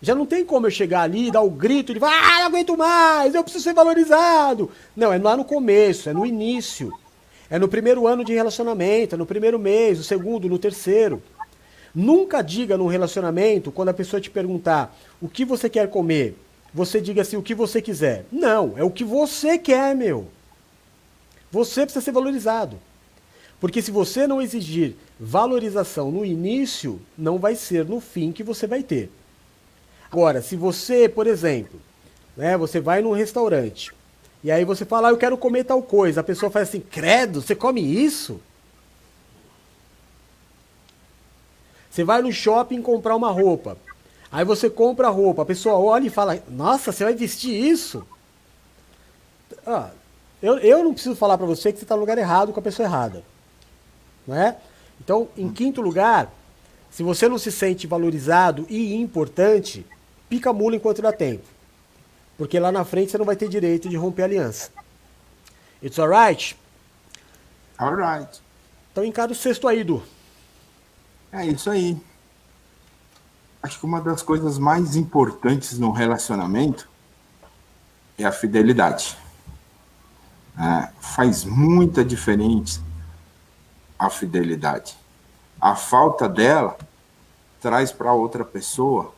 Já 0.00 0.14
não 0.14 0.24
tem 0.24 0.44
como 0.44 0.66
eu 0.66 0.70
chegar 0.70 1.02
ali 1.02 1.28
e 1.28 1.30
dar 1.30 1.42
o 1.42 1.50
grito 1.50 1.92
de 1.92 1.98
ah, 2.02 2.38
não 2.38 2.46
aguento 2.46 2.76
mais, 2.76 3.34
eu 3.34 3.42
preciso 3.42 3.64
ser 3.64 3.74
valorizado. 3.74 4.70
Não, 4.96 5.12
é 5.12 5.18
lá 5.18 5.36
no 5.36 5.44
começo, 5.44 6.08
é 6.08 6.12
no 6.12 6.24
início. 6.24 6.92
É 7.50 7.58
no 7.58 7.68
primeiro 7.68 8.06
ano 8.06 8.24
de 8.24 8.34
relacionamento, 8.34 9.14
é 9.14 9.18
no 9.18 9.26
primeiro 9.26 9.58
mês, 9.58 9.98
no 9.98 10.04
segundo, 10.04 10.48
no 10.48 10.58
terceiro. 10.58 11.22
Nunca 11.94 12.42
diga 12.42 12.76
num 12.76 12.86
relacionamento, 12.86 13.72
quando 13.72 13.88
a 13.88 13.94
pessoa 13.94 14.20
te 14.20 14.30
perguntar 14.30 14.96
o 15.20 15.28
que 15.28 15.44
você 15.44 15.68
quer 15.68 15.88
comer, 15.88 16.36
você 16.72 17.00
diga 17.00 17.22
assim, 17.22 17.36
o 17.36 17.42
que 17.42 17.54
você 17.54 17.80
quiser. 17.80 18.26
Não, 18.30 18.74
é 18.76 18.84
o 18.84 18.90
que 18.90 19.02
você 19.02 19.56
quer, 19.58 19.96
meu. 19.96 20.28
Você 21.50 21.82
precisa 21.82 22.04
ser 22.04 22.12
valorizado. 22.12 22.78
Porque 23.58 23.82
se 23.82 23.90
você 23.90 24.26
não 24.26 24.40
exigir 24.40 24.94
valorização 25.18 26.10
no 26.10 26.24
início, 26.24 27.00
não 27.16 27.38
vai 27.38 27.56
ser 27.56 27.84
no 27.84 28.00
fim 28.00 28.30
que 28.30 28.44
você 28.44 28.66
vai 28.66 28.82
ter. 28.82 29.10
Agora, 30.10 30.40
se 30.40 30.56
você, 30.56 31.08
por 31.08 31.26
exemplo, 31.26 31.80
né, 32.36 32.56
você 32.56 32.80
vai 32.80 33.02
num 33.02 33.12
restaurante, 33.12 33.92
e 34.42 34.50
aí 34.50 34.64
você 34.64 34.84
fala, 34.84 35.08
ah, 35.08 35.10
eu 35.10 35.16
quero 35.16 35.36
comer 35.36 35.64
tal 35.64 35.82
coisa. 35.82 36.20
A 36.20 36.24
pessoa 36.24 36.50
faz 36.50 36.68
assim, 36.68 36.80
credo, 36.80 37.42
você 37.42 37.54
come 37.54 37.80
isso? 37.80 38.40
Você 41.90 42.04
vai 42.04 42.22
no 42.22 42.32
shopping 42.32 42.80
comprar 42.80 43.16
uma 43.16 43.30
roupa. 43.30 43.76
Aí 44.30 44.44
você 44.44 44.70
compra 44.70 45.08
a 45.08 45.10
roupa, 45.10 45.42
a 45.42 45.46
pessoa 45.46 45.76
olha 45.76 46.06
e 46.06 46.10
fala, 46.10 46.40
nossa, 46.48 46.92
você 46.92 47.02
vai 47.02 47.14
vestir 47.14 47.52
isso? 47.52 48.06
Ah, 49.66 49.90
eu, 50.40 50.58
eu 50.58 50.84
não 50.84 50.92
preciso 50.92 51.16
falar 51.16 51.36
para 51.36 51.46
você 51.46 51.72
que 51.72 51.78
você 51.78 51.84
está 51.84 51.96
no 51.96 52.00
lugar 52.00 52.16
errado 52.16 52.52
com 52.52 52.60
a 52.60 52.62
pessoa 52.62 52.86
errada. 52.86 53.24
Não 54.26 54.36
é? 54.36 54.56
Então, 55.00 55.28
em 55.36 55.48
quinto 55.48 55.80
lugar, 55.80 56.32
se 56.90 57.02
você 57.02 57.28
não 57.28 57.38
se 57.38 57.50
sente 57.50 57.86
valorizado 57.86 58.66
e 58.68 58.94
importante, 58.94 59.84
pica 60.28 60.50
a 60.50 60.52
mula 60.52 60.76
enquanto 60.76 61.02
dá 61.02 61.12
tempo. 61.12 61.44
Porque 62.36 62.58
lá 62.58 62.70
na 62.70 62.84
frente 62.84 63.10
você 63.10 63.18
não 63.18 63.24
vai 63.24 63.36
ter 63.36 63.48
direito 63.48 63.88
de 63.88 63.96
romper 63.96 64.22
a 64.22 64.24
aliança. 64.26 64.70
It's 65.82 65.98
alright? 65.98 66.56
Alright. 67.78 68.40
Então 68.92 69.04
encara 69.04 69.32
o 69.32 69.34
sexto 69.34 69.68
aí, 69.68 69.84
Du. 69.84 70.02
É 71.32 71.46
isso 71.46 71.70
aí. 71.70 71.96
Acho 73.62 73.78
que 73.78 73.86
uma 73.86 74.00
das 74.00 74.22
coisas 74.22 74.58
mais 74.58 74.96
importantes 74.96 75.78
no 75.78 75.90
relacionamento 75.90 76.88
é 78.16 78.24
a 78.24 78.32
fidelidade. 78.32 79.16
É, 80.58 80.88
faz 81.00 81.44
muita 81.44 82.04
diferença 82.04 82.80
a 83.98 84.08
fidelidade. 84.08 84.96
A 85.60 85.74
falta 85.74 86.28
dela 86.28 86.78
traz 87.60 87.90
para 87.90 88.12
outra 88.12 88.44
pessoa 88.44 89.12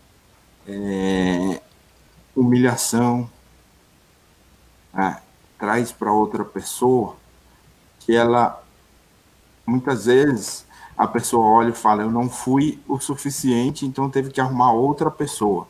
é, 0.71 1.61
humilhação, 2.35 3.29
né? 4.93 5.21
traz 5.59 5.93
para 5.93 6.13
outra 6.13 6.45
pessoa 6.45 7.17
que 7.99 8.15
ela 8.15 8.63
muitas 9.67 10.07
vezes 10.07 10.65
a 10.97 11.07
pessoa 11.07 11.47
olha 11.47 11.71
e 11.71 11.75
fala 11.75 12.03
eu 12.03 12.11
não 12.11 12.29
fui 12.29 12.81
o 12.89 12.99
suficiente 12.99 13.85
então 13.85 14.09
teve 14.09 14.31
que 14.31 14.41
arrumar 14.41 14.73
outra 14.73 15.11
pessoa 15.11 15.69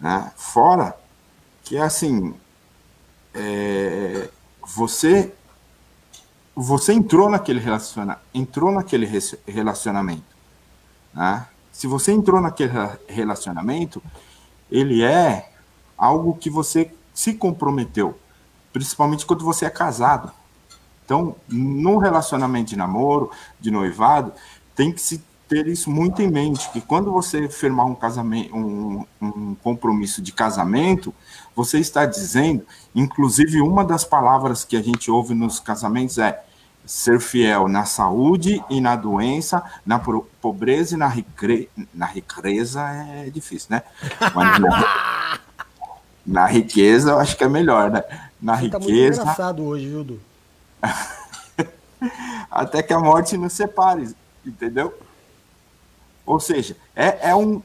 né? 0.00 0.32
fora 0.36 0.98
que 1.62 1.78
assim 1.78 2.34
é, 3.32 4.28
você 4.66 5.32
você 6.54 6.94
entrou 6.94 7.28
naquele 7.28 7.60
relaciona, 7.60 8.18
entrou 8.34 8.72
naquele 8.72 9.06
relacionamento 9.46 10.36
né? 11.14 11.46
Se 11.76 11.86
você 11.86 12.10
entrou 12.10 12.40
naquele 12.40 12.72
relacionamento 13.06 14.02
ele 14.72 15.02
é 15.02 15.52
algo 15.96 16.34
que 16.34 16.48
você 16.48 16.90
se 17.12 17.34
comprometeu, 17.34 18.18
principalmente 18.72 19.26
quando 19.26 19.44
você 19.44 19.66
é 19.66 19.70
casado. 19.70 20.32
Então, 21.04 21.36
no 21.46 21.98
relacionamento 21.98 22.70
de 22.70 22.76
namoro, 22.76 23.30
de 23.60 23.70
noivado, 23.70 24.32
tem 24.74 24.90
que 24.90 25.02
se 25.02 25.22
ter 25.46 25.66
isso 25.66 25.90
muito 25.90 26.22
em 26.22 26.30
mente, 26.30 26.70
que 26.70 26.80
quando 26.80 27.12
você 27.12 27.46
firmar 27.46 27.84
um 27.84 27.94
casamento, 27.94 28.56
um, 28.56 29.04
um 29.20 29.54
compromisso 29.56 30.22
de 30.22 30.32
casamento, 30.32 31.14
você 31.54 31.78
está 31.78 32.06
dizendo, 32.06 32.66
inclusive 32.94 33.60
uma 33.60 33.84
das 33.84 34.02
palavras 34.02 34.64
que 34.64 34.78
a 34.78 34.82
gente 34.82 35.10
ouve 35.10 35.34
nos 35.34 35.60
casamentos 35.60 36.16
é 36.16 36.42
ser 36.86 37.20
fiel 37.20 37.68
na 37.68 37.84
saúde 37.84 38.64
e 38.70 38.80
na 38.80 38.94
doença, 38.94 39.62
na 39.84 40.00
pobreza 40.40 40.94
e 40.94 40.96
na, 40.96 41.08
riqueza. 41.08 41.66
na 41.92 42.06
riqueza 42.06 42.80
é 42.80 43.28
difícil, 43.28 43.68
né? 43.70 43.82
Mas 44.34 44.60
na, 44.60 45.38
na 46.24 46.46
riqueza 46.46 47.10
eu 47.10 47.18
acho 47.18 47.36
que 47.36 47.44
é 47.44 47.48
melhor, 47.48 47.90
né? 47.90 48.04
Na 48.40 48.54
Você 48.54 48.62
riqueza. 48.62 48.78
Tá 48.78 48.78
muito 48.78 49.20
engraçado 49.20 49.64
hoje, 49.64 49.88
viu, 49.88 50.04
Du? 50.04 50.20
Até 52.50 52.82
que 52.82 52.92
a 52.92 53.00
morte 53.00 53.36
nos 53.36 53.52
separe, 53.52 54.14
entendeu? 54.44 54.96
Ou 56.24 56.38
seja, 56.38 56.76
é, 56.94 57.30
é 57.30 57.34
um 57.34 57.60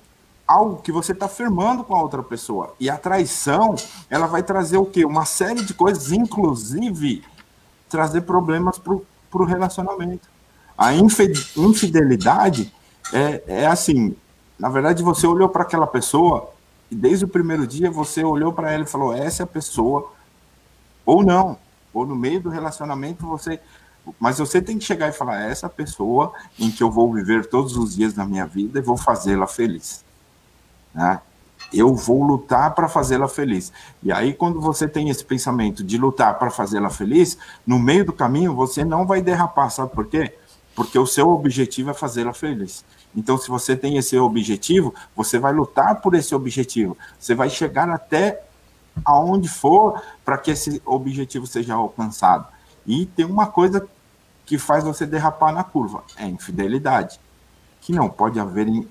algo 0.47 0.81
que 0.81 0.91
você 0.91 1.13
está 1.13 1.27
firmando 1.27 1.83
com 1.83 1.95
a 1.95 2.01
outra 2.01 2.21
pessoa. 2.21 2.75
E 2.79 2.89
a 2.89 2.97
traição, 2.97 3.75
ela 4.09 4.27
vai 4.27 4.43
trazer 4.43 4.77
o 4.77 4.85
quê? 4.85 5.05
Uma 5.05 5.25
série 5.25 5.63
de 5.63 5.73
coisas, 5.73 6.11
inclusive 6.11 7.23
trazer 7.89 8.21
problemas 8.21 8.77
para 8.77 8.93
o 8.93 9.05
relacionamento. 9.43 10.29
A 10.77 10.93
infidelidade 10.93 12.73
é, 13.13 13.43
é 13.47 13.65
assim, 13.67 14.15
na 14.57 14.69
verdade 14.69 15.03
você 15.03 15.27
olhou 15.27 15.49
para 15.49 15.63
aquela 15.63 15.87
pessoa 15.87 16.51
e 16.89 16.95
desde 16.95 17.25
o 17.25 17.27
primeiro 17.27 17.65
dia 17.67 17.91
você 17.91 18.23
olhou 18.23 18.51
para 18.51 18.71
ela 18.71 18.83
e 18.83 18.87
falou, 18.87 19.13
essa 19.13 19.43
é 19.43 19.45
a 19.45 19.47
pessoa, 19.47 20.11
ou 21.05 21.23
não, 21.23 21.57
ou 21.93 22.05
no 22.05 22.15
meio 22.15 22.41
do 22.41 22.49
relacionamento 22.49 23.25
você 23.27 23.59
mas 24.19 24.39
você 24.39 24.61
tem 24.61 24.77
que 24.77 24.85
chegar 24.85 25.09
e 25.09 25.11
falar: 25.11 25.41
essa 25.41 25.69
pessoa 25.69 26.33
em 26.57 26.71
que 26.71 26.81
eu 26.81 26.89
vou 26.89 27.13
viver 27.13 27.45
todos 27.45 27.77
os 27.77 27.95
dias 27.95 28.13
da 28.13 28.25
minha 28.25 28.45
vida 28.45 28.79
e 28.79 28.81
vou 28.81 28.97
fazê-la 28.97 29.47
feliz. 29.47 30.03
Né? 30.93 31.21
Eu 31.73 31.95
vou 31.95 32.23
lutar 32.23 32.73
para 32.75 32.87
fazê-la 32.87 33.27
feliz. 33.27 33.71
E 34.03 34.11
aí, 34.11 34.33
quando 34.33 34.59
você 34.59 34.87
tem 34.87 35.09
esse 35.09 35.23
pensamento 35.23 35.83
de 35.83 35.97
lutar 35.97 36.37
para 36.37 36.49
fazê-la 36.49 36.89
feliz, 36.89 37.37
no 37.65 37.79
meio 37.79 38.05
do 38.05 38.13
caminho 38.13 38.53
você 38.53 38.83
não 38.83 39.05
vai 39.05 39.21
derrapar, 39.21 39.69
sabe 39.71 39.93
por 39.93 40.07
quê? 40.07 40.35
Porque 40.75 40.97
o 40.97 41.05
seu 41.05 41.29
objetivo 41.29 41.89
é 41.89 41.93
fazê-la 41.93 42.33
feliz. 42.33 42.83
Então, 43.15 43.37
se 43.37 43.49
você 43.49 43.75
tem 43.75 43.97
esse 43.97 44.17
objetivo, 44.17 44.93
você 45.15 45.37
vai 45.37 45.53
lutar 45.53 46.01
por 46.01 46.13
esse 46.13 46.33
objetivo. 46.33 46.97
Você 47.19 47.35
vai 47.35 47.49
chegar 47.49 47.89
até 47.89 48.41
aonde 49.05 49.47
for 49.47 50.01
para 50.23 50.37
que 50.37 50.51
esse 50.51 50.81
objetivo 50.85 51.45
seja 51.45 51.73
alcançado. 51.73 52.47
E 52.85 53.05
tem 53.05 53.25
uma 53.25 53.47
coisa 53.47 53.87
que 54.45 54.57
faz 54.57 54.83
você 54.83 55.05
derrapar 55.05 55.53
na 55.53 55.63
curva: 55.63 56.03
é 56.17 56.25
infidelidade. 56.25 57.19
Que 57.81 57.91
não 57.91 58.09
pode 58.09 58.39
haver 58.39 58.67
em, 58.67 58.87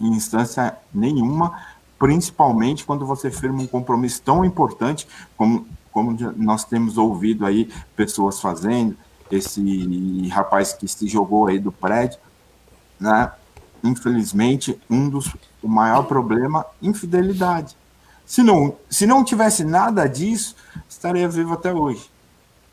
em 0.00 0.08
instância 0.08 0.76
nenhuma, 0.92 1.60
principalmente 1.98 2.84
quando 2.84 3.04
você 3.06 3.30
firma 3.30 3.62
um 3.62 3.66
compromisso 3.66 4.22
tão 4.22 4.44
importante 4.44 5.06
como, 5.36 5.66
como 5.90 6.16
nós 6.36 6.64
temos 6.64 6.96
ouvido 6.96 7.44
aí 7.44 7.70
pessoas 7.96 8.40
fazendo, 8.40 8.96
esse 9.30 10.28
rapaz 10.28 10.72
que 10.72 10.88
se 10.88 11.06
jogou 11.06 11.46
aí 11.46 11.58
do 11.58 11.72
prédio, 11.72 12.18
né? 12.98 13.30
Infelizmente, 13.82 14.78
um 14.88 15.08
dos 15.08 15.34
o 15.62 15.68
maior 15.68 16.04
problema, 16.04 16.64
infidelidade. 16.80 17.76
Se 18.24 18.42
não, 18.42 18.76
se 18.88 19.06
não 19.06 19.24
tivesse 19.24 19.64
nada 19.64 20.06
disso, 20.08 20.54
estaria 20.88 21.28
vivo 21.28 21.54
até 21.54 21.72
hoje 21.72 22.10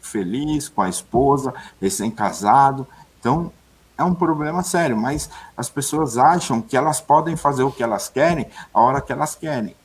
feliz 0.05 0.69
com 0.69 0.82
a 0.82 0.89
esposa, 0.89 1.53
recém-casado. 1.82 2.88
Então, 3.19 3.51
é 3.98 4.04
um 4.04 4.14
problema 4.14 4.62
sério, 4.62 4.98
mas 4.98 5.30
as 5.56 5.70
pessoas 5.70 6.18
acham 6.18 6.62
que 6.62 6.76
elas 6.76 7.00
podem 7.00 7.36
fazer 7.36 7.64
o 7.64 7.72
que 7.72 7.84
elas 7.84 8.10
querem 8.10 8.48
a 8.74 8.82
hora 8.82 9.02
que 9.02 9.12
elas 9.12 9.36
querem. 9.36 9.76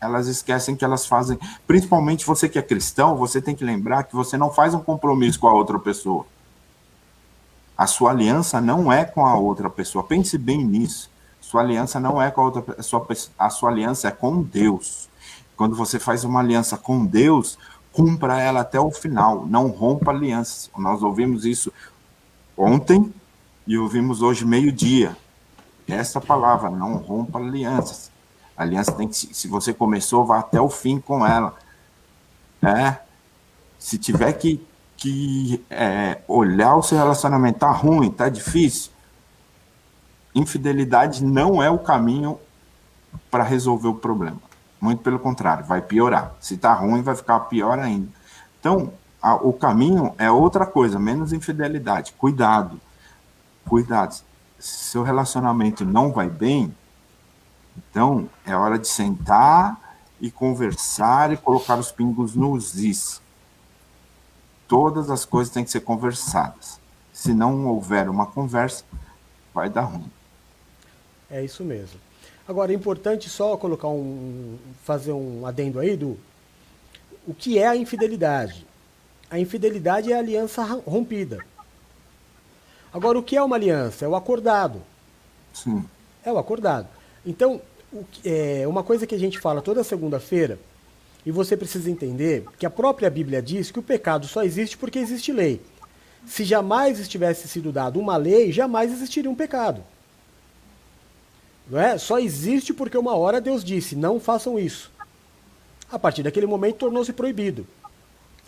Elas 0.00 0.26
esquecem 0.26 0.76
que 0.76 0.84
elas 0.84 1.06
fazem. 1.06 1.38
Principalmente 1.66 2.26
você 2.26 2.48
que 2.48 2.58
é 2.58 2.62
cristão, 2.62 3.16
você 3.16 3.40
tem 3.40 3.54
que 3.54 3.64
lembrar 3.64 4.04
que 4.04 4.14
você 4.14 4.36
não 4.36 4.52
faz 4.52 4.74
um 4.74 4.80
compromisso 4.80 5.40
com 5.40 5.48
a 5.48 5.54
outra 5.54 5.78
pessoa. 5.78 6.26
A 7.76 7.86
sua 7.86 8.10
aliança 8.10 8.60
não 8.60 8.92
é 8.92 9.04
com 9.04 9.24
a 9.24 9.34
outra 9.34 9.70
pessoa. 9.70 10.04
Pense 10.04 10.36
bem 10.36 10.62
nisso. 10.62 11.10
Sua 11.40 11.62
aliança 11.62 11.98
não 11.98 12.20
é 12.20 12.30
com 12.30 12.42
a 12.42 12.44
outra 12.44 12.60
pessoa. 12.60 13.06
A 13.38 13.48
sua 13.48 13.70
aliança 13.70 14.08
é 14.08 14.10
com 14.10 14.42
Deus. 14.42 15.08
Quando 15.56 15.74
você 15.74 15.98
faz 15.98 16.22
uma 16.22 16.40
aliança 16.40 16.76
com 16.76 17.06
Deus, 17.06 17.56
cumpra 17.92 18.40
ela 18.40 18.60
até 18.60 18.78
o 18.78 18.90
final, 18.90 19.46
não 19.46 19.68
rompa 19.68 20.10
alianças. 20.10 20.70
Nós 20.76 21.02
ouvimos 21.02 21.44
isso 21.44 21.72
ontem 22.56 23.12
e 23.66 23.78
ouvimos 23.78 24.22
hoje 24.22 24.44
meio-dia. 24.44 25.16
Essa 25.88 26.20
palavra, 26.20 26.70
não 26.70 26.96
rompa 26.96 27.38
alianças. 27.38 28.10
A 28.56 28.62
aliança 28.62 28.92
tem 28.92 29.08
que, 29.08 29.14
se 29.14 29.48
você 29.48 29.72
começou, 29.72 30.24
vá 30.24 30.38
até 30.38 30.60
o 30.60 30.68
fim 30.68 30.98
com 30.98 31.26
ela. 31.26 31.54
É, 32.62 32.98
se 33.78 33.98
tiver 33.98 34.32
que, 34.34 34.66
que 34.96 35.62
é, 35.68 36.22
olhar 36.26 36.76
o 36.76 36.82
seu 36.82 36.96
relacionamento, 36.96 37.58
tá 37.58 37.70
ruim, 37.70 38.10
tá 38.10 38.28
difícil, 38.28 38.90
infidelidade 40.34 41.22
não 41.22 41.62
é 41.62 41.70
o 41.70 41.78
caminho 41.78 42.38
para 43.30 43.44
resolver 43.44 43.88
o 43.88 43.94
problema. 43.94 44.38
Muito 44.80 45.02
pelo 45.02 45.18
contrário, 45.18 45.64
vai 45.64 45.80
piorar. 45.80 46.34
Se 46.40 46.54
está 46.54 46.72
ruim, 46.72 47.02
vai 47.02 47.14
ficar 47.14 47.40
pior 47.40 47.78
ainda. 47.78 48.08
Então, 48.60 48.92
a, 49.20 49.34
o 49.34 49.52
caminho 49.52 50.14
é 50.18 50.30
outra 50.30 50.66
coisa, 50.66 50.98
menos 50.98 51.32
infidelidade. 51.32 52.12
Cuidado. 52.12 52.80
Cuidado. 53.68 54.22
Se 54.58 54.90
seu 54.90 55.02
relacionamento 55.02 55.84
não 55.84 56.12
vai 56.12 56.28
bem, 56.28 56.74
então 57.76 58.28
é 58.46 58.54
hora 58.54 58.78
de 58.78 58.88
sentar 58.88 59.98
e 60.20 60.30
conversar 60.30 61.32
e 61.32 61.36
colocar 61.36 61.78
os 61.78 61.90
pingos 61.90 62.34
nos 62.34 62.76
is. 62.76 63.20
Todas 64.66 65.10
as 65.10 65.24
coisas 65.24 65.52
têm 65.52 65.64
que 65.64 65.70
ser 65.70 65.80
conversadas. 65.80 66.80
Se 67.12 67.34
não 67.34 67.66
houver 67.66 68.08
uma 68.08 68.26
conversa, 68.26 68.84
vai 69.52 69.68
dar 69.68 69.82
ruim. 69.82 70.10
É 71.30 71.44
isso 71.44 71.64
mesmo. 71.64 72.00
Agora, 72.46 72.72
é 72.72 72.74
importante 72.74 73.30
só 73.30 73.56
colocar 73.56 73.88
um. 73.88 74.58
fazer 74.82 75.12
um 75.12 75.46
adendo 75.46 75.78
aí 75.78 75.96
do. 75.96 76.18
O 77.26 77.32
que 77.32 77.58
é 77.58 77.66
a 77.66 77.76
infidelidade? 77.76 78.66
A 79.30 79.38
infidelidade 79.38 80.12
é 80.12 80.16
a 80.16 80.18
aliança 80.18 80.62
rompida. 80.62 81.38
Agora, 82.94 83.18
o 83.18 83.22
que 83.24 83.36
é 83.36 83.42
uma 83.42 83.56
aliança? 83.56 84.04
É 84.04 84.08
o 84.08 84.14
acordado. 84.14 84.80
Sim. 85.52 85.84
É 86.24 86.32
o 86.32 86.38
acordado. 86.38 86.86
Então, 87.26 87.60
o 87.92 88.04
é, 88.24 88.64
uma 88.68 88.84
coisa 88.84 89.04
que 89.04 89.16
a 89.16 89.18
gente 89.18 89.40
fala 89.40 89.60
toda 89.60 89.82
segunda-feira, 89.82 90.60
e 91.26 91.32
você 91.32 91.56
precisa 91.56 91.90
entender 91.90 92.44
que 92.56 92.64
a 92.64 92.70
própria 92.70 93.10
Bíblia 93.10 93.42
diz 93.42 93.72
que 93.72 93.80
o 93.80 93.82
pecado 93.82 94.28
só 94.28 94.44
existe 94.44 94.76
porque 94.76 95.00
existe 95.00 95.32
lei. 95.32 95.60
Se 96.24 96.44
jamais 96.44 97.08
tivesse 97.08 97.48
sido 97.48 97.72
dado 97.72 97.98
uma 97.98 98.16
lei, 98.16 98.52
jamais 98.52 98.92
existiria 98.92 99.30
um 99.30 99.34
pecado. 99.34 99.82
Não 101.68 101.80
é? 101.80 101.98
Só 101.98 102.20
existe 102.20 102.72
porque 102.72 102.96
uma 102.96 103.16
hora 103.16 103.40
Deus 103.40 103.64
disse: 103.64 103.96
não 103.96 104.20
façam 104.20 104.56
isso. 104.56 104.92
A 105.90 105.98
partir 105.98 106.22
daquele 106.22 106.46
momento 106.46 106.76
tornou-se 106.76 107.12
proibido. 107.12 107.66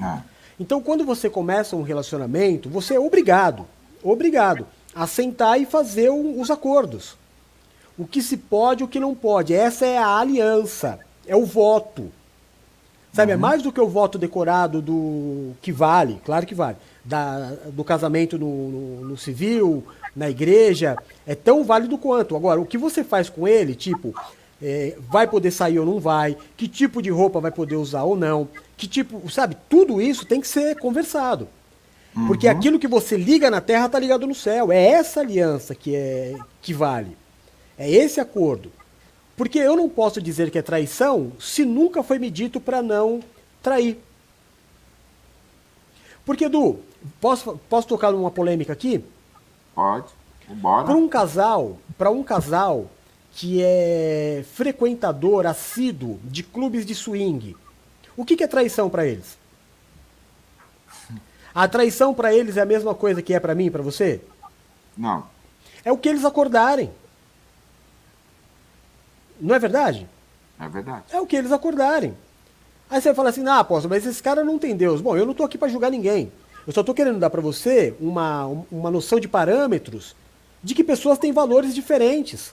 Ah. 0.01 0.23
Então, 0.61 0.81
quando 0.81 1.05
você 1.05 1.29
começa 1.29 1.77
um 1.77 1.83
relacionamento, 1.83 2.69
você 2.69 2.95
é 2.95 3.01
obrigado, 3.01 3.67
obrigado, 4.03 4.67
a 4.95 5.07
sentar 5.07 5.61
e 5.61 5.67
fazer 5.67 6.11
os 6.11 6.51
acordos. 6.51 7.17
O 7.99 8.07
que 8.07 8.23
se 8.23 8.37
pode, 8.37 8.85
o 8.85 8.89
que 8.89 9.01
não 9.01 9.15
pode. 9.15 9.55
Essa 9.55 9.87
é 9.87 9.99
a 9.99 10.19
aliança, 10.19 10.99
é 11.27 11.35
o 11.35 11.45
voto. 11.45 12.11
Sabe, 13.13 13.33
é 13.33 13.35
uhum. 13.35 13.41
é 13.41 13.43
mais 13.43 13.63
do 13.63 13.73
que 13.73 13.81
o 13.81 13.89
voto 13.89 14.19
decorado 14.19 14.83
do 14.83 15.53
que 15.63 15.73
vale, 15.73 16.21
claro 16.23 16.47
que 16.47 16.55
vale, 16.55 16.77
da, 17.03 17.53
do 17.73 17.83
casamento 17.83 18.39
no, 18.39 18.69
no, 18.71 19.09
no 19.09 19.17
civil, 19.17 19.83
na 20.15 20.29
igreja, 20.29 20.97
é 21.27 21.35
tão 21.35 21.65
válido 21.65 21.97
quanto. 21.97 22.37
Agora, 22.37 22.61
o 22.61 22.67
que 22.67 22.77
você 22.77 23.03
faz 23.03 23.31
com 23.31 23.49
ele, 23.49 23.75
tipo, 23.75 24.15
é, 24.63 24.97
vai 25.11 25.27
poder 25.27 25.51
sair 25.51 25.79
ou 25.79 25.87
não 25.87 26.01
vai, 26.01 26.37
que 26.57 26.69
tipo 26.69 27.03
de 27.03 27.11
roupa 27.11 27.41
vai 27.41 27.51
poder 27.51 27.77
usar 27.77 28.03
ou 28.03 28.17
não, 28.17 28.49
que 28.77 28.87
tipo, 28.87 29.31
sabe, 29.31 29.57
tudo 29.69 30.01
isso 30.01 30.27
tem 30.27 30.41
que 30.41 30.49
ser 30.49 30.79
conversado. 30.79 31.49
Uhum. 32.17 32.27
Porque 32.27 32.49
aquilo 32.49 32.79
que 32.79 32.89
você 32.89 33.17
liga 33.17 33.51
na 33.51 33.61
terra 33.61 33.87
está 33.87 33.99
ligado 33.99 34.27
no 34.27 34.35
céu. 34.35 34.73
É 34.73 34.83
essa 34.87 35.21
aliança 35.21 35.75
que 35.75 35.95
é 35.95 36.35
que 36.63 36.73
vale. 36.73 37.17
É 37.79 37.91
esse 37.91 38.21
acordo. 38.21 38.73
Porque 39.37 39.59
eu 39.59 39.77
não 39.77 39.89
posso 39.89 40.21
dizer 40.21 40.51
que 40.51 40.59
é 40.59 40.63
traição 40.63 41.33
se 41.39 41.65
nunca 41.65 42.03
foi 42.03 42.19
me 42.19 42.31
dito 42.31 42.59
para 42.59 42.81
não 42.81 43.21
trair. 43.63 43.99
Porque, 46.25 46.47
Edu, 46.47 46.81
posso, 47.21 47.61
posso 47.69 47.87
tocar 47.87 48.11
numa 48.11 48.31
polêmica 48.31 48.73
aqui? 48.73 49.05
Pode. 49.75 50.07
Para 50.87 50.97
um 50.97 51.09
casal, 51.09 51.79
para 51.99 52.11
um 52.11 52.23
casal 52.23 52.91
que 53.33 53.63
é 53.63 54.43
frequentador 54.55 55.47
assíduo 55.47 56.19
de 56.25 56.43
clubes 56.43 56.87
de 56.87 56.95
swing, 56.95 57.55
o 58.17 58.25
que, 58.25 58.37
que 58.37 58.45
é 58.45 58.47
traição 58.47 58.89
para 58.89 59.07
eles? 59.07 59.37
A 61.57 61.67
traição 61.67 62.13
para 62.13 62.35
eles 62.35 62.59
é 62.59 62.61
a 62.61 62.67
mesma 62.67 62.95
coisa 62.95 63.23
que 63.23 63.33
é 63.33 63.41
para 63.41 63.55
mim 63.55 63.71
para 63.71 63.83
você? 63.83 64.21
Não. 64.95 65.25
É 65.83 65.91
o 65.91 65.97
que 65.97 66.07
eles 66.07 66.23
acordarem. 66.23 66.91
Não 69.41 69.55
é 69.55 69.59
verdade? 69.59 70.07
É 70.61 70.69
verdade. 70.69 71.05
É 71.11 71.19
o 71.19 71.25
que 71.25 71.35
eles 71.35 71.51
acordarem. 71.51 72.15
Aí 72.91 73.01
você 73.01 73.15
fala 73.15 73.31
assim, 73.31 73.47
ah, 73.49 73.61
apóstolo, 73.61 73.95
mas 73.95 74.05
esse 74.05 74.23
cara 74.23 74.45
não 74.45 74.59
tem 74.59 74.77
Deus. 74.77 75.01
Bom, 75.01 75.17
eu 75.17 75.25
não 75.25 75.33
estou 75.33 75.47
aqui 75.47 75.57
para 75.57 75.69
julgar 75.69 75.91
ninguém. 75.91 76.31
Eu 76.67 76.75
só 76.75 76.81
estou 76.81 76.95
querendo 76.95 77.19
dar 77.19 77.31
para 77.31 77.41
você 77.41 77.95
uma, 77.99 78.45
uma 78.71 78.91
noção 78.91 79.19
de 79.19 79.27
parâmetros 79.27 80.15
de 80.63 80.75
que 80.75 80.85
pessoas 80.85 81.19
têm 81.19 81.33
valores 81.33 81.75
diferentes. 81.75 82.53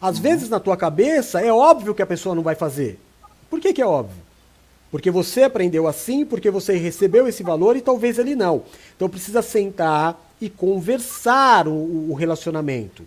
Às 0.00 0.16
uhum. 0.16 0.22
vezes, 0.22 0.48
na 0.48 0.58
tua 0.58 0.76
cabeça, 0.76 1.42
é 1.42 1.52
óbvio 1.52 1.94
que 1.94 2.00
a 2.02 2.06
pessoa 2.06 2.34
não 2.34 2.42
vai 2.42 2.54
fazer. 2.54 2.98
Por 3.50 3.60
que, 3.60 3.74
que 3.74 3.82
é 3.82 3.86
óbvio? 3.86 4.25
Porque 4.90 5.10
você 5.10 5.42
aprendeu 5.42 5.86
assim, 5.86 6.24
porque 6.24 6.50
você 6.50 6.76
recebeu 6.76 7.26
esse 7.26 7.42
valor 7.42 7.76
e 7.76 7.80
talvez 7.80 8.18
ele 8.18 8.34
não. 8.34 8.62
Então 8.94 9.08
precisa 9.08 9.42
sentar 9.42 10.18
e 10.40 10.48
conversar 10.48 11.66
o, 11.66 12.10
o 12.10 12.14
relacionamento. 12.14 13.06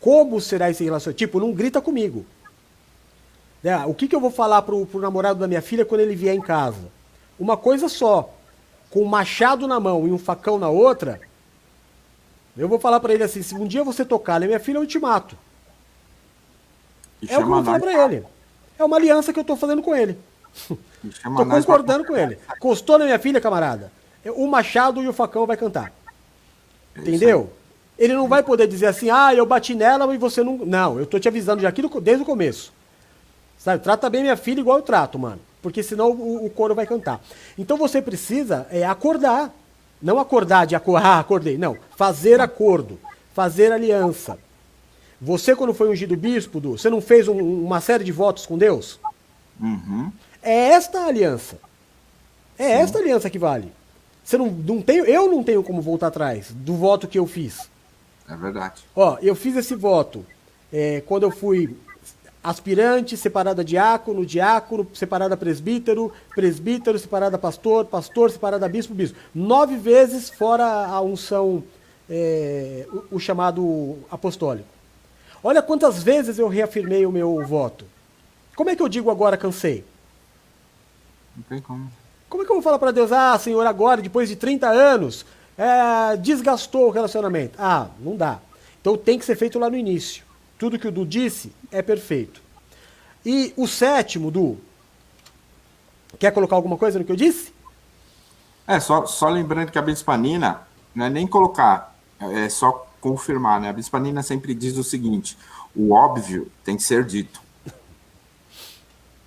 Como 0.00 0.40
será 0.40 0.70
esse 0.70 0.84
relacionamento? 0.84 1.18
Tipo, 1.18 1.40
não 1.40 1.52
grita 1.52 1.80
comigo. 1.80 2.24
É, 3.64 3.76
o 3.86 3.94
que, 3.94 4.06
que 4.06 4.14
eu 4.14 4.20
vou 4.20 4.30
falar 4.30 4.62
pro, 4.62 4.86
pro 4.86 5.00
namorado 5.00 5.40
da 5.40 5.48
minha 5.48 5.62
filha 5.62 5.84
quando 5.84 6.02
ele 6.02 6.14
vier 6.14 6.34
em 6.34 6.40
casa? 6.40 6.90
Uma 7.38 7.56
coisa 7.56 7.88
só. 7.88 8.32
Com 8.90 9.02
um 9.02 9.06
machado 9.06 9.66
na 9.66 9.78
mão 9.78 10.06
e 10.06 10.12
um 10.12 10.18
facão 10.18 10.58
na 10.58 10.68
outra, 10.68 11.20
eu 12.56 12.68
vou 12.68 12.78
falar 12.78 13.00
para 13.00 13.12
ele 13.12 13.22
assim: 13.22 13.42
se 13.42 13.54
um 13.54 13.66
dia 13.66 13.84
você 13.84 14.04
tocar 14.04 14.40
na 14.40 14.46
minha 14.46 14.60
filha, 14.60 14.78
eu 14.78 14.86
te 14.86 14.98
mato. 14.98 15.36
E 17.20 17.30
é 17.30 17.34
o 17.34 17.38
que 17.38 17.44
eu 17.44 17.48
vou 17.48 17.64
falar 17.64 17.80
pra 17.80 18.04
ele. 18.04 18.24
É 18.78 18.84
uma 18.84 18.96
aliança 18.96 19.32
que 19.32 19.38
eu 19.38 19.44
tô 19.44 19.56
fazendo 19.56 19.82
com 19.82 19.94
ele. 19.94 20.16
Tô 20.66 21.46
concordando 21.46 22.04
com 22.04 22.16
ele. 22.16 22.38
Costou 22.58 22.98
na 22.98 23.04
minha 23.04 23.18
filha, 23.18 23.40
camarada. 23.40 23.92
O 24.34 24.46
machado 24.46 25.02
e 25.02 25.08
o 25.08 25.12
facão 25.12 25.46
vai 25.46 25.56
cantar. 25.56 25.92
É 26.94 27.00
Entendeu? 27.00 27.52
Ele 27.98 28.14
não 28.14 28.28
vai 28.28 28.42
poder 28.42 28.66
dizer 28.66 28.86
assim, 28.86 29.10
ah, 29.10 29.34
eu 29.34 29.44
bati 29.44 29.74
nela 29.74 30.12
e 30.14 30.18
você 30.18 30.42
não. 30.42 30.58
Não, 30.58 30.98
eu 30.98 31.06
tô 31.06 31.18
te 31.18 31.28
avisando 31.28 31.62
já 31.62 31.68
aqui 31.68 31.82
desde 32.00 32.22
o 32.22 32.26
começo. 32.26 32.72
Sabe? 33.58 33.82
Trata 33.82 34.08
bem 34.08 34.22
minha 34.22 34.36
filha 34.36 34.60
igual 34.60 34.78
eu 34.78 34.82
trato, 34.82 35.18
mano. 35.18 35.40
Porque 35.60 35.82
senão 35.82 36.12
o, 36.12 36.46
o 36.46 36.50
coro 36.50 36.74
vai 36.74 36.86
cantar. 36.86 37.20
Então 37.56 37.76
você 37.76 38.00
precisa 38.00 38.66
é, 38.70 38.84
acordar. 38.84 39.52
Não 40.00 40.20
acordar 40.20 40.64
de 40.64 40.76
acordar, 40.76 41.06
ah, 41.18 41.18
acordei. 41.18 41.58
Não. 41.58 41.76
Fazer 41.96 42.40
acordo. 42.40 43.00
Fazer 43.34 43.72
aliança. 43.72 44.38
Você, 45.20 45.56
quando 45.56 45.74
foi 45.74 45.88
ungido 45.88 46.16
bispo, 46.16 46.60
Du, 46.60 46.78
você 46.78 46.88
não 46.88 47.00
fez 47.00 47.26
um, 47.26 47.36
uma 47.36 47.80
série 47.80 48.04
de 48.04 48.12
votos 48.12 48.46
com 48.46 48.56
Deus? 48.56 49.00
Uhum. 49.60 50.12
É 50.42 50.70
esta 50.70 51.06
aliança. 51.06 51.58
É 52.58 52.64
Sim. 52.64 52.82
esta 52.82 52.98
aliança 52.98 53.30
que 53.30 53.38
vale. 53.38 53.72
Você 54.24 54.36
não, 54.36 54.50
não 54.50 54.82
tem, 54.82 54.98
eu 54.98 55.30
não 55.30 55.42
tenho 55.42 55.62
como 55.62 55.80
voltar 55.80 56.08
atrás 56.08 56.50
do 56.50 56.74
voto 56.74 57.08
que 57.08 57.18
eu 57.18 57.26
fiz. 57.26 57.68
É 58.28 58.36
verdade. 58.36 58.82
Ó, 58.94 59.16
eu 59.22 59.34
fiz 59.34 59.56
esse 59.56 59.74
voto 59.74 60.24
é, 60.72 61.02
quando 61.06 61.22
eu 61.22 61.30
fui 61.30 61.74
aspirante, 62.42 63.16
separada 63.16 63.64
diácono, 63.64 64.24
diácono, 64.24 64.86
separada 64.94 65.36
presbítero, 65.36 66.12
presbítero, 66.34 66.98
separada 66.98 67.38
pastor, 67.38 67.86
pastor, 67.86 68.30
separada 68.30 68.68
bispo, 68.68 68.94
bispo. 68.94 69.18
Nove 69.34 69.76
vezes 69.76 70.28
fora 70.28 70.64
a 70.64 71.00
unção, 71.00 71.62
é, 72.08 72.86
o, 73.10 73.16
o 73.16 73.20
chamado 73.20 73.98
apostólico. 74.10 74.68
Olha 75.42 75.62
quantas 75.62 76.02
vezes 76.02 76.38
eu 76.38 76.48
reafirmei 76.48 77.06
o 77.06 77.12
meu 77.12 77.44
voto. 77.46 77.84
Como 78.56 78.70
é 78.70 78.76
que 78.76 78.82
eu 78.82 78.88
digo 78.88 79.10
agora 79.10 79.36
cansei? 79.36 79.84
Não 81.38 81.44
tem 81.44 81.60
como. 81.60 81.88
Como 82.28 82.42
é 82.42 82.46
que 82.46 82.50
eu 82.50 82.56
vou 82.56 82.62
falar 82.62 82.78
para 82.80 82.90
Deus, 82.90 83.12
ah, 83.12 83.38
Senhor, 83.38 83.64
agora, 83.64 84.02
depois 84.02 84.28
de 84.28 84.34
30 84.34 84.68
anos, 84.68 85.24
é, 85.56 86.16
desgastou 86.16 86.88
o 86.88 86.90
relacionamento? 86.90 87.56
Ah, 87.58 87.86
não 88.00 88.16
dá. 88.16 88.40
Então 88.80 88.96
tem 88.96 89.18
que 89.18 89.24
ser 89.24 89.36
feito 89.36 89.58
lá 89.58 89.70
no 89.70 89.76
início. 89.76 90.24
Tudo 90.58 90.78
que 90.78 90.88
o 90.88 90.92
Du 90.92 91.06
disse 91.06 91.52
é 91.70 91.80
perfeito. 91.80 92.42
E 93.24 93.52
o 93.56 93.68
sétimo, 93.68 94.30
Du, 94.30 94.58
quer 96.18 96.32
colocar 96.32 96.56
alguma 96.56 96.76
coisa 96.76 96.98
no 96.98 97.04
que 97.04 97.12
eu 97.12 97.16
disse? 97.16 97.52
É, 98.66 98.80
só, 98.80 99.06
só 99.06 99.28
lembrando 99.28 99.70
que 99.70 99.78
a 99.78 99.82
bispanina 99.82 100.62
não 100.94 101.06
é 101.06 101.10
nem 101.10 101.26
colocar, 101.26 101.96
é 102.20 102.48
só 102.48 102.86
confirmar, 103.00 103.60
né? 103.60 103.68
A 103.68 103.72
bispanina 103.72 104.22
sempre 104.22 104.54
diz 104.54 104.76
o 104.76 104.84
seguinte: 104.84 105.38
o 105.74 105.92
óbvio 105.92 106.50
tem 106.64 106.76
que 106.76 106.82
ser 106.82 107.04
dito. 107.04 107.40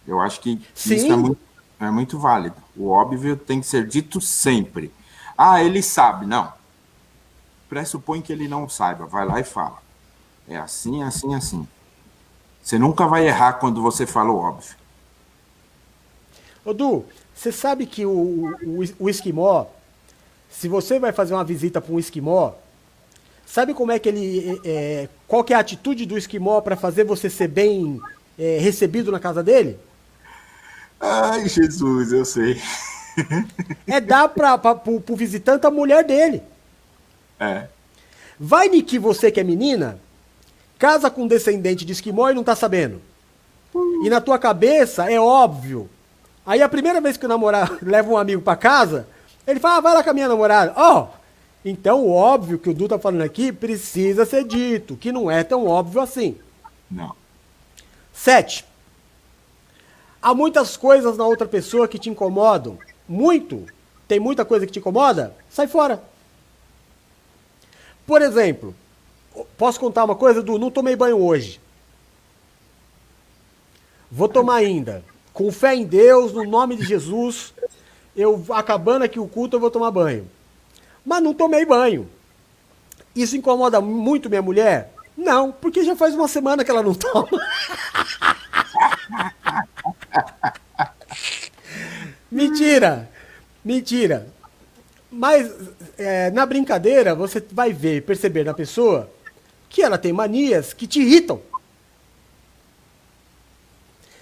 Eu 0.05 0.20
acho 0.20 0.41
que 0.41 0.59
Sim. 0.74 0.95
isso 0.95 1.12
é 1.12 1.16
muito, 1.16 1.39
é 1.88 1.92
muito 1.92 2.20
válido. 2.20 2.56
O 2.76 2.90
óbvio 2.90 3.36
tem 3.36 3.60
que 3.60 3.68
ser 3.68 3.88
dito 3.88 4.22
sempre. 4.22 4.92
Ah, 5.38 5.64
ele 5.64 5.82
sabe. 5.82 6.26
Não. 6.26 6.54
Pressupõe 7.68 8.22
que 8.22 8.32
ele 8.32 8.48
não 8.48 8.70
saiba. 8.70 9.06
Vai 9.06 9.26
lá 9.26 9.40
e 9.40 9.44
fala. 9.44 9.82
É 10.48 10.58
assim, 10.58 11.02
assim, 11.02 11.34
assim. 11.34 11.68
Você 12.62 12.78
nunca 12.78 13.08
vai 13.08 13.28
errar 13.28 13.54
quando 13.54 13.82
você 13.82 14.06
fala 14.06 14.32
o 14.32 14.38
óbvio. 14.38 14.76
Ô 16.64 16.74
Du, 16.74 17.06
você 17.34 17.52
sabe 17.52 17.88
que 17.88 18.06
o, 18.06 18.56
o, 18.64 18.84
o 19.00 19.10
esquimó, 19.10 19.66
se 20.50 20.68
você 20.68 21.00
vai 21.00 21.12
fazer 21.12 21.34
uma 21.34 21.44
visita 21.44 21.82
para 21.82 21.94
um 21.94 21.98
esquimó, 21.98 22.54
sabe 23.46 23.74
como 23.74 23.92
é 23.92 23.98
que 23.98 24.10
ele. 24.10 24.62
É, 24.64 25.10
qual 25.28 25.44
que 25.44 25.54
é 25.54 25.56
a 25.56 25.60
atitude 25.60 26.06
do 26.06 26.18
esquimó 26.18 26.62
para 26.62 26.76
fazer 26.76 27.04
você 27.04 27.30
ser 27.30 27.48
bem 27.48 28.00
é, 28.38 28.60
recebido 28.60 29.12
na 29.12 29.20
casa 29.20 29.42
dele? 29.42 29.80
Ai, 31.02 31.49
Jesus, 31.49 32.12
eu 32.12 32.24
sei. 32.24 32.62
É 33.88 33.99
dar 33.99 34.30
para 34.30 34.60
o 34.86 35.16
visitante 35.16 35.66
a 35.66 35.72
mulher 35.72 36.04
dele. 36.04 36.43
É. 37.39 37.68
Vai 38.39 38.70
de 38.70 38.82
que 38.82 38.99
você 38.99 39.32
que 39.32 39.39
é 39.39 39.43
menina, 39.43 39.99
casa 40.78 41.10
com 41.10 41.24
um 41.24 41.28
descendente 41.28 41.84
de 41.84 41.91
esquimó 41.91 42.30
e 42.30 42.34
não 42.34 42.43
tá 42.43 42.56
sabendo. 42.56 43.02
E 44.04 44.10
na 44.10 44.22
tua 44.22 44.38
cabeça 44.38 45.12
é 45.12 45.20
óbvio. 45.20 45.89
Aí 46.45 46.62
a 46.62 46.70
primeira 46.70 46.99
vez 46.99 47.18
que 47.18 47.26
o 47.26 47.30
namorado 47.30 47.78
leva 47.86 48.10
um 48.10 48.18
amigo 48.18 48.41
para 48.41 48.56
casa, 48.56 49.08
ele 49.45 49.60
fala, 49.60 49.78
ah, 49.78 49.82
vai 49.82 49.93
lá 49.93 50.04
com 50.04 50.10
a 50.10 50.14
minha 50.14 50.28
namorada. 50.28 50.74
Ó, 50.76 51.04
oh, 51.04 51.08
então 51.64 52.02
o 52.02 52.12
óbvio 52.12 52.58
que 52.58 52.70
o 52.70 52.74
Du 52.74 52.88
tá 52.88 52.97
falando 52.97 53.22
aqui 53.22 53.52
precisa 53.52 54.26
ser 54.26 54.43
dito, 54.43 54.95
que 54.95 55.12
não 55.12 55.30
é 55.30 55.43
tão 55.43 55.68
óbvio 55.68 56.02
assim. 56.02 56.38
Não. 56.89 57.16
Sete. 58.14 58.66
Há 60.22 60.34
muitas 60.34 60.78
coisas 60.78 61.18
na 61.18 61.26
outra 61.26 61.48
pessoa 61.48 61.88
que 61.88 61.98
te 61.98 62.10
incomodam. 62.10 62.78
Muito. 63.08 63.66
Tem 64.08 64.20
muita 64.20 64.46
coisa 64.46 64.66
que 64.66 64.72
te 64.72 64.80
incomoda? 64.80 65.36
Sai 65.50 65.68
fora. 65.68 66.04
Por 68.06 68.22
exemplo, 68.22 68.76
Posso 69.58 69.80
contar 69.80 70.04
uma 70.04 70.16
coisa, 70.16 70.42
Du? 70.42 70.58
Não 70.60 70.70
tomei 70.70 70.96
banho 70.96 71.22
hoje. 71.22 71.60
Vou 74.12 74.28
tomar 74.28 74.56
ainda. 74.56 75.04
Com 75.34 75.52
fé 75.52 75.74
em 75.74 75.86
Deus, 75.86 76.34
no 76.34 76.44
nome 76.44 76.76
de 76.76 76.84
Jesus, 76.84 77.54
eu 78.16 78.44
acabando 78.50 79.04
aqui 79.04 79.20
o 79.20 79.28
culto, 79.28 79.56
eu 79.56 79.60
vou 79.60 79.72
tomar 79.72 79.92
banho. 79.92 80.30
Mas 81.06 81.24
não 81.24 81.34
tomei 81.34 81.66
banho. 81.66 82.10
Isso 83.16 83.38
incomoda 83.38 83.80
muito 83.80 84.30
minha 84.30 84.42
mulher? 84.42 84.94
Não, 85.16 85.52
porque 85.52 85.84
já 85.84 85.96
faz 85.96 86.14
uma 86.14 86.28
semana 86.28 86.64
que 86.64 86.72
ela 86.72 86.84
não 86.84 86.94
toma. 86.96 87.30
mentira! 92.32 93.09
Mentira! 93.64 94.28
Mas 95.12 95.53
é, 95.97 96.32
na 96.32 96.45
brincadeira, 96.45 97.14
você 97.14 97.43
vai 97.51 97.74
ver, 97.74 98.03
perceber 98.03 98.45
na 98.45 98.53
pessoa 98.53 99.12
que 99.70 99.82
ela 99.82 99.97
tem 99.97 100.14
manias 100.14 100.74
que 100.74 100.88
te 100.88 101.01
irritam. 101.01 101.41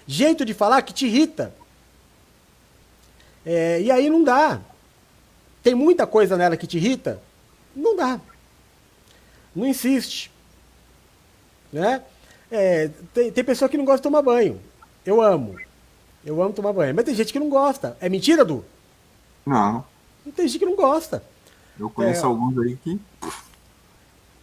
Jeito 0.06 0.44
de 0.44 0.52
falar 0.52 0.82
que 0.82 0.92
te 0.92 1.06
irrita. 1.06 1.54
É, 3.46 3.80
e 3.80 3.90
aí 3.90 4.10
não 4.10 4.24
dá. 4.24 4.60
Tem 5.62 5.74
muita 5.74 6.06
coisa 6.06 6.36
nela 6.36 6.56
que 6.56 6.66
te 6.66 6.78
irrita? 6.78 7.22
Não 7.74 7.94
dá. 7.94 8.20
Não 9.54 9.66
insiste. 9.66 10.30
Né? 11.72 12.02
É, 12.50 12.90
tem, 13.14 13.30
tem 13.30 13.44
pessoa 13.44 13.68
que 13.68 13.76
não 13.76 13.84
gosta 13.84 13.98
de 13.98 14.04
tomar 14.04 14.22
banho. 14.22 14.60
Eu 15.06 15.20
amo. 15.20 15.56
Eu 16.24 16.40
amo 16.42 16.52
tomar 16.52 16.72
banho. 16.72 16.94
Mas 16.94 17.04
tem 17.04 17.14
gente 17.14 17.32
que 17.32 17.40
não 17.40 17.48
gosta. 17.48 17.96
É 18.00 18.08
mentira, 18.08 18.44
Du? 18.44 18.64
Não. 19.46 19.84
Tem 20.36 20.46
gente 20.46 20.58
que 20.58 20.66
não 20.66 20.76
gosta. 20.76 21.22
Eu 21.78 21.88
conheço 21.88 22.22
é, 22.22 22.26
alguns 22.26 22.58
aí 22.58 22.76
que 22.76 23.00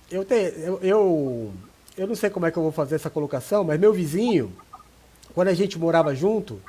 eu, 0.10 0.24
te, 0.24 0.34
eu, 0.34 0.80
eu, 0.82 1.54
eu 1.98 2.08
não 2.08 2.16
sei 2.16 2.30
como 2.30 2.46
é 2.46 2.52
que 2.52 2.58
eu 2.58 2.64
vou 2.64 2.72
fazer 2.72 2.96
essa 2.96 3.10
colocação, 3.10 3.66
mas 3.66 3.80
meu 3.80 3.92
vizinho, 3.92 4.54
quando 5.36 5.50
a 5.50 5.54
gente 5.54 5.78
morava 5.78 6.16
junto, 6.16 6.62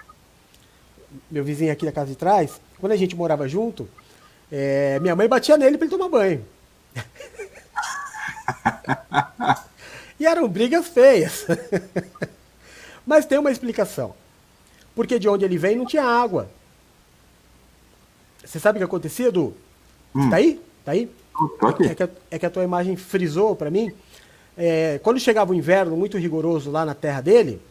meu 1.31 1.45
vizinho 1.45 1.73
aqui 1.73 1.87
da 1.87 1.93
casa 1.93 2.11
de 2.11 2.17
trás, 2.17 2.61
quando 2.81 2.93
a 2.93 2.97
gente 2.97 3.15
morava 3.15 3.49
junto, 3.49 3.89
é, 4.51 4.99
minha 5.01 5.15
mãe 5.15 5.29
batia 5.29 5.57
nele 5.57 5.79
para 5.79 5.87
ele 5.87 5.97
tomar 5.97 6.09
banho. 6.09 6.45
e 10.19 10.27
eram 10.27 10.49
brigas 10.49 10.89
feias. 10.89 11.47
Mas 13.07 13.25
tem 13.25 13.39
uma 13.39 13.53
explicação. 13.53 14.17
Porque 14.99 15.17
de 15.17 15.29
onde 15.29 15.45
ele 15.45 15.57
vem 15.57 15.77
não 15.77 15.87
tinha 15.87 16.03
água. 16.03 16.51
Você 18.45 18.59
sabe 18.59 18.79
o 18.79 18.81
que 18.81 18.85
acontecia, 18.85 19.31
Du? 19.31 19.55
Hum. 20.13 20.29
Tá 20.29 20.35
aí? 20.35 20.61
Tá 20.85 20.91
aí? 20.91 21.09
É 21.89 21.95
que, 21.95 22.03
a, 22.03 22.09
é 22.33 22.37
que 22.41 22.45
a 22.45 22.51
tua 22.51 22.65
imagem 22.65 22.97
frisou 22.97 23.55
para 23.55 23.71
mim. 23.71 23.93
É, 24.57 24.99
quando 25.01 25.21
chegava 25.21 25.53
o 25.53 25.55
inverno 25.55 25.97
muito 25.97 26.19
rigoroso 26.19 26.69
lá 26.73 26.85
na 26.85 26.97
terra 26.97 27.21
dele, 27.21 27.63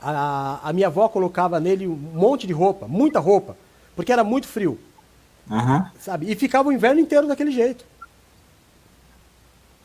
a, 0.00 0.70
a, 0.70 0.72
minha 0.72 0.86
avó 0.86 1.06
colocava 1.10 1.60
nele 1.60 1.86
um 1.86 1.94
monte 1.94 2.46
de 2.46 2.54
roupa, 2.54 2.88
muita 2.88 3.20
roupa, 3.20 3.54
porque 3.94 4.10
era 4.10 4.24
muito 4.24 4.48
frio. 4.48 4.78
Uhum. 5.50 5.84
Sabe? 6.00 6.32
E 6.32 6.34
ficava 6.34 6.70
o 6.70 6.72
inverno 6.72 6.98
inteiro 6.98 7.28
daquele 7.28 7.50
jeito. 7.50 7.84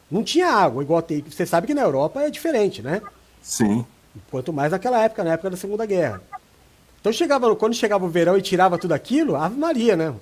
Não 0.09 0.23
tinha 0.23 0.47
água, 0.47 0.81
igual 0.81 1.01
tem. 1.01 1.21
Você 1.29 1.45
sabe 1.45 1.67
que 1.67 1.73
na 1.73 1.81
Europa 1.81 2.21
é 2.21 2.29
diferente, 2.29 2.81
né? 2.81 3.01
Sim. 3.41 3.85
Quanto 4.31 4.53
mais 4.53 4.71
naquela 4.71 5.03
época, 5.03 5.25
na 5.25 5.33
época 5.33 5.49
da 5.49 5.57
Segunda 5.57 5.85
Guerra. 5.85 6.21
Então 7.03 7.11
chegava, 7.11 7.53
quando 7.53 7.73
chegava 7.73 8.05
o 8.05 8.07
verão 8.07 8.37
e 8.37 8.41
tirava 8.41 8.77
tudo 8.77 8.93
aquilo, 8.93 9.35
Ave 9.35 9.59
Maria, 9.59 9.97
né? 9.97 10.15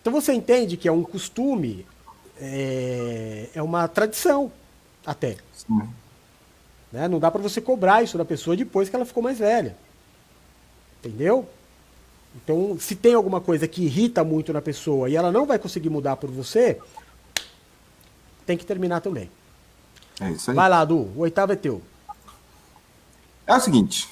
Então 0.00 0.10
você 0.10 0.32
entende 0.32 0.78
que 0.78 0.88
é 0.88 0.92
um 0.92 1.02
costume, 1.02 1.86
é, 2.40 3.50
é 3.54 3.62
uma 3.62 3.86
tradição. 3.86 4.50
Até. 5.04 5.36
Sim. 5.52 5.82
Né? 6.90 7.06
Não 7.06 7.18
dá 7.18 7.30
para 7.30 7.42
você 7.42 7.60
cobrar 7.60 8.02
isso 8.02 8.16
da 8.16 8.24
pessoa 8.24 8.56
depois 8.56 8.88
que 8.88 8.96
ela 8.96 9.04
ficou 9.04 9.22
mais 9.22 9.40
velha. 9.40 9.76
Entendeu? 11.00 11.46
Então, 12.34 12.78
se 12.80 12.96
tem 12.96 13.12
alguma 13.12 13.38
coisa 13.38 13.68
que 13.68 13.82
irrita 13.82 14.24
muito 14.24 14.54
na 14.54 14.62
pessoa 14.62 15.10
e 15.10 15.16
ela 15.16 15.30
não 15.30 15.44
vai 15.44 15.58
conseguir 15.58 15.90
mudar 15.90 16.16
por 16.16 16.30
você, 16.30 16.80
tem 18.46 18.56
que 18.56 18.64
terminar 18.64 19.02
também. 19.02 19.30
É 20.18 20.30
isso 20.30 20.50
aí. 20.50 20.56
Vai 20.56 20.70
lá, 20.70 20.82
Du, 20.82 21.10
o 21.14 21.18
oitavo 21.18 21.52
é 21.52 21.56
teu. 21.56 21.82
É 23.46 23.54
o 23.54 23.60
seguinte. 23.60 24.08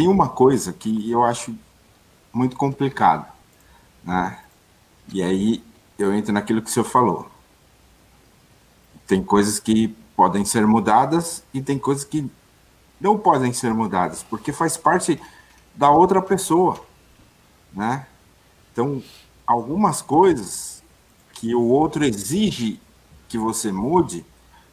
Tem 0.00 0.08
uma 0.08 0.30
coisa 0.30 0.72
que 0.72 1.10
eu 1.10 1.22
acho 1.22 1.54
muito 2.32 2.56
complicada, 2.56 3.28
né? 4.02 4.42
E 5.12 5.22
aí 5.22 5.62
eu 5.98 6.14
entro 6.14 6.32
naquilo 6.32 6.62
que 6.62 6.70
o 6.70 6.72
senhor 6.72 6.86
falou. 6.86 7.30
Tem 9.06 9.22
coisas 9.22 9.60
que 9.60 9.88
podem 10.16 10.42
ser 10.42 10.66
mudadas 10.66 11.44
e 11.52 11.60
tem 11.60 11.78
coisas 11.78 12.02
que 12.02 12.30
não 12.98 13.18
podem 13.18 13.52
ser 13.52 13.74
mudadas, 13.74 14.22
porque 14.22 14.54
faz 14.54 14.74
parte 14.74 15.20
da 15.74 15.90
outra 15.90 16.22
pessoa, 16.22 16.82
né? 17.70 18.06
Então, 18.72 19.02
algumas 19.46 20.00
coisas 20.00 20.82
que 21.34 21.54
o 21.54 21.64
outro 21.64 22.06
exige 22.06 22.80
que 23.28 23.36
você 23.36 23.70
mude, 23.70 24.24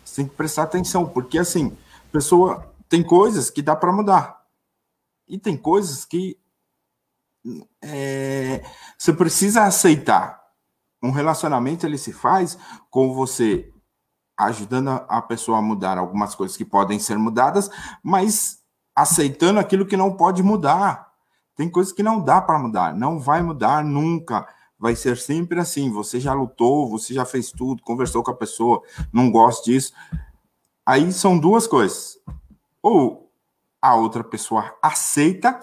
você 0.05 0.21
tem 0.21 0.25
que 0.29 0.35
prestar 0.35 0.63
atenção, 0.63 1.05
porque 1.05 1.37
assim, 1.37 1.77
pessoa 2.13 2.65
tem 2.87 3.03
coisas 3.03 3.49
que 3.49 3.61
dá 3.61 3.75
para 3.75 3.91
mudar 3.91 4.36
e 5.27 5.37
tem 5.37 5.57
coisas 5.57 6.05
que 6.05 6.37
é, 7.81 8.63
você 8.97 9.13
precisa 9.13 9.63
aceitar. 9.63 10.41
Um 11.01 11.11
relacionamento 11.11 11.85
ele 11.85 11.97
se 11.97 12.11
faz 12.11 12.57
com 12.89 13.13
você 13.13 13.71
ajudando 14.37 14.89
a 15.07 15.21
pessoa 15.21 15.57
a 15.57 15.61
mudar 15.61 15.97
algumas 15.97 16.35
coisas 16.35 16.55
que 16.55 16.65
podem 16.65 16.99
ser 16.99 17.17
mudadas, 17.17 17.69
mas 18.03 18.59
aceitando 18.95 19.59
aquilo 19.59 19.85
que 19.85 19.97
não 19.97 20.15
pode 20.15 20.43
mudar. 20.43 21.11
Tem 21.55 21.69
coisas 21.69 21.91
que 21.91 22.03
não 22.03 22.21
dá 22.21 22.39
para 22.39 22.59
mudar, 22.59 22.95
não 22.95 23.19
vai 23.19 23.41
mudar 23.41 23.83
nunca. 23.83 24.47
Vai 24.79 24.95
ser 24.95 25.17
sempre 25.17 25.59
assim. 25.59 25.91
Você 25.91 26.19
já 26.19 26.33
lutou, 26.33 26.87
você 26.87 27.13
já 27.13 27.25
fez 27.25 27.51
tudo, 27.51 27.81
conversou 27.81 28.21
com 28.21 28.29
a 28.29 28.35
pessoa, 28.35 28.81
não 29.11 29.31
gosta 29.31 29.65
disso. 29.65 29.91
Aí 30.85 31.11
são 31.11 31.37
duas 31.37 31.65
coisas. 31.65 32.19
Ou 32.81 33.26
a 33.81 33.95
outra 33.95 34.23
pessoa 34.23 34.75
aceita, 34.81 35.59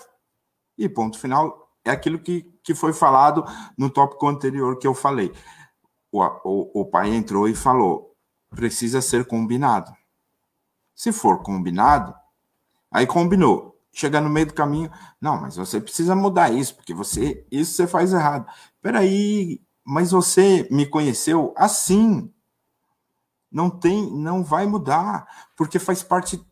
e 0.77 0.89
ponto 0.89 1.19
final, 1.19 1.71
é 1.85 1.91
aquilo 1.91 2.19
que, 2.19 2.43
que 2.63 2.75
foi 2.75 2.93
falado 2.93 3.45
no 3.77 3.91
tópico 3.91 4.27
anterior 4.27 4.79
que 4.79 4.87
eu 4.87 4.95
falei. 4.95 5.33
O, 6.11 6.23
o, 6.23 6.81
o 6.81 6.85
pai 6.87 7.15
entrou 7.15 7.49
e 7.49 7.55
falou: 7.55 8.15
precisa 8.51 9.03
ser 9.03 9.27
combinado. 9.27 9.93
Se 10.95 11.13
for 11.13 11.43
combinado, 11.43 12.15
aí 12.91 13.07
combinou. 13.07 13.75
Chega 13.93 14.21
no 14.21 14.29
meio 14.29 14.47
do 14.47 14.55
caminho, 14.55 14.91
não, 15.21 15.41
mas 15.41 15.55
você 15.55 15.81
precisa 15.81 16.17
mudar 16.17 16.53
isso, 16.53 16.75
porque 16.75 16.93
você 16.93 17.47
isso 17.51 17.75
você 17.75 17.87
faz 17.87 18.13
errado. 18.13 18.45
Peraí, 18.83 19.63
mas 19.85 20.11
você 20.11 20.67
me 20.71 20.87
conheceu 20.87 21.55
assim. 21.57 22.33
Não 23.53 23.71
tem, 23.71 24.11
não 24.11 24.43
vai 24.43 24.67
mudar, 24.67 25.29
porque 25.57 25.79
faz 25.79 26.03
parte 26.03 26.45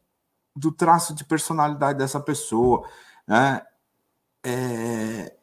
do 0.54 0.70
traço 0.70 1.14
de 1.14 1.24
personalidade 1.24 1.98
dessa 1.98 2.20
pessoa. 2.20 2.88
Né? 3.26 3.62
É, 4.44 5.34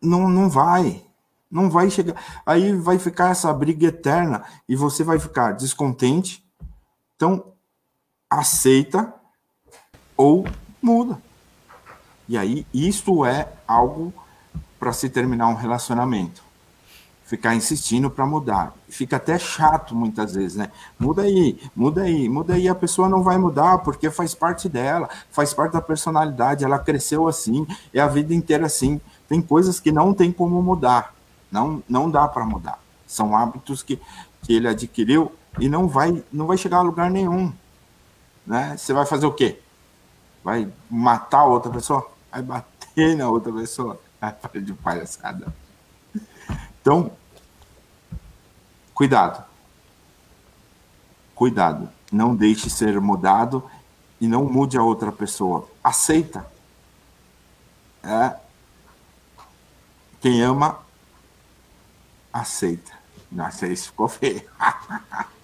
não, 0.00 0.28
não 0.28 0.48
vai. 0.48 1.04
Não 1.50 1.70
vai 1.70 1.90
chegar. 1.90 2.16
Aí 2.44 2.74
vai 2.74 2.98
ficar 2.98 3.30
essa 3.30 3.52
briga 3.52 3.86
eterna 3.86 4.44
e 4.68 4.74
você 4.74 5.04
vai 5.04 5.18
ficar 5.18 5.52
descontente. 5.52 6.44
Então, 7.16 7.52
aceita 8.28 9.14
ou 10.16 10.44
muda. 10.82 11.20
E 12.28 12.36
aí, 12.36 12.66
isso 12.72 13.24
é 13.24 13.52
algo 13.66 14.12
para 14.78 14.92
se 14.92 15.08
terminar 15.08 15.48
um 15.48 15.54
relacionamento. 15.54 16.42
Ficar 17.34 17.56
insistindo 17.56 18.08
para 18.08 18.24
mudar. 18.24 18.72
Fica 18.88 19.16
até 19.16 19.36
chato 19.40 19.92
muitas 19.92 20.34
vezes, 20.34 20.56
né? 20.56 20.70
Muda 20.96 21.22
aí, 21.22 21.60
muda 21.74 22.02
aí, 22.02 22.28
muda 22.28 22.54
aí. 22.54 22.68
A 22.68 22.74
pessoa 22.76 23.08
não 23.08 23.24
vai 23.24 23.36
mudar 23.36 23.78
porque 23.78 24.08
faz 24.08 24.36
parte 24.36 24.68
dela, 24.68 25.08
faz 25.32 25.52
parte 25.52 25.72
da 25.72 25.80
personalidade. 25.80 26.64
Ela 26.64 26.78
cresceu 26.78 27.26
assim, 27.26 27.66
é 27.92 27.98
a 27.98 28.06
vida 28.06 28.32
inteira 28.32 28.66
assim. 28.66 29.00
Tem 29.28 29.42
coisas 29.42 29.80
que 29.80 29.90
não 29.90 30.14
tem 30.14 30.30
como 30.30 30.62
mudar. 30.62 31.12
Não, 31.50 31.82
não 31.88 32.08
dá 32.08 32.28
para 32.28 32.44
mudar. 32.44 32.78
São 33.04 33.36
hábitos 33.36 33.82
que, 33.82 34.00
que 34.42 34.52
ele 34.52 34.68
adquiriu 34.68 35.32
e 35.58 35.68
não 35.68 35.88
vai, 35.88 36.22
não 36.32 36.46
vai 36.46 36.56
chegar 36.56 36.76
a 36.76 36.82
lugar 36.82 37.10
nenhum. 37.10 37.52
Né? 38.46 38.76
Você 38.76 38.92
vai 38.92 39.06
fazer 39.06 39.26
o 39.26 39.32
quê? 39.32 39.58
Vai 40.44 40.72
matar 40.88 41.46
outra 41.46 41.72
pessoa? 41.72 42.08
Vai 42.30 42.42
bater 42.42 43.16
na 43.16 43.28
outra 43.28 43.52
pessoa? 43.52 44.00
Vai 44.22 44.62
de 44.62 44.72
palhaçada. 44.72 45.52
Então, 46.80 47.10
cuidado. 48.94 49.44
Cuidado. 51.34 51.88
Não 52.12 52.34
deixe 52.34 52.70
ser 52.70 53.00
mudado 53.00 53.68
e 54.20 54.26
não 54.26 54.44
mude 54.44 54.78
a 54.78 54.82
outra 54.82 55.10
pessoa. 55.10 55.68
Aceita. 55.82 56.46
É. 58.02 58.36
Quem 60.20 60.40
ama 60.42 60.78
aceita. 62.32 62.92
Nossa, 63.30 63.66
isso 63.66 63.86
ficou 63.88 64.08
feio. 64.08 64.42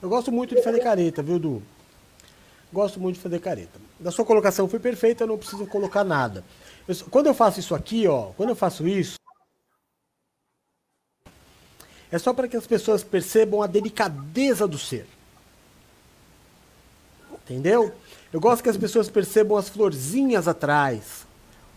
Eu 0.00 0.08
gosto 0.08 0.32
muito 0.32 0.54
de 0.54 0.62
fazer 0.62 0.80
careta, 0.80 1.22
viu, 1.22 1.38
Du? 1.38 1.62
Gosto 2.72 2.98
muito 2.98 3.16
de 3.16 3.20
fazer 3.20 3.38
careta. 3.38 3.78
Da 3.98 4.10
sua 4.10 4.24
colocação 4.24 4.66
foi 4.66 4.78
perfeita, 4.78 5.24
eu 5.24 5.28
não 5.28 5.36
preciso 5.36 5.66
colocar 5.66 6.04
nada. 6.04 6.42
Eu, 6.88 6.96
quando 7.10 7.26
eu 7.26 7.34
faço 7.34 7.60
isso 7.60 7.74
aqui, 7.74 8.06
ó, 8.06 8.30
quando 8.36 8.48
eu 8.48 8.56
faço 8.56 8.88
isso, 8.88 9.16
é 12.10 12.18
só 12.18 12.32
para 12.32 12.48
que 12.48 12.56
as 12.56 12.66
pessoas 12.66 13.04
percebam 13.04 13.62
a 13.62 13.66
delicadeza 13.66 14.66
do 14.66 14.78
ser. 14.78 15.06
Entendeu? 17.32 17.94
Eu 18.32 18.40
gosto 18.40 18.62
que 18.62 18.68
as 18.68 18.76
pessoas 18.76 19.08
percebam 19.08 19.56
as 19.56 19.68
florzinhas 19.68 20.46
atrás, 20.46 21.26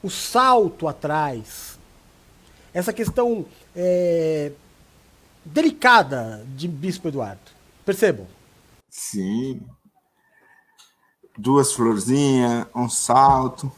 o 0.01 0.09
salto 0.09 0.87
atrás, 0.87 1.79
essa 2.73 2.91
questão 2.91 3.45
é, 3.75 4.51
delicada 5.45 6.43
de 6.55 6.67
Bispo 6.67 7.07
Eduardo. 7.07 7.51
Percebam? 7.85 8.27
Sim. 8.89 9.61
Duas 11.37 11.73
florzinhas, 11.73 12.67
um 12.75 12.89
salto, 12.89 13.71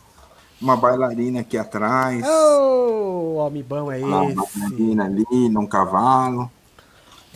uma 0.65 0.75
bailarina 0.75 1.41
aqui 1.41 1.57
atrás. 1.57 2.25
Oh, 2.25 3.35
homem 3.35 3.61
bom 3.61 3.77
é 3.77 3.81
uma 3.81 3.97
esse. 3.97 4.05
Uma 4.05 4.47
bailarina 4.53 5.05
ali, 5.05 5.49
num 5.49 5.67
cavalo. 5.67 6.51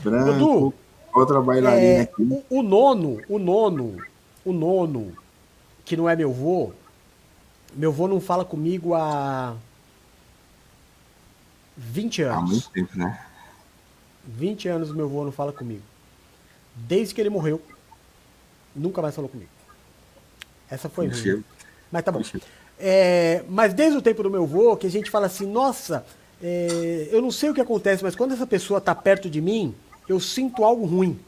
Branco. 0.03 0.33
Dudu, 0.33 0.73
outra 1.13 1.39
bailarina 1.39 1.81
é, 1.81 2.01
aqui. 2.01 2.23
O, 2.49 2.59
o, 2.59 2.63
nono, 2.63 3.21
o 3.29 3.37
nono, 3.37 3.97
o 4.43 4.51
nono, 4.51 5.13
que 5.85 5.95
não 5.95 6.09
é 6.09 6.15
meu 6.15 6.33
vô, 6.33 6.71
meu 7.73 7.91
vô 7.91 8.07
não 8.07 8.19
fala 8.19 8.43
comigo 8.43 8.95
há 8.95 9.55
20 11.77 12.23
anos. 12.23 12.37
Há 12.37 12.41
muito 12.41 12.69
tempo, 12.71 12.97
né? 12.97 13.25
20 14.25 14.67
anos 14.67 14.91
meu 14.91 15.05
avô 15.05 15.23
não 15.23 15.31
fala 15.31 15.53
comigo. 15.53 15.83
Desde 16.75 17.13
que 17.13 17.21
ele 17.21 17.29
morreu, 17.29 17.61
nunca 18.75 19.01
mais 19.01 19.15
falou 19.15 19.29
comigo. 19.29 19.49
Essa 20.69 20.89
foi 20.89 21.07
ruim. 21.07 21.43
Mas 21.91 22.03
tá 22.03 22.11
bom. 22.11 22.21
É, 22.79 23.43
mas 23.49 23.73
desde 23.73 23.97
o 23.97 24.01
tempo 24.01 24.23
do 24.23 24.29
meu 24.29 24.43
avô, 24.43 24.77
que 24.77 24.87
a 24.87 24.91
gente 24.91 25.11
fala 25.11 25.25
assim, 25.25 25.45
nossa, 25.45 26.05
é, 26.41 27.09
eu 27.11 27.21
não 27.21 27.31
sei 27.31 27.49
o 27.49 27.53
que 27.53 27.61
acontece, 27.61 28.03
mas 28.03 28.15
quando 28.15 28.33
essa 28.33 28.47
pessoa 28.47 28.79
tá 28.79 28.95
perto 28.95 29.29
de 29.29 29.41
mim, 29.41 29.75
eu 30.07 30.19
sinto 30.19 30.63
algo 30.63 30.85
ruim. 30.85 31.19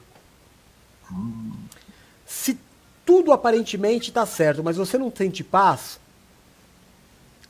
Se 2.26 2.58
tudo 3.06 3.34
aparentemente 3.34 4.12
tá 4.12 4.26
certo, 4.26 4.64
mas 4.64 4.78
você 4.78 4.98
não 4.98 5.12
sente 5.14 5.44
paz, 5.44 6.00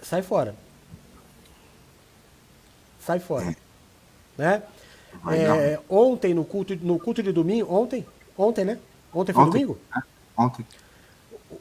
sai 0.02 0.24
fora 0.24 0.56
sai 3.06 3.20
fora. 3.20 3.56
Né? 4.38 4.64
É, 5.30 5.80
ontem, 5.90 6.34
no 6.34 6.46
culto, 6.46 6.76
no 6.76 6.98
culto 6.98 7.22
de 7.22 7.32
domingo, 7.32 7.72
ontem, 7.74 8.06
ontem, 8.38 8.64
né? 8.64 8.80
Ontem 9.14 9.34
foi 9.34 9.44
ontem, 9.44 9.52
domingo? 9.52 9.78
É, 9.96 10.02
ontem. 10.38 10.66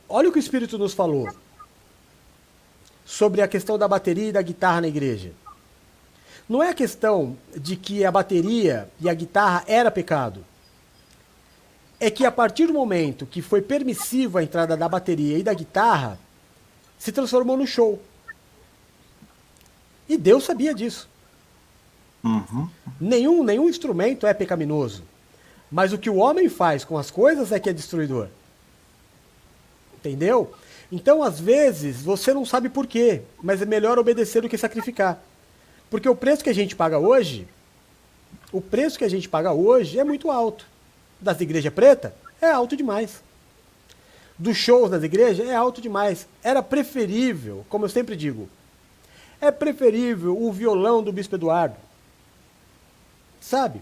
Olha 0.08 0.28
o 0.28 0.32
que 0.32 0.38
o 0.38 0.40
Espírito 0.40 0.78
nos 0.78 0.94
falou 0.94 1.28
sobre 3.10 3.42
a 3.42 3.48
questão 3.48 3.76
da 3.76 3.88
bateria 3.88 4.28
e 4.28 4.32
da 4.32 4.40
guitarra 4.40 4.82
na 4.82 4.86
igreja. 4.86 5.32
Não 6.48 6.62
é 6.62 6.68
a 6.68 6.74
questão 6.74 7.36
de 7.56 7.74
que 7.74 8.04
a 8.04 8.10
bateria 8.12 8.88
e 9.00 9.08
a 9.10 9.14
guitarra 9.14 9.64
era 9.66 9.90
pecado. 9.90 10.46
É 11.98 12.08
que 12.08 12.24
a 12.24 12.30
partir 12.30 12.68
do 12.68 12.72
momento 12.72 13.26
que 13.26 13.42
foi 13.42 13.60
permissivo 13.60 14.38
a 14.38 14.44
entrada 14.44 14.76
da 14.76 14.88
bateria 14.88 15.36
e 15.36 15.42
da 15.42 15.52
guitarra, 15.52 16.20
se 17.00 17.10
transformou 17.10 17.56
no 17.56 17.66
show. 17.66 18.00
E 20.08 20.16
Deus 20.16 20.44
sabia 20.44 20.72
disso. 20.72 21.08
Uhum. 22.22 22.68
Nenhum, 23.00 23.42
nenhum 23.42 23.68
instrumento 23.68 24.24
é 24.24 24.32
pecaminoso. 24.32 25.02
Mas 25.68 25.92
o 25.92 25.98
que 25.98 26.08
o 26.08 26.16
homem 26.16 26.48
faz 26.48 26.84
com 26.84 26.96
as 26.96 27.10
coisas 27.10 27.50
é 27.50 27.58
que 27.58 27.68
é 27.68 27.72
destruidor. 27.72 28.28
Entendeu? 29.96 30.54
Então, 30.92 31.22
às 31.22 31.38
vezes, 31.38 32.02
você 32.02 32.34
não 32.34 32.44
sabe 32.44 32.68
por 32.68 32.86
quê, 32.86 33.22
mas 33.42 33.62
é 33.62 33.64
melhor 33.64 33.98
obedecer 33.98 34.42
do 34.42 34.48
que 34.48 34.58
sacrificar. 34.58 35.22
Porque 35.88 36.08
o 36.08 36.16
preço 36.16 36.42
que 36.42 36.50
a 36.50 36.54
gente 36.54 36.74
paga 36.74 36.98
hoje, 36.98 37.46
o 38.52 38.60
preço 38.60 38.98
que 38.98 39.04
a 39.04 39.08
gente 39.08 39.28
paga 39.28 39.52
hoje 39.52 39.98
é 39.98 40.04
muito 40.04 40.30
alto. 40.30 40.66
Das 41.20 41.40
igrejas 41.40 41.72
preta 41.72 42.14
é 42.40 42.50
alto 42.50 42.76
demais. 42.76 43.22
Dos 44.38 44.56
shows 44.56 44.90
das 44.90 45.02
igrejas 45.02 45.46
é 45.46 45.54
alto 45.54 45.80
demais. 45.80 46.26
Era 46.42 46.62
preferível, 46.62 47.64
como 47.68 47.84
eu 47.84 47.88
sempre 47.88 48.16
digo, 48.16 48.48
é 49.40 49.50
preferível 49.50 50.36
o 50.36 50.52
violão 50.52 51.02
do 51.02 51.12
Bispo 51.12 51.36
Eduardo. 51.36 51.76
Sabe? 53.40 53.80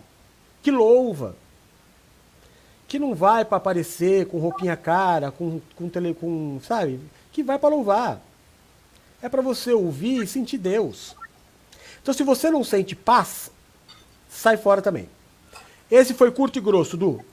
Que 0.62 0.70
louva. 0.70 1.36
Que 2.89 2.99
não 2.99 3.14
vai 3.14 3.45
para 3.45 3.59
aparecer 3.59 4.26
com 4.26 4.39
roupinha 4.39 4.76
cara, 4.76 5.30
com, 5.30 5.61
com, 5.76 5.89
tele, 5.89 6.14
com 6.14 6.59
sabe? 6.66 6.99
Que 7.30 7.45
vai 7.45 7.59
para 7.59 7.68
louvar. 7.68 8.20
É 9.22 9.28
para 9.28 9.43
você 9.43 9.72
ouvir 9.72 10.22
e 10.22 10.26
sentir 10.26 10.59
Deus. 10.59 11.14
Então, 12.03 12.12
se 12.12 12.24
você 12.24 12.51
não 12.51 12.64
sente 12.64 12.97
paz, 12.97 13.51
sai 14.28 14.57
fora 14.57 14.82
também. 14.82 15.09
Esse 15.91 16.14
foi 16.14 16.30
curto 16.30 16.59
e 16.59 16.62
grosso, 16.62 16.97
Du. 16.97 17.24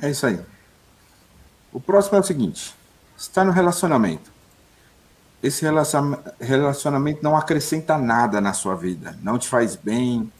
É 0.00 0.10
isso 0.10 0.26
aí. 0.26 0.40
O 1.72 1.80
próximo 1.80 2.16
é 2.16 2.20
o 2.20 2.24
seguinte: 2.24 2.74
está 3.16 3.44
no 3.44 3.52
relacionamento. 3.52 4.30
Esse 5.42 5.64
relacionamento 6.40 7.22
não 7.22 7.36
acrescenta 7.36 7.96
nada 7.98 8.40
na 8.40 8.52
sua 8.52 8.74
vida, 8.74 9.16
não 9.22 9.38
te 9.38 9.46
faz 9.46 9.76
bem, 9.76 10.32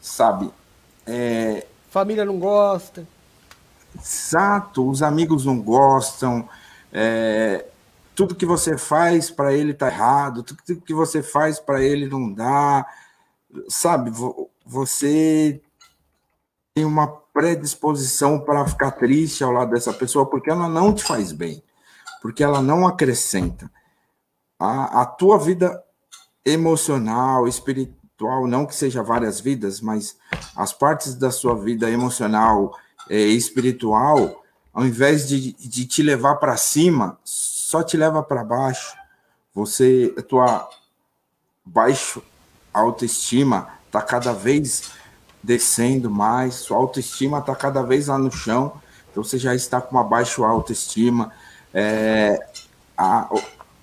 sabe? 0.00 0.50
É... 1.06 1.66
Família 1.96 2.26
não 2.26 2.38
gosta. 2.38 3.08
Exato, 3.98 4.86
os 4.86 5.02
amigos 5.02 5.46
não 5.46 5.58
gostam. 5.62 6.46
É... 6.92 7.64
Tudo 8.14 8.34
que 8.34 8.44
você 8.44 8.76
faz 8.76 9.30
para 9.30 9.54
ele 9.54 9.72
tá 9.72 9.86
errado, 9.86 10.42
tudo 10.42 10.82
que 10.82 10.92
você 10.92 11.22
faz 11.22 11.58
para 11.58 11.82
ele 11.82 12.06
não 12.06 12.30
dá. 12.30 12.86
Sabe, 13.66 14.12
você 14.62 15.58
tem 16.74 16.84
uma 16.84 17.08
predisposição 17.08 18.40
para 18.40 18.66
ficar 18.66 18.90
triste 18.90 19.42
ao 19.42 19.52
lado 19.52 19.70
dessa 19.70 19.94
pessoa 19.94 20.26
porque 20.26 20.50
ela 20.50 20.68
não 20.68 20.92
te 20.92 21.02
faz 21.02 21.32
bem, 21.32 21.62
porque 22.20 22.44
ela 22.44 22.60
não 22.60 22.86
acrescenta. 22.86 23.70
A, 24.60 25.00
a 25.00 25.06
tua 25.06 25.38
vida 25.38 25.82
emocional, 26.44 27.48
espiritual, 27.48 27.95
não 28.48 28.64
que 28.64 28.74
seja 28.74 29.02
várias 29.02 29.40
vidas, 29.40 29.80
mas 29.80 30.16
as 30.54 30.72
partes 30.72 31.14
da 31.14 31.30
sua 31.30 31.54
vida 31.54 31.90
emocional 31.90 32.74
e 33.10 33.36
espiritual, 33.36 34.42
ao 34.72 34.86
invés 34.86 35.28
de, 35.28 35.52
de 35.52 35.86
te 35.86 36.02
levar 36.02 36.36
para 36.36 36.56
cima, 36.56 37.18
só 37.22 37.82
te 37.82 37.96
leva 37.96 38.22
para 38.22 38.42
baixo. 38.42 38.96
Você, 39.54 40.14
a 40.16 40.22
tua 40.22 40.68
baixo 41.64 42.22
autoestima 42.72 43.68
está 43.86 44.00
cada 44.00 44.32
vez 44.32 44.92
descendo 45.42 46.10
mais, 46.10 46.54
sua 46.54 46.76
autoestima 46.76 47.38
está 47.38 47.54
cada 47.54 47.82
vez 47.82 48.08
lá 48.08 48.18
no 48.18 48.30
chão, 48.30 48.80
então 49.10 49.22
você 49.22 49.38
já 49.38 49.54
está 49.54 49.80
com 49.80 49.96
uma 49.96 50.04
baixa 50.04 50.44
autoestima. 50.44 51.32
É, 51.72 52.38
a, 52.96 53.28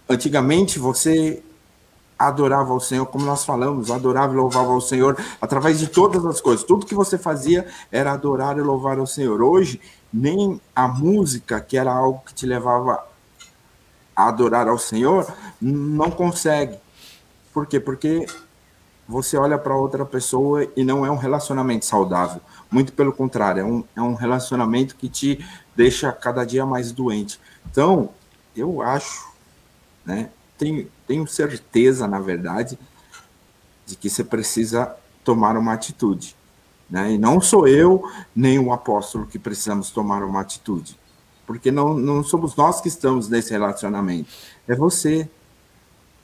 antigamente 0.09 0.77
você 0.77 1.43
adorava 2.17 2.73
o 2.73 2.79
Senhor, 2.79 3.05
como 3.05 3.25
nós 3.25 3.43
falamos, 3.43 3.91
adorava 3.91 4.33
e 4.33 4.37
louvava 4.37 4.73
o 4.73 4.81
Senhor 4.81 5.17
através 5.41 5.79
de 5.79 5.87
todas 5.87 6.25
as 6.25 6.39
coisas. 6.39 6.65
Tudo 6.65 6.85
que 6.85 6.95
você 6.95 7.17
fazia 7.17 7.67
era 7.91 8.11
adorar 8.11 8.57
e 8.57 8.61
louvar 8.61 8.99
o 8.99 9.07
Senhor. 9.07 9.41
Hoje, 9.41 9.81
nem 10.13 10.59
a 10.75 10.87
música, 10.87 11.59
que 11.59 11.77
era 11.77 11.91
algo 11.91 12.21
que 12.25 12.33
te 12.33 12.45
levava 12.45 13.03
a 14.15 14.27
adorar 14.27 14.67
ao 14.67 14.77
Senhor, 14.77 15.27
não 15.59 16.11
consegue. 16.11 16.77
Por 17.53 17.65
quê? 17.65 17.79
Porque 17.79 18.25
você 19.07 19.37
olha 19.37 19.57
para 19.57 19.75
outra 19.75 20.05
pessoa 20.05 20.67
e 20.75 20.83
não 20.83 21.05
é 21.05 21.11
um 21.11 21.17
relacionamento 21.17 21.85
saudável. 21.85 22.41
Muito 22.71 22.93
pelo 22.93 23.11
contrário, 23.11 23.61
é 23.61 23.65
um, 23.65 23.83
é 23.95 24.01
um 24.01 24.13
relacionamento 24.13 24.95
que 24.95 25.09
te 25.09 25.45
deixa 25.75 26.11
cada 26.11 26.45
dia 26.45 26.65
mais 26.65 26.91
doente. 26.91 27.39
Então, 27.69 28.09
eu 28.55 28.81
acho, 28.81 29.27
né? 30.05 30.29
Tenho, 30.63 30.87
tenho 31.05 31.27
certeza, 31.27 32.07
na 32.07 32.21
verdade, 32.21 32.79
de 33.85 33.97
que 33.97 34.09
você 34.09 34.23
precisa 34.23 34.95
tomar 35.21 35.57
uma 35.57 35.73
atitude. 35.73 36.37
Né? 36.89 37.11
E 37.11 37.17
não 37.17 37.41
sou 37.41 37.67
eu 37.67 38.09
nem 38.33 38.57
o 38.57 38.71
apóstolo 38.71 39.25
que 39.25 39.37
precisamos 39.37 39.91
tomar 39.91 40.23
uma 40.23 40.39
atitude. 40.39 40.97
Porque 41.45 41.69
não, 41.69 41.93
não 41.93 42.23
somos 42.23 42.55
nós 42.55 42.79
que 42.79 42.87
estamos 42.87 43.27
nesse 43.27 43.51
relacionamento. 43.51 44.29
É 44.65 44.73
você. 44.73 45.29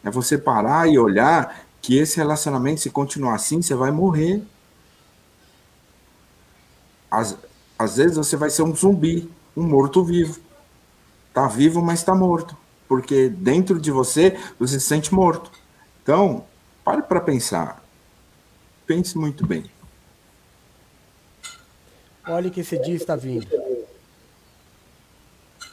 É 0.06 0.10
você 0.10 0.38
parar 0.38 0.88
e 0.88 0.98
olhar 0.98 1.66
que 1.82 1.98
esse 1.98 2.16
relacionamento, 2.16 2.80
se 2.80 2.90
continuar 2.90 3.36
assim, 3.36 3.62
você 3.62 3.76
vai 3.76 3.92
morrer. 3.92 4.42
Às, 7.12 7.38
às 7.78 7.98
vezes 7.98 8.16
você 8.16 8.38
vai 8.38 8.50
ser 8.50 8.64
um 8.64 8.74
zumbi, 8.74 9.30
um 9.56 9.64
morto-vivo. 9.64 10.40
Tá 11.34 11.46
vivo, 11.46 11.82
mas 11.82 12.00
está 12.00 12.16
morto. 12.16 12.56
Porque 12.90 13.30
dentro 13.30 13.80
de 13.80 13.92
você, 13.92 14.36
você 14.58 14.80
se 14.80 14.88
sente 14.88 15.14
morto. 15.14 15.52
Então, 16.02 16.44
pare 16.84 17.04
para 17.04 17.22
pensar. 17.22 17.84
Pense 18.88 19.16
muito 19.16 19.46
bem. 19.46 19.64
Olhe 22.28 22.50
que 22.50 22.62
esse 22.62 22.80
dia 22.80 22.96
está 22.96 23.16
vindo. 23.16 23.48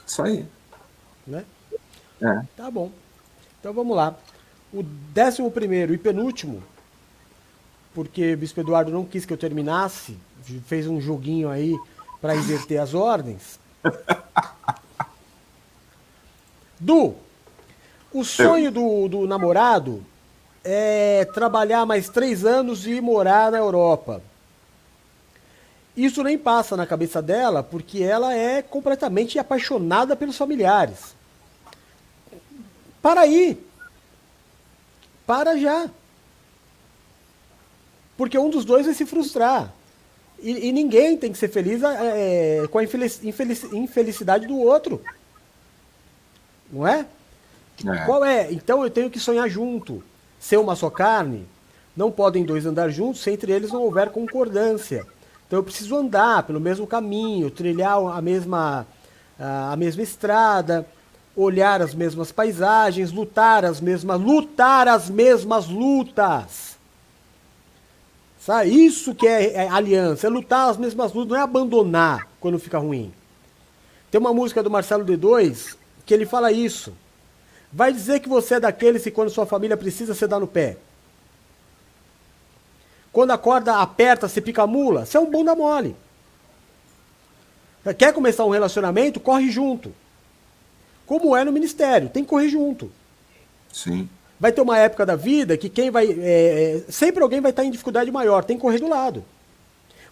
Isso 0.07 0.23
aí. 0.23 0.47
Né? 1.27 1.43
É. 2.21 2.43
Tá 2.55 2.71
bom. 2.71 2.93
Então 3.59 3.73
vamos 3.73 3.97
lá. 3.97 4.15
O 4.71 4.83
décimo 4.83 5.51
primeiro 5.51 5.95
e 5.95 5.99
penúltimo, 5.99 6.63
porque 7.95 8.35
o 8.35 8.37
Bispo 8.37 8.61
Eduardo 8.61 8.91
não 8.93 9.07
quis 9.07 9.25
que 9.25 9.33
eu 9.33 9.39
terminasse, 9.39 10.19
fez 10.67 10.87
um 10.87 11.01
joguinho 11.01 11.49
aí 11.49 11.75
para 12.21 12.37
inverter 12.37 12.81
as 12.81 12.93
ordens. 12.93 13.59
Du, 16.79 17.15
o 18.13 18.25
sonho 18.25 18.71
do, 18.71 19.09
do 19.09 19.27
namorado 19.27 20.05
é 20.65 21.25
trabalhar 21.33 21.87
mais 21.87 22.09
três 22.09 22.45
anos 22.45 22.87
e 22.87 23.01
morar 23.01 23.51
na 23.51 23.59
Europa. 23.59 24.23
Isso 25.97 26.23
nem 26.23 26.37
passa 26.37 26.77
na 26.77 26.87
cabeça 26.87 27.23
dela, 27.23 27.63
porque 27.63 28.03
ela 28.03 28.35
é 28.35 28.61
completamente 28.61 29.39
apaixonada 29.39 30.15
pelos 30.15 30.37
familiares. 30.37 31.15
Para 33.01 33.23
aí. 33.23 33.59
Para 35.27 35.57
já. 35.57 35.89
Porque 38.17 38.37
um 38.37 38.51
dos 38.51 38.65
dois 38.65 38.85
vai 38.85 38.95
se 38.95 39.07
frustrar. 39.07 39.73
E, 40.39 40.69
e 40.69 40.73
ninguém 40.73 41.17
tem 41.17 41.33
que 41.33 41.39
ser 41.39 41.49
feliz 41.49 41.83
é, 41.83 42.67
com 42.71 42.79
a 42.79 42.85
infelicidade 42.85 44.47
do 44.47 44.59
outro. 44.59 45.03
Não 46.71 46.87
é? 46.87 47.07
é? 47.85 48.05
Qual 48.05 48.25
é? 48.25 48.53
Então 48.53 48.83
eu 48.83 48.91
tenho 48.91 49.11
que 49.11 49.21
sonhar 49.21 49.49
junto. 49.49 50.03
Ser 50.39 50.59
uma 50.59 50.77
só 50.77 50.91
carne. 50.91 51.47
Não 51.97 52.11
podem 52.11 52.45
dois 52.45 52.67
andar 52.67 52.91
juntos 52.91 53.23
se 53.23 53.31
entre 53.31 53.53
eles 53.53 53.73
não 53.73 53.83
houver 53.83 54.11
concordância. 54.11 55.07
Então 55.47 55.59
eu 55.59 55.63
preciso 55.63 55.97
andar 55.97 56.43
pelo 56.43 56.61
mesmo 56.61 56.87
caminho, 56.87 57.51
trilhar 57.51 57.99
a 57.99 58.21
mesma, 58.21 58.87
a 59.39 59.77
mesma 59.77 60.03
estrada, 60.03 60.87
olhar 61.37 61.81
as 61.81 61.95
mesmas 61.95 62.33
paisagens, 62.33 63.13
lutar 63.13 63.65
as 63.65 63.81
mesmas, 63.81 64.21
lutar 64.21 64.89
as 64.89 65.09
mesmas 65.09 65.69
lutas. 65.69 66.77
Sabe? 68.41 68.71
Isso 68.71 69.15
que 69.15 69.27
é, 69.27 69.55
é 69.55 69.69
aliança, 69.69 70.27
é 70.27 70.31
lutar 70.31 70.71
as 70.71 70.77
mesmas 70.77 71.13
lutas, 71.13 71.31
não 71.31 71.37
é 71.39 71.43
abandonar 71.43 72.29
quando 72.41 72.59
fica 72.59 72.79
ruim. 72.79 73.13
Tem 74.11 74.21
uma 74.21 74.33
música 74.33 74.63
do 74.63 74.71
Marcelo 74.71 75.05
D2 75.05 75.77
que 76.07 76.15
ele 76.15 76.25
fala 76.25 76.51
isso. 76.51 76.95
Vai 77.71 77.93
dizer 77.93 78.21
que 78.21 78.29
você 78.29 78.55
é 78.55 78.61
daqueles 78.61 79.03
que 79.03 79.11
quando 79.11 79.29
sua 79.29 79.45
família 79.45 79.77
precisa, 79.77 80.15
você 80.15 80.27
dá 80.27 80.41
no 80.41 80.47
pé. 80.47 80.79
Quando 83.13 83.33
a 83.33 83.39
corda 83.39 83.83
aperta, 83.83 84.29
você 84.29 84.41
pica 84.41 84.63
a 84.63 84.67
mula, 84.67 85.05
você 85.05 85.19
é 85.19 85.21
um 85.21 85.31
bunda 85.31 85.55
mole. 85.55 85.95
Quer 87.99 88.15
começar 88.15 88.45
um 88.45 88.51
relacionamento? 88.51 89.21
Corre 89.21 89.51
junto 89.51 89.93
como 91.07 91.37
é 91.37 91.45
no 91.45 91.53
ministério, 91.53 92.09
tem 92.09 92.25
que 92.25 92.29
correr 92.29 92.49
junto. 92.49 92.91
Sim. 93.73 94.09
Vai 94.39 94.53
ter 94.53 94.61
uma 94.61 94.77
época 94.77 95.07
da 95.07 95.17
vida 95.17 95.57
que 95.57 95.69
quem 95.69 95.91
vai. 95.91 96.07
É, 96.11 96.83
é, 96.89 96.93
sempre 96.93 97.23
alguém 97.23 97.41
vai 97.41 97.53
estar 97.53 97.65
em 97.65 97.71
dificuldade 97.71 98.11
maior, 98.11 98.45
tem 98.45 98.57
que 98.57 98.63
correr 98.63 98.81
do 98.81 98.89
lado. 98.89 99.25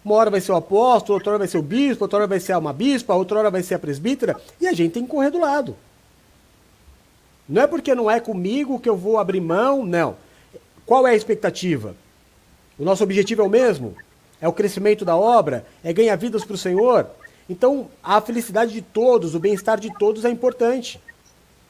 Uma 0.02 0.14
hora 0.14 0.30
vai 0.30 0.40
ser 0.40 0.52
o 0.52 0.56
apóstolo, 0.56 1.18
outra 1.18 1.30
hora 1.30 1.38
vai 1.38 1.48
ser 1.48 1.58
o 1.58 1.62
bispo, 1.62 2.04
outra 2.04 2.18
hora 2.18 2.26
vai 2.26 2.38
ser 2.38 2.56
uma 2.56 2.72
bispa, 2.72 3.14
outra 3.14 3.38
hora 3.38 3.50
vai 3.50 3.62
ser 3.62 3.74
a 3.74 3.78
presbítera, 3.78 4.36
e 4.60 4.68
a 4.68 4.72
gente 4.72 4.92
tem 4.92 5.02
que 5.02 5.10
correr 5.10 5.30
do 5.30 5.40
lado. 5.40 5.76
Não 7.48 7.62
é 7.62 7.66
porque 7.66 7.94
não 7.94 8.10
é 8.10 8.20
comigo 8.20 8.80
que 8.80 8.88
eu 8.88 8.96
vou 8.96 9.18
abrir 9.18 9.40
mão, 9.40 9.84
não. 9.84 10.16
Qual 10.86 11.06
é 11.06 11.10
a 11.10 11.16
expectativa? 11.16 11.94
O 12.78 12.84
nosso 12.84 13.04
objetivo 13.04 13.42
é 13.42 13.44
o 13.44 13.50
mesmo? 13.50 13.96
é 14.44 14.48
o 14.48 14.52
crescimento 14.52 15.06
da 15.06 15.16
obra, 15.16 15.64
é 15.82 15.90
ganhar 15.90 16.16
vidas 16.16 16.44
para 16.44 16.52
o 16.52 16.58
Senhor. 16.58 17.06
Então, 17.48 17.88
a 18.02 18.20
felicidade 18.20 18.74
de 18.74 18.82
todos, 18.82 19.34
o 19.34 19.38
bem-estar 19.38 19.80
de 19.80 19.90
todos 19.98 20.22
é 20.22 20.28
importante. 20.28 21.00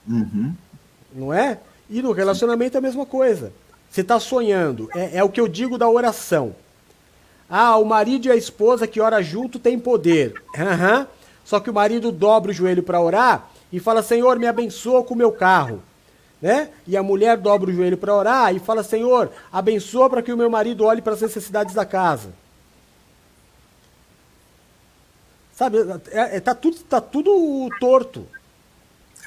Uhum. 0.09 0.53
Não 1.14 1.33
é? 1.33 1.61
E 1.89 2.03
no 2.03 2.11
relacionamento 2.11 2.77
é 2.77 2.79
a 2.79 2.83
mesma 2.83 3.07
coisa. 3.07 3.53
Você 3.89 4.01
está 4.01 4.18
sonhando. 4.18 4.89
É, 4.93 5.18
é, 5.18 5.25
o 5.25 5.29
que 5.29 5.41
eu 5.41 5.47
digo 5.47 5.79
da 5.79 5.89
oração. 5.89 6.55
Ah, 7.49 7.77
o 7.77 7.85
marido 7.85 8.27
e 8.27 8.31
a 8.33 8.37
esposa 8.37 8.89
que 8.89 9.01
ora 9.01 9.22
junto 9.22 9.61
tem 9.61 9.79
poder. 9.79 10.35
Uhum. 10.57 11.07
Só 11.45 11.61
que 11.61 11.70
o 11.70 11.75
marido 11.75 12.11
dobra 12.11 12.51
o 12.51 12.55
joelho 12.55 12.83
para 12.83 13.01
orar 13.01 13.51
e 13.75 13.81
fala: 13.81 14.05
Senhor, 14.05 14.39
me 14.39 14.47
abençoa 14.47 15.03
com 15.03 15.14
o 15.14 15.16
meu 15.16 15.33
carro. 15.33 15.83
Né? 16.41 16.70
E 16.87 16.97
a 16.97 17.03
mulher 17.03 17.37
dobra 17.37 17.70
o 17.70 17.75
joelho 17.75 17.99
para 17.99 18.14
orar 18.14 18.55
e 18.55 18.61
fala: 18.61 18.85
Senhor, 18.85 19.33
abençoa 19.53 20.09
para 20.09 20.22
que 20.22 20.33
o 20.33 20.37
meu 20.37 20.49
marido 20.49 20.85
olhe 20.85 21.03
para 21.03 21.14
as 21.14 21.20
necessidades 21.20 21.75
da 21.75 21.85
casa. 21.85 22.33
Sabe, 25.53 25.79
é, 26.12 26.37
é, 26.37 26.41
tá, 26.41 26.55
tudo, 26.55 26.79
tá 26.85 27.01
tudo 27.01 27.68
torto. 27.81 28.25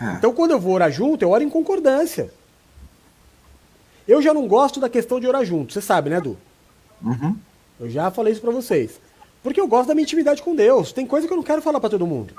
É. 0.01 0.13
Então, 0.13 0.33
quando 0.33 0.51
eu 0.51 0.59
vou 0.59 0.73
orar 0.73 0.91
junto, 0.91 1.23
eu 1.23 1.31
oro 1.31 1.43
em 1.43 1.49
concordância. 1.49 2.31
Eu 4.07 4.21
já 4.21 4.33
não 4.33 4.47
gosto 4.47 4.79
da 4.79 4.87
questão 4.87 5.19
de 5.19 5.27
orar 5.27 5.43
junto, 5.43 5.73
você 5.73 5.81
sabe, 5.81 6.09
né, 6.09 6.17
Edu? 6.17 6.37
Uhum. 7.03 7.35
Eu 7.77 7.89
já 7.89 8.09
falei 8.11 8.31
isso 8.31 8.41
para 8.41 8.51
vocês. 8.51 9.01
Porque 9.43 9.59
eu 9.59 9.67
gosto 9.67 9.89
da 9.89 9.93
minha 9.93 10.03
intimidade 10.03 10.41
com 10.41 10.55
Deus. 10.55 10.93
Tem 10.93 11.05
coisa 11.05 11.27
que 11.27 11.33
eu 11.33 11.37
não 11.37 11.43
quero 11.43 11.61
falar 11.61 11.81
para 11.81 11.89
todo 11.89 12.07
mundo. 12.07 12.33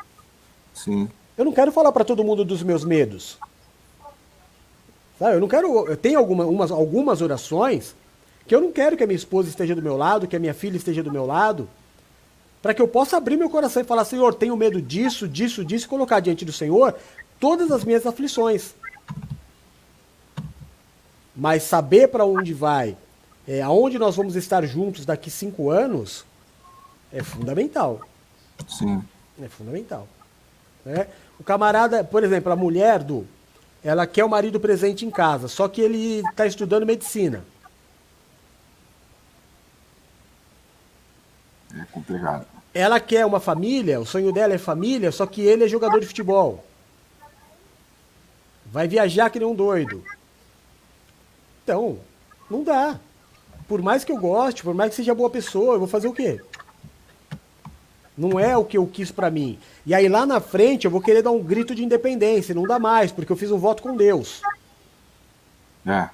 Sim. 0.73 1.11
Eu 1.39 1.45
não 1.45 1.53
quero 1.53 1.71
falar 1.71 1.93
para 1.93 2.05
todo 2.05 2.25
mundo 2.25 2.45
dos 2.45 2.65
meus 2.65 2.85
medos. 2.85 3.39
Sabe? 5.21 5.37
Eu 5.37 5.41
não 5.41 5.47
quero. 5.47 5.89
Eu 5.89 5.97
tenho 5.97 6.19
alguma, 6.19 6.45
umas, 6.45 6.73
algumas 6.73 7.23
orações 7.23 7.95
que 8.45 8.55
eu 8.55 8.61
não 8.61 8.73
quero 8.73 8.97
que 8.97 9.05
a 9.05 9.07
minha 9.07 9.17
esposa 9.17 9.49
esteja 9.49 9.73
do 9.75 9.83
meu 9.83 9.97
lado, 9.97 10.27
que 10.27 10.35
a 10.35 10.41
minha 10.41 10.53
filha 10.53 10.77
esteja 10.77 11.01
do 11.01 11.13
meu 11.13 11.25
lado, 11.25 11.69
para 12.61 12.75
que 12.75 12.83
eu 12.83 12.89
possa 12.89 13.17
abrir 13.17 13.37
meu 13.37 13.49
coração 13.49 13.81
e 13.81 13.85
falar: 13.85 14.05
Senhor, 14.05 14.35
tenho 14.35 14.57
medo 14.57 14.83
disso, 14.83 15.29
disso, 15.29 15.65
disso, 15.65 15.87
e 15.87 15.89
colocar 15.89 16.19
diante 16.19 16.45
do 16.45 16.53
Senhor 16.53 16.97
todas 17.39 17.71
as 17.71 17.85
minhas 17.85 18.05
aflições. 18.05 18.75
Mas 21.37 21.63
saber 21.63 22.09
para 22.09 22.25
onde 22.25 22.53
vai, 22.53 22.97
é, 23.47 23.63
aonde 23.63 23.97
nós 23.97 24.17
vamos 24.17 24.35
estar 24.35 24.67
juntos 24.67 25.07
daqui 25.07 25.31
cinco 25.31 25.71
anos, 25.71 26.25
é 27.13 27.23
fundamental. 27.23 28.01
Sim. 28.67 29.05
É 29.41 29.49
fundamental. 29.49 30.09
Né? 30.85 31.07
O 31.39 31.45
camarada, 31.45 32.03
por 32.03 32.25
exemplo, 32.25 32.53
a 32.53 32.57
mulher 32.57 33.03
do. 33.03 33.27
Ela 33.83 34.07
quer 34.07 34.25
o 34.25 34.29
marido 34.29 34.59
presente 34.59 35.07
em 35.07 35.11
casa, 35.11 35.47
só 35.47 35.69
que 35.69 35.81
ele 35.81 36.21
está 36.31 36.47
estudando 36.47 36.85
medicina. 36.85 37.45
É 41.75 41.85
complicado. 41.93 42.47
Ela 42.75 43.01
quer 43.01 43.25
uma 43.25 43.41
família, 43.41 44.01
o 44.01 44.07
sonho 44.07 44.33
dela 44.33 44.55
é 44.55 44.59
família, 44.59 45.13
só 45.13 45.27
que 45.27 45.41
ele 45.41 45.65
é 45.65 45.69
jogador 45.69 46.01
de 46.01 46.07
futebol. 46.07 46.65
Vai 48.67 48.87
viajar 48.89 49.31
que 49.31 49.39
nem 49.39 49.49
um 49.49 49.55
doido. 49.55 50.05
Então, 51.63 51.99
não 52.51 52.63
dá. 52.65 52.99
Por 53.67 53.81
mais 53.83 54.05
que 54.05 54.13
eu 54.13 54.19
goste, 54.19 54.63
por 54.63 54.75
mais 54.75 54.91
que 54.91 54.97
seja 54.97 55.15
boa 55.15 55.31
pessoa, 55.31 55.75
eu 55.75 55.79
vou 55.79 55.89
fazer 55.89 56.09
o 56.09 56.13
quê? 56.13 56.41
Não 58.19 58.39
é 58.39 58.57
o 58.57 58.65
que 58.65 58.77
eu 58.77 58.85
quis 58.85 59.13
para 59.13 59.31
mim. 59.31 59.57
E 59.87 59.95
aí 59.95 60.09
lá 60.09 60.27
na 60.27 60.41
frente 60.41 60.85
eu 60.85 60.91
vou 60.91 61.01
querer 61.01 61.23
dar 61.23 61.31
um 61.31 61.41
grito 61.41 61.73
de 61.73 61.85
independência. 61.85 62.53
Não 62.53 62.65
dá 62.65 62.77
mais, 62.77 63.13
porque 63.13 63.31
eu 63.31 63.37
fiz 63.37 63.53
um 63.53 63.59
voto 63.59 63.81
com 63.81 63.97
Deus. 63.97 64.43
É. 65.87 66.09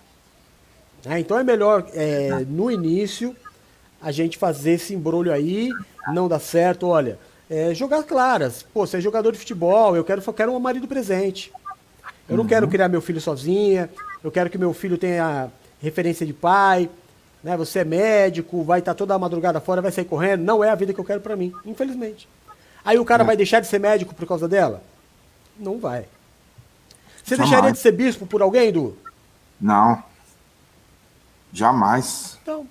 é 1.07 1.19
então 1.19 1.39
é 1.39 1.43
melhor, 1.43 1.87
é, 1.95 2.45
no 2.47 2.71
início, 2.71 3.35
a 4.03 4.13
gente 4.13 4.37
fazer 4.37 4.73
esse 4.73 4.95
embrulho 4.95 5.33
aí, 5.33 5.71
não 6.13 6.29
dá 6.29 6.39
certo, 6.39 6.87
olha. 6.87 7.19
É, 7.49 7.73
jogar 7.75 8.03
claras. 8.03 8.63
Pô, 8.63 8.87
você 8.87 8.99
é 8.99 9.01
jogador 9.01 9.33
de 9.33 9.39
futebol, 9.39 9.97
eu 9.97 10.05
quero, 10.05 10.23
eu 10.25 10.33
quero 10.35 10.53
um 10.53 10.61
marido 10.61 10.87
presente. 10.87 11.51
Eu 12.29 12.37
não 12.37 12.45
uhum. 12.45 12.49
quero 12.49 12.69
criar 12.69 12.89
meu 12.89 13.01
filho 13.01 13.21
sozinha, 13.21 13.89
eu 14.23 14.31
quero 14.31 14.51
que 14.51 14.59
meu 14.59 14.75
filho 14.75 14.99
tenha 14.99 15.51
referência 15.81 16.27
de 16.27 16.33
pai, 16.33 16.89
né? 17.45 17.57
Você 17.59 17.81
é 17.81 17.85
médico, 17.85 18.65
vai 18.65 18.79
estar 18.79 18.95
toda 18.95 19.15
a 19.15 19.19
madrugada 19.19 19.61
fora, 19.61 19.83
vai 19.83 19.93
sair 19.93 20.07
correndo. 20.07 20.43
Não 20.43 20.65
é 20.65 20.71
a 20.71 20.75
vida 20.75 20.95
que 20.95 20.99
eu 20.99 21.05
quero 21.05 21.21
para 21.21 21.37
mim, 21.37 21.53
infelizmente. 21.65 22.27
Aí 22.83 22.99
o 22.99 23.05
cara 23.05 23.23
vai 23.23 23.37
deixar 23.37 23.61
de 23.61 23.67
ser 23.67 23.79
médico 23.79 24.15
por 24.15 24.27
causa 24.27 24.49
dela? 24.49 24.83
Não 25.59 25.79
vai. 25.79 26.07
Você 27.23 27.37
Jamais. 27.37 27.51
deixaria 27.51 27.73
de 27.73 27.79
ser 27.79 27.93
bispo 27.93 28.27
por 28.27 28.43
alguém, 28.43 28.73
Du? 28.73 28.97
Não. 29.61 30.03
Jamais. 31.53 32.39
Então. 32.43 32.67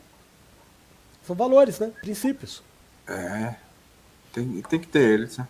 São 1.26 1.36
valores, 1.36 1.80
né? 1.80 1.92
Princípios. 2.02 2.62
É. 3.08 3.56
Tem, 4.34 4.62
tem 4.64 4.80
que 4.80 4.88
ter 4.88 5.02
eles, 5.02 5.38
né? 5.38 5.48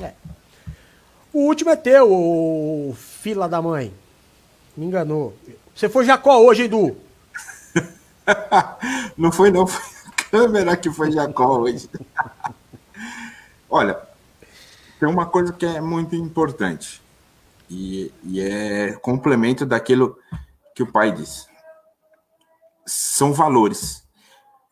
É. 0.00 0.12
O 1.32 1.40
último 1.40 1.70
é 1.70 1.76
teu, 1.76 2.10
o 2.10 2.94
fila 2.96 3.48
da 3.48 3.60
mãe. 3.60 3.92
Me 4.76 4.86
enganou. 4.86 5.36
Você 5.74 5.88
foi 5.88 6.04
Jacó 6.04 6.38
hoje, 6.38 6.64
Edu? 6.64 6.96
não 9.16 9.32
foi 9.32 9.50
não, 9.50 9.66
foi 9.66 9.82
a 10.06 10.30
câmera 10.30 10.76
que 10.76 10.90
foi 10.90 11.10
Jacó 11.12 11.58
hoje. 11.58 11.88
Olha, 13.70 14.00
tem 14.98 15.08
uma 15.08 15.26
coisa 15.26 15.52
que 15.52 15.66
é 15.66 15.80
muito 15.80 16.14
importante. 16.16 17.02
E, 17.70 18.12
e 18.24 18.40
é 18.40 18.92
complemento 18.94 19.66
daquilo 19.66 20.18
que 20.74 20.82
o 20.82 20.90
pai 20.90 21.12
disse. 21.12 21.46
São 22.86 23.32
valores. 23.32 24.02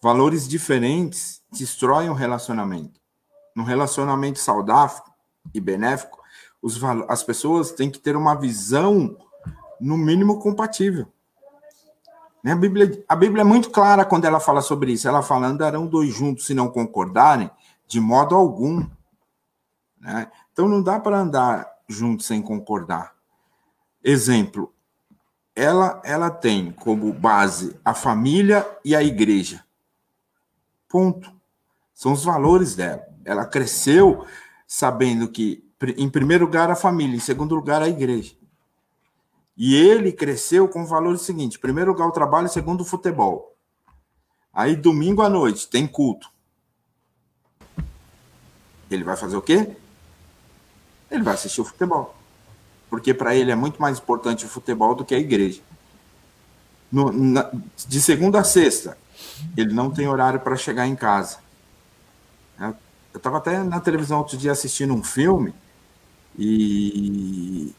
Valores 0.00 0.48
diferentes 0.48 1.42
destroem 1.52 2.08
o 2.08 2.14
relacionamento. 2.14 3.00
Num 3.54 3.64
relacionamento 3.64 4.38
saudável 4.38 5.02
e 5.54 5.60
benéfico, 5.60 6.22
as 7.08 7.22
pessoas 7.22 7.72
têm 7.72 7.90
que 7.90 7.98
ter 7.98 8.16
uma 8.16 8.34
visão 8.34 9.16
no 9.80 9.96
mínimo 9.96 10.40
compatível. 10.40 11.06
Né, 12.46 12.52
a 12.52 12.56
Bíblia, 12.56 13.04
a 13.08 13.16
Bíblia 13.16 13.40
é 13.40 13.44
muito 13.44 13.70
clara 13.70 14.04
quando 14.04 14.24
ela 14.24 14.38
fala 14.38 14.60
sobre 14.60 14.92
isso. 14.92 15.08
Ela 15.08 15.20
fala: 15.20 15.48
andarão 15.48 15.84
dois 15.84 16.14
juntos 16.14 16.46
se 16.46 16.54
não 16.54 16.68
concordarem, 16.68 17.50
de 17.88 17.98
modo 17.98 18.36
algum. 18.36 18.86
Né? 20.00 20.30
Então 20.52 20.68
não 20.68 20.80
dá 20.80 21.00
para 21.00 21.18
andar 21.18 21.68
juntos 21.88 22.24
sem 22.24 22.40
concordar. 22.40 23.16
Exemplo: 24.04 24.72
ela, 25.56 26.00
ela 26.04 26.30
tem 26.30 26.70
como 26.70 27.12
base 27.12 27.76
a 27.84 27.92
família 27.92 28.64
e 28.84 28.94
a 28.94 29.02
igreja. 29.02 29.64
Ponto. 30.88 31.34
São 31.92 32.12
os 32.12 32.22
valores 32.22 32.76
dela. 32.76 33.04
Ela 33.24 33.44
cresceu 33.44 34.24
sabendo 34.68 35.26
que, 35.26 35.64
em 35.96 36.08
primeiro 36.08 36.44
lugar, 36.44 36.70
a 36.70 36.76
família, 36.76 37.16
em 37.16 37.20
segundo 37.20 37.56
lugar, 37.56 37.82
a 37.82 37.88
igreja. 37.88 38.36
E 39.56 39.74
ele 39.74 40.12
cresceu 40.12 40.68
com 40.68 40.82
o 40.82 40.86
valor 40.86 41.18
seguinte: 41.18 41.58
primeiro 41.58 41.92
lugar, 41.92 42.06
o 42.06 42.12
trabalho, 42.12 42.48
segundo, 42.48 42.82
o 42.82 42.84
futebol. 42.84 43.56
Aí, 44.52 44.76
domingo 44.76 45.22
à 45.22 45.28
noite, 45.28 45.68
tem 45.68 45.86
culto. 45.86 46.30
Ele 48.90 49.04
vai 49.04 49.16
fazer 49.16 49.36
o 49.36 49.42
quê? 49.42 49.76
Ele 51.10 51.22
vai 51.22 51.34
assistir 51.34 51.60
o 51.60 51.64
futebol. 51.64 52.14
Porque 52.88 53.12
para 53.12 53.34
ele 53.34 53.50
é 53.50 53.54
muito 53.54 53.80
mais 53.80 53.98
importante 53.98 54.44
o 54.44 54.48
futebol 54.48 54.94
do 54.94 55.04
que 55.04 55.14
a 55.14 55.18
igreja. 55.18 55.60
No, 56.90 57.10
na, 57.10 57.50
de 57.88 58.00
segunda 58.00 58.40
a 58.40 58.44
sexta, 58.44 58.96
ele 59.56 59.74
não 59.74 59.90
tem 59.90 60.06
horário 60.06 60.40
para 60.40 60.56
chegar 60.56 60.86
em 60.86 60.94
casa. 60.94 61.38
Eu 62.58 62.74
estava 63.18 63.38
até 63.38 63.62
na 63.62 63.80
televisão 63.80 64.18
outro 64.18 64.36
dia 64.36 64.52
assistindo 64.52 64.94
um 64.94 65.02
filme 65.02 65.54
e 66.38 67.74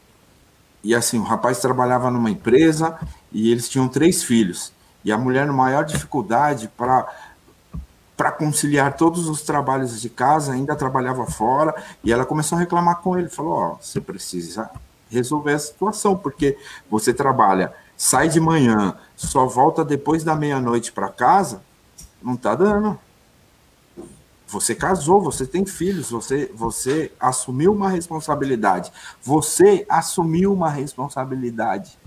e 0.82 0.94
assim, 0.94 1.18
o 1.18 1.22
rapaz 1.22 1.58
trabalhava 1.60 2.10
numa 2.10 2.30
empresa 2.30 2.98
e 3.32 3.50
eles 3.50 3.68
tinham 3.68 3.88
três 3.88 4.22
filhos. 4.22 4.72
E 5.04 5.12
a 5.12 5.18
mulher, 5.18 5.46
na 5.46 5.52
maior 5.52 5.84
dificuldade 5.84 6.70
para 6.76 8.32
conciliar 8.32 8.96
todos 8.96 9.28
os 9.28 9.42
trabalhos 9.42 10.00
de 10.00 10.08
casa, 10.08 10.52
ainda 10.52 10.76
trabalhava 10.76 11.26
fora, 11.26 11.74
e 12.02 12.12
ela 12.12 12.24
começou 12.24 12.56
a 12.56 12.60
reclamar 12.60 12.96
com 12.96 13.18
ele, 13.18 13.28
falou: 13.28 13.52
"Ó, 13.52 13.72
oh, 13.72 13.76
você 13.80 14.00
precisa 14.00 14.70
resolver 15.10 15.54
a 15.54 15.58
situação, 15.58 16.16
porque 16.16 16.56
você 16.90 17.14
trabalha, 17.14 17.72
sai 17.96 18.28
de 18.28 18.40
manhã, 18.40 18.96
só 19.16 19.46
volta 19.46 19.84
depois 19.84 20.22
da 20.22 20.34
meia-noite 20.34 20.92
para 20.92 21.08
casa, 21.08 21.62
não 22.22 22.36
tá 22.36 22.54
dando. 22.54 22.98
Você 24.48 24.74
casou, 24.74 25.20
você 25.20 25.46
tem 25.46 25.66
filhos, 25.66 26.10
você, 26.10 26.50
você 26.54 27.12
assumiu 27.20 27.70
uma 27.70 27.90
responsabilidade. 27.90 28.90
Você 29.22 29.84
assumiu 29.90 30.54
uma 30.54 30.70
responsabilidade. 30.70 31.98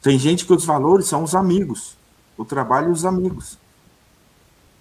Tem 0.00 0.16
gente 0.16 0.46
que 0.46 0.52
os 0.52 0.64
valores 0.64 1.06
são 1.08 1.24
os 1.24 1.34
amigos, 1.34 1.98
o 2.36 2.44
trabalho 2.44 2.90
e 2.90 2.92
os 2.92 3.04
amigos. 3.04 3.58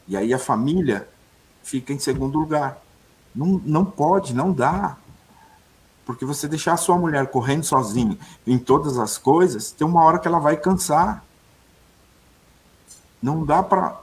E 0.08 0.16
aí 0.16 0.32
a 0.32 0.38
família 0.38 1.10
fica 1.64 1.92
em 1.92 1.98
segundo 1.98 2.38
lugar. 2.38 2.80
Não, 3.34 3.60
não 3.66 3.84
pode, 3.84 4.36
não 4.36 4.54
dá. 4.54 4.98
Porque 6.06 6.26
você 6.26 6.48
deixar 6.48 6.74
a 6.74 6.78
sua 6.78 6.98
mulher 6.98 7.32
correndo 7.32 7.64
sozinha 7.64 8.20
em 8.46 8.60
todas 8.60 9.00
as 9.00 9.18
coisas, 9.18 9.72
tem 9.72 9.86
uma 9.86 10.04
hora 10.04 10.20
que 10.20 10.28
ela 10.28 10.40
vai 10.40 10.58
cansar. 10.58 11.26
Não 13.20 13.44
dá 13.44 13.64
para 13.64 14.00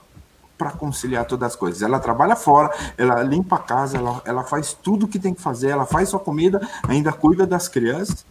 para 0.65 0.73
conciliar 0.79 1.27
todas 1.27 1.53
as 1.53 1.57
coisas. 1.57 1.83
Ela 1.83 2.01
trabalha 2.01 2.35
fora, 2.35 2.75
ela 2.97 3.23
limpa 3.23 3.57
a 3.57 3.59
casa, 3.59 3.99
ela, 3.99 4.23
ela 4.25 4.45
faz 4.45 4.73
tudo 4.73 5.05
o 5.05 5.09
que 5.09 5.19
tem 5.19 5.35
que 5.35 5.43
fazer, 5.43 5.69
ela 5.69 5.85
faz 5.85 6.09
sua 6.09 6.19
comida, 6.19 6.67
ainda 6.89 7.13
cuida 7.13 7.47
das 7.47 7.69
crianças. 7.69 8.25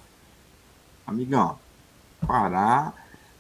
Amigão, 1.06 1.60
parar. 2.26 2.92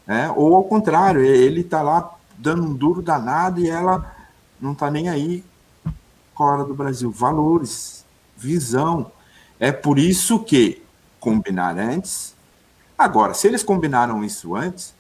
É, 0.06 0.30
ou 0.30 0.54
ao 0.54 0.64
contrário, 0.66 1.24
ele 1.24 1.64
tá 1.64 1.82
lá 1.82 2.14
dando 2.38 2.62
um 2.62 2.74
duro 2.76 3.02
danado 3.02 3.60
e 3.60 3.68
ela 3.68 4.16
não 4.62 4.76
tá 4.76 4.91
nem 4.91 5.10
aí 5.10 5.44
com 6.36 6.44
a 6.44 6.52
hora 6.52 6.64
do 6.64 6.76
Brasil. 6.76 7.10
Valores, 7.10 8.06
visão. 8.38 9.12
É 9.60 9.72
por 9.72 9.98
isso 9.98 10.38
que 10.38 10.84
combinar 11.20 11.80
antes. 11.80 12.36
Agora, 12.96 13.34
se 13.34 13.48
eles 13.48 13.64
combinaram 13.64 14.24
isso 14.24 14.56
antes, 14.56 14.94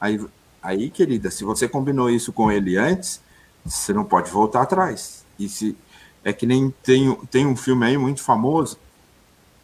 aí 0.00 0.24
Aí, 0.66 0.90
querida, 0.90 1.30
se 1.30 1.44
você 1.44 1.68
combinou 1.68 2.10
isso 2.10 2.32
com 2.32 2.50
ele 2.50 2.76
antes, 2.76 3.20
você 3.64 3.92
não 3.92 4.04
pode 4.04 4.32
voltar 4.32 4.62
atrás. 4.62 5.24
E 5.38 5.48
se 5.48 5.78
é 6.24 6.32
que 6.32 6.44
nem 6.44 6.74
tem, 6.82 7.14
tem 7.30 7.46
um 7.46 7.54
filme 7.54 7.86
aí 7.86 7.96
muito 7.96 8.20
famoso, 8.20 8.76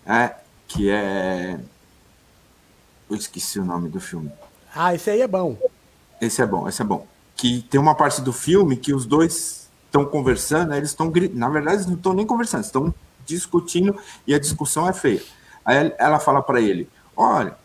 é, 0.07 0.33
que 0.69 0.89
é 0.89 1.59
eu 3.11 3.17
esqueci 3.17 3.59
o 3.59 3.65
nome 3.65 3.89
do 3.89 3.99
filme. 3.99 4.31
Ah, 4.73 4.95
esse 4.95 5.11
aí 5.11 5.23
é 5.23 5.27
bom. 5.27 5.59
Esse 6.21 6.41
é 6.41 6.47
bom, 6.47 6.69
esse 6.69 6.81
é 6.81 6.85
bom. 6.85 7.05
Que 7.35 7.63
tem 7.63 7.81
uma 7.81 7.97
parte 7.97 8.21
do 8.21 8.33
filme 8.33 8.77
que 8.77 8.95
os 8.95 9.05
dois 9.05 9.69
estão 9.87 10.05
conversando, 10.05 10.69
né, 10.69 10.77
eles 10.77 10.91
estão 10.91 11.13
na 11.35 11.49
verdade 11.49 11.79
eles 11.79 11.87
não 11.87 11.97
estão 11.97 12.13
nem 12.13 12.25
conversando, 12.25 12.63
estão 12.63 12.95
discutindo 13.27 13.99
e 14.25 14.33
a 14.33 14.39
discussão 14.39 14.89
é 14.89 14.93
feia. 14.93 15.23
Aí 15.65 15.93
ela 15.99 16.21
fala 16.21 16.41
para 16.41 16.61
ele: 16.61 16.89
"Olha, 17.17 17.57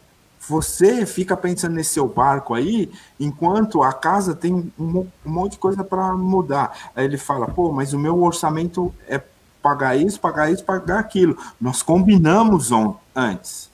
você 0.48 1.06
fica 1.06 1.36
pensando 1.36 1.76
nesse 1.76 1.92
seu 1.92 2.08
barco 2.08 2.54
aí, 2.54 2.92
enquanto 3.20 3.84
a 3.84 3.92
casa 3.92 4.34
tem 4.34 4.72
um, 4.80 5.00
um 5.26 5.30
monte 5.30 5.54
de 5.54 5.58
coisa 5.58 5.84
para 5.84 6.14
mudar. 6.14 6.92
Aí 6.96 7.04
ele 7.04 7.18
fala, 7.18 7.48
pô, 7.48 7.72
mas 7.72 7.92
o 7.92 8.00
meu 8.00 8.22
orçamento 8.24 8.94
é 9.08 9.22
pagar 9.62 9.98
isso, 9.98 10.20
pagar 10.20 10.50
isso, 10.50 10.64
pagar 10.64 11.00
aquilo. 11.00 11.38
Nós 11.60 11.82
combinamos 11.82 12.72
on, 12.72 12.96
antes. 13.14 13.70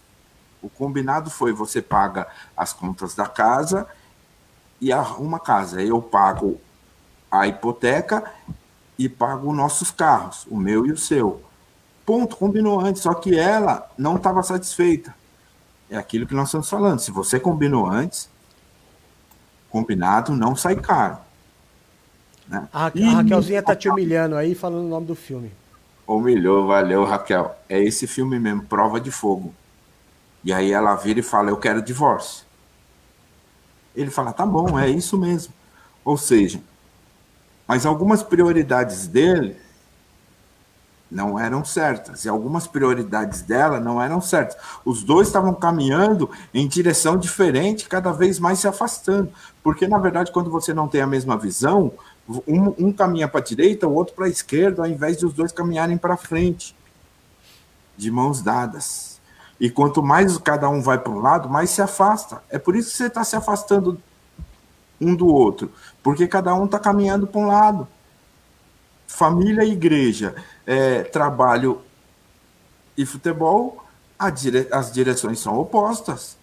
O 0.62 0.70
combinado 0.70 1.30
foi 1.30 1.54
você 1.54 1.82
paga 1.82 2.28
as 2.58 2.74
contas 2.74 3.14
da 3.14 3.28
casa 3.28 3.86
e 4.82 4.92
arruma 4.92 5.40
casa. 5.40 5.82
Eu 5.82 6.02
pago 6.02 6.60
a 7.30 7.48
hipoteca 7.48 8.24
e 8.98 9.08
pago 9.08 9.54
nossos 9.54 9.92
carros, 9.92 10.48
o 10.50 10.58
meu 10.58 10.88
e 10.88 10.92
o 10.92 10.98
seu. 10.98 11.44
Ponto, 12.04 12.36
combinou 12.36 12.80
antes, 12.80 13.04
só 13.04 13.14
que 13.14 13.38
ela 13.38 13.90
não 13.98 14.16
estava 14.16 14.42
satisfeita 14.42 15.14
é 15.94 15.98
aquilo 15.98 16.26
que 16.26 16.34
nós 16.34 16.48
estamos 16.48 16.70
falando. 16.70 17.00
Se 17.00 17.12
você 17.12 17.40
combinou 17.40 17.88
antes, 17.88 18.28
combinado 19.70 20.36
não 20.36 20.56
sai 20.56 20.76
caro. 20.76 21.18
Né? 22.48 22.68
A, 22.74 22.88
a 22.88 22.90
Raquelzinha 22.90 23.62
tá 23.62 23.76
te 23.76 23.88
humilhando 23.88 24.36
aí 24.36 24.56
falando 24.56 24.86
o 24.86 24.90
nome 24.90 25.06
do 25.06 25.16
filme. 25.16 25.52
Humilhou, 26.08 26.68
valeu, 26.68 27.06
Raquel. 27.06 27.56
É 27.70 27.82
esse 27.82 28.08
filme 28.08 28.40
mesmo, 28.40 28.64
Prova 28.64 29.00
de 29.00 29.12
Fogo. 29.12 29.54
E 30.44 30.52
aí 30.52 30.72
ela 30.72 30.96
vira 30.96 31.20
e 31.20 31.24
fala: 31.24 31.50
Eu 31.50 31.58
quero 31.58 31.82
divórcio. 31.82 32.44
Ele 33.96 34.10
fala: 34.10 34.34
Tá 34.34 34.46
bom, 34.46 34.78
é 34.78 34.90
isso 34.90 35.18
mesmo. 35.18 35.54
Ou 36.04 36.18
seja, 36.18 36.60
mas 37.68 37.86
algumas 37.86 38.24
prioridades 38.24 39.08
dele 39.08 39.56
não 41.10 41.40
eram 41.40 41.64
certas 41.64 42.26
e 42.26 42.30
algumas 42.30 42.66
prioridades 42.66 43.42
dela 43.42 43.80
não 43.80 44.02
eram 44.02 44.20
certas. 44.20 44.58
Os 44.84 45.04
dois 45.04 45.28
estavam 45.28 45.54
caminhando 45.54 46.30
em 46.54 46.68
direção 46.68 47.18
diferente, 47.18 47.88
cada 47.88 48.12
vez 48.12 48.40
mais 48.40 48.60
se 48.60 48.68
afastando, 48.68 49.32
porque 49.64 49.88
na 49.88 50.00
verdade 50.00 50.32
quando 50.32 50.50
você 50.50 50.74
não 50.74 50.88
tem 50.88 51.02
a 51.02 51.08
mesma 51.08 51.38
visão, 51.38 51.92
um, 52.48 52.88
um 52.88 52.92
caminha 52.92 53.28
para 53.28 53.40
a 53.40 53.44
direita, 53.44 53.88
o 53.88 53.94
outro 53.94 54.16
para 54.16 54.26
a 54.26 54.30
esquerda, 54.30 54.84
ao 54.84 54.88
invés 54.88 55.18
de 55.18 55.26
os 55.26 55.34
dois 55.34 55.52
caminharem 55.52 55.98
para 55.98 56.18
frente, 56.18 56.76
de 57.98 58.10
mãos 58.10 58.42
dadas. 58.42 59.22
E 59.60 59.70
quanto 59.70 60.02
mais 60.02 60.38
cada 60.38 60.68
um 60.70 60.82
vai 60.82 60.98
para 60.98 61.12
um 61.12 61.20
lado, 61.20 61.50
mais 61.50 61.70
se 61.70 61.82
afasta. 61.82 62.42
É 62.50 62.58
por 62.58 62.76
isso 62.76 62.92
que 62.92 62.98
você 62.98 63.06
está 63.08 63.24
se 63.24 63.36
afastando 63.36 64.02
um 65.00 65.16
do 65.16 65.28
outro, 65.28 65.72
porque 66.02 66.28
cada 66.28 66.56
um 66.56 66.66
está 66.66 66.80
caminhando 66.80 67.28
para 67.28 67.42
um 67.42 67.48
lado 67.48 67.88
família 69.08 69.64
e 69.64 69.72
igreja, 69.72 70.36
é, 70.66 71.04
trabalho 71.04 71.82
e 72.98 73.06
futebol, 73.06 73.86
dire... 74.34 74.68
as 74.72 74.92
direções 74.92 75.40
são 75.40 75.58
opostas. 75.60 76.38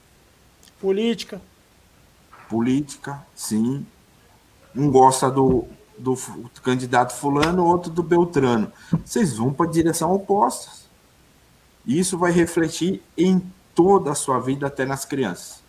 Política. 0.80 1.40
Política, 2.48 3.24
sim. 3.34 3.86
Um 4.74 4.90
gosta 4.90 5.30
do, 5.30 5.66
do 5.98 6.16
candidato 6.62 7.14
fulano, 7.14 7.64
outro 7.64 7.90
do 7.90 8.02
Beltrano. 8.02 8.72
Vocês 9.04 9.36
vão 9.36 9.52
para 9.52 9.70
direção 9.70 10.12
opostas. 10.12 10.88
Isso 11.86 12.18
vai 12.18 12.30
refletir 12.30 13.02
em 13.16 13.42
toda 13.74 14.10
a 14.10 14.14
sua 14.14 14.38
vida, 14.38 14.66
até 14.66 14.84
nas 14.84 15.04
crianças 15.04 15.60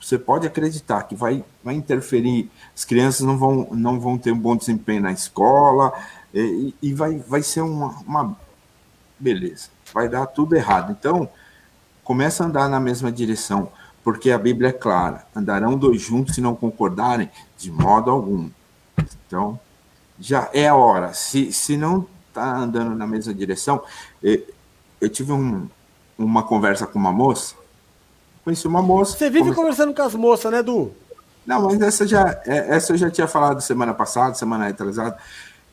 você 0.00 0.18
pode 0.18 0.46
acreditar 0.46 1.02
que 1.02 1.14
vai, 1.14 1.44
vai 1.62 1.74
interferir, 1.74 2.50
as 2.74 2.84
crianças 2.84 3.26
não 3.26 3.36
vão, 3.36 3.68
não 3.72 3.98
vão 4.00 4.16
ter 4.16 4.32
um 4.32 4.38
bom 4.38 4.56
desempenho 4.56 5.02
na 5.02 5.12
escola, 5.12 5.92
e, 6.32 6.74
e 6.80 6.94
vai, 6.94 7.18
vai 7.18 7.42
ser 7.42 7.62
uma, 7.62 7.88
uma 8.06 8.36
beleza, 9.18 9.68
vai 9.92 10.08
dar 10.08 10.26
tudo 10.26 10.54
errado. 10.54 10.96
Então, 10.98 11.28
começa 12.04 12.44
a 12.44 12.46
andar 12.46 12.68
na 12.68 12.80
mesma 12.80 13.10
direção, 13.10 13.70
porque 14.04 14.30
a 14.30 14.38
Bíblia 14.38 14.70
é 14.70 14.72
clara: 14.72 15.26
andarão 15.34 15.76
dois 15.76 16.00
juntos 16.00 16.34
se 16.34 16.40
não 16.40 16.54
concordarem, 16.54 17.30
de 17.56 17.70
modo 17.70 18.10
algum. 18.10 18.48
Então, 19.26 19.58
já 20.18 20.48
é 20.52 20.68
a 20.68 20.74
hora. 20.74 21.12
Se, 21.12 21.52
se 21.52 21.76
não 21.76 22.06
está 22.28 22.56
andando 22.56 22.94
na 22.94 23.06
mesma 23.06 23.34
direção, 23.34 23.82
eu, 24.22 25.08
tive 25.08 25.32
um, 25.32 25.68
uma 26.16 26.42
conversa 26.42 26.86
com 26.86 26.98
uma 26.98 27.12
moça 27.12 27.54
Conheci 28.48 28.66
uma 28.66 28.80
moça. 28.80 29.14
Você 29.14 29.28
vive 29.28 29.40
comecei... 29.40 29.62
conversando 29.62 29.94
com 29.94 30.00
as 30.00 30.14
moças, 30.14 30.50
né, 30.50 30.62
Du? 30.62 30.90
Não, 31.44 31.64
mas 31.64 31.82
essa, 31.82 32.06
já, 32.06 32.40
é, 32.46 32.76
essa 32.76 32.94
eu 32.94 32.96
já 32.96 33.10
tinha 33.10 33.28
falado 33.28 33.60
semana 33.60 33.92
passada, 33.92 34.32
semana 34.32 34.66
retrasada, 34.66 35.18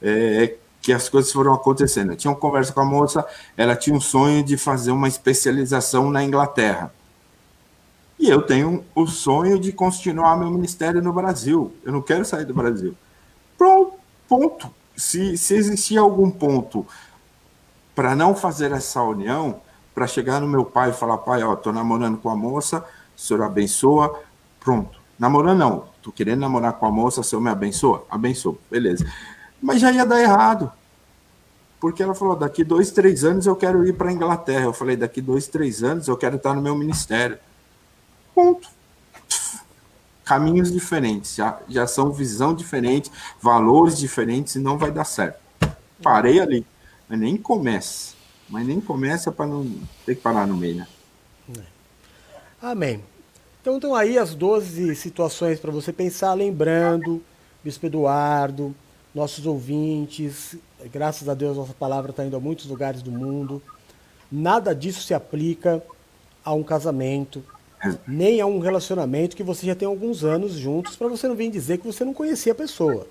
é, 0.02 0.56
que 0.82 0.92
as 0.92 1.08
coisas 1.08 1.32
foram 1.32 1.54
acontecendo. 1.54 2.12
Eu 2.12 2.18
tinha 2.18 2.30
uma 2.30 2.38
conversa 2.38 2.74
com 2.74 2.82
a 2.82 2.86
moça, 2.86 3.26
ela 3.56 3.78
tinha 3.78 3.96
um 3.96 4.02
sonho 4.02 4.44
de 4.44 4.58
fazer 4.58 4.92
uma 4.92 5.08
especialização 5.08 6.12
na 6.12 6.22
Inglaterra. 6.22 6.94
E 8.20 8.30
eu 8.30 8.42
tenho 8.42 8.84
o 8.94 9.08
sonho 9.08 9.58
de 9.58 9.72
continuar 9.72 10.38
meu 10.38 10.52
ministério 10.52 11.02
no 11.02 11.14
Brasil. 11.14 11.72
Eu 11.86 11.94
não 11.94 12.02
quero 12.02 12.26
sair 12.26 12.44
do 12.44 12.54
Brasil. 12.54 12.94
Pronto, 13.58 13.94
ponto. 14.28 14.70
Se, 14.98 15.38
se 15.38 15.56
existia 15.56 16.02
algum 16.02 16.30
ponto 16.30 16.86
para 17.96 18.14
não 18.18 18.36
fazer 18.36 18.74
essa 18.74 19.02
união, 19.02 19.62
para 19.96 20.06
chegar 20.06 20.42
no 20.42 20.48
meu 20.48 20.66
pai 20.66 20.90
e 20.90 20.94
falar, 20.94 21.18
pai, 21.20 21.42
ó, 21.42 21.56
tô 21.56 21.72
namorando 21.72 22.18
com 22.18 22.30
a 22.30 22.36
moça, 22.36 22.86
o 23.16 23.20
senhor 23.20 23.42
abençoa, 23.42 24.20
pronto. 24.60 25.00
Namorando 25.18 25.58
não, 25.58 25.86
tô 26.02 26.12
querendo 26.12 26.42
namorar 26.42 26.74
com 26.74 26.86
a 26.86 26.92
moça, 26.92 27.22
o 27.22 27.24
senhor 27.24 27.42
me 27.42 27.50
abençoa? 27.50 28.06
Abençoa, 28.10 28.58
beleza. 28.70 29.10
Mas 29.62 29.80
já 29.80 29.94
ia 29.94 30.06
dar 30.06 30.22
errado. 30.22 30.70
Porque 31.80 32.04
ela 32.04 32.14
falou, 32.14 32.36
daqui 32.36 32.64
dois, 32.64 32.92
três 32.92 33.24
anos 33.24 33.46
eu 33.46 33.56
quero 33.56 33.88
ir 33.88 33.94
para 33.94 34.10
a 34.10 34.12
Inglaterra. 34.12 34.66
Eu 34.66 34.74
falei, 34.74 34.98
daqui 34.98 35.22
dois, 35.22 35.48
três 35.48 35.84
anos 35.84 36.08
eu 36.08 36.18
quero 36.18 36.36
estar 36.36 36.54
no 36.54 36.62
meu 36.62 36.76
ministério. 36.76 37.38
Ponto. 38.34 38.68
Caminhos 40.26 40.72
diferentes, 40.72 41.36
já, 41.36 41.60
já 41.70 41.86
são 41.86 42.12
visão 42.12 42.56
diferente, 42.56 43.12
valores 43.40 43.98
diferentes 43.98 44.56
e 44.56 44.60
não 44.60 44.78
vai 44.78 44.92
dar 44.92 45.06
certo. 45.06 45.40
Parei 46.02 46.40
ali, 46.40 46.66
mas 47.08 47.20
nem 47.20 47.38
comece. 47.38 48.15
Mas 48.50 48.68
nem 48.68 48.80
começa 48.80 49.32
para 49.32 49.48
não 49.48 49.66
ter 50.06 50.16
que 50.16 50.22
parar 50.22 50.46
no 50.48 50.56
meio, 50.56 50.76
né? 50.76 50.88
É. 51.58 51.62
Amém. 52.62 53.04
Então 53.62 53.76
estão 53.76 53.96
aí 53.96 54.18
as 54.18 54.36
12 54.36 54.96
situações 54.96 55.60
para 55.60 55.72
você 55.72 55.92
pensar, 55.92 56.34
lembrando, 56.34 57.24
Bispo 57.64 57.88
Eduardo, 57.88 58.76
nossos 59.14 59.46
ouvintes, 59.48 60.56
graças 60.92 61.28
a 61.28 61.34
Deus 61.34 61.58
nossa 61.58 61.74
palavra 61.74 62.12
está 62.12 62.24
indo 62.24 62.36
a 62.36 62.40
muitos 62.40 62.68
lugares 62.68 63.02
do 63.02 63.12
mundo. 63.12 63.62
Nada 64.32 64.76
disso 64.76 65.02
se 65.02 65.14
aplica 65.14 65.82
a 66.44 66.54
um 66.54 66.62
casamento, 66.62 67.44
nem 68.08 68.40
a 68.40 68.46
um 68.46 68.60
relacionamento 68.60 69.36
que 69.36 69.44
você 69.44 69.66
já 69.66 69.74
tem 69.74 69.88
alguns 69.88 70.24
anos 70.24 70.54
juntos, 70.54 70.96
para 70.96 71.08
você 71.08 71.28
não 71.28 71.36
vir 71.36 71.50
dizer 71.50 71.80
que 71.80 71.88
você 71.88 72.06
não 72.06 72.14
conhecia 72.14 72.52
a 72.52 72.56
pessoa. 72.56 73.08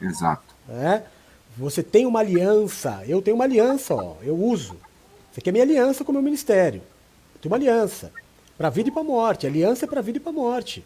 Exato. 0.00 0.54
É? 0.68 1.04
Você 1.56 1.82
tem 1.82 2.06
uma 2.06 2.20
aliança. 2.20 3.02
Eu 3.06 3.22
tenho 3.22 3.36
uma 3.36 3.44
aliança, 3.44 3.94
ó. 3.94 4.16
Eu 4.22 4.36
uso. 4.36 4.76
Você 5.32 5.40
quer 5.40 5.52
minha 5.52 5.64
aliança 5.64 6.04
com 6.04 6.10
o 6.10 6.14
meu 6.14 6.22
ministério. 6.22 6.82
Eu 7.34 7.40
tenho 7.40 7.52
uma 7.52 7.58
aliança. 7.58 8.12
Para 8.58 8.70
vida 8.70 8.88
e 8.90 8.92
para 8.92 9.02
morte. 9.02 9.46
Aliança 9.46 9.84
é 9.84 9.88
para 9.88 10.00
vida 10.02 10.18
e 10.18 10.20
para 10.20 10.32
morte. 10.32 10.84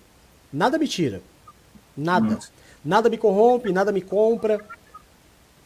Nada 0.52 0.78
me 0.78 0.86
tira. 0.86 1.20
Nada. 1.97 2.38
Nada 2.84 3.10
me 3.10 3.18
corrompe, 3.18 3.72
nada 3.72 3.92
me 3.92 4.01
compra. 4.01 4.64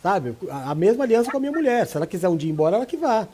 Sabe? 0.03 0.37
A 0.51 0.75
mesma 0.75 1.05
aliança 1.05 1.31
com 1.31 1.37
a 1.37 1.41
minha 1.41 1.53
mulher. 1.53 1.87
Se 1.87 1.97
ela 1.97 2.07
quiser 2.07 2.29
um 2.29 2.37
dia 2.37 2.49
ir 2.49 2.53
embora, 2.53 2.77
ela 2.77 2.87
que 2.87 2.97
vá. 2.97 3.29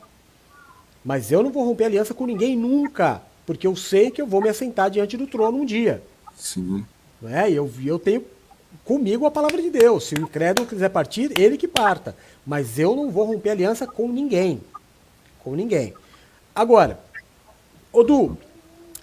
Mas 1.05 1.33
eu 1.33 1.43
não 1.43 1.51
vou 1.51 1.65
romper 1.65 1.85
aliança 1.85 2.15
com 2.15 2.27
ninguém 2.27 2.57
nunca. 2.57 3.23
Porque 3.47 3.67
eu 3.67 3.75
sei 3.75 4.11
que 4.11 4.21
eu 4.21 4.27
vou 4.27 4.41
me 4.41 4.49
assentar 4.49 4.91
diante 4.91 5.17
do 5.17 5.27
trono 5.27 5.59
um 5.59 5.65
dia. 5.65 6.03
Sim. 6.37 6.85
É, 7.25 7.51
eu, 7.51 7.71
eu 7.85 7.99
tenho 7.99 8.25
comigo 8.85 9.27
a 9.27 9.31
palavra 9.31 9.61
de 9.61 9.71
Deus. 9.71 10.05
Se 10.05 10.15
o 10.15 10.23
incrédulo 10.23 10.69
quiser 10.69 10.89
partir, 10.91 11.39
ele 11.39 11.57
que 11.57 11.69
parta. 11.69 12.17
Mas 12.47 12.79
eu 12.79 12.97
não 12.97 13.11
vou 13.11 13.25
romper 13.25 13.51
aliança 13.51 13.87
com 13.87 14.09
ninguém. 14.09 14.61
Com 15.43 15.55
ninguém. 15.55 15.95
Agora, 16.55 17.01
Odu, 17.93 18.37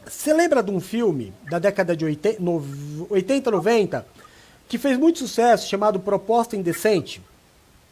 você 0.05 0.33
lembra 0.33 0.63
de 0.63 0.71
um 0.71 0.79
filme 0.79 1.33
da 1.49 1.59
década 1.59 1.95
de 1.95 2.05
80, 2.05 2.41
80 3.09 3.51
90 3.51 4.07
que 4.67 4.77
fez 4.77 4.97
muito 4.97 5.19
sucesso, 5.19 5.69
chamado 5.69 5.99
Proposta 5.99 6.55
Indecente? 6.55 7.21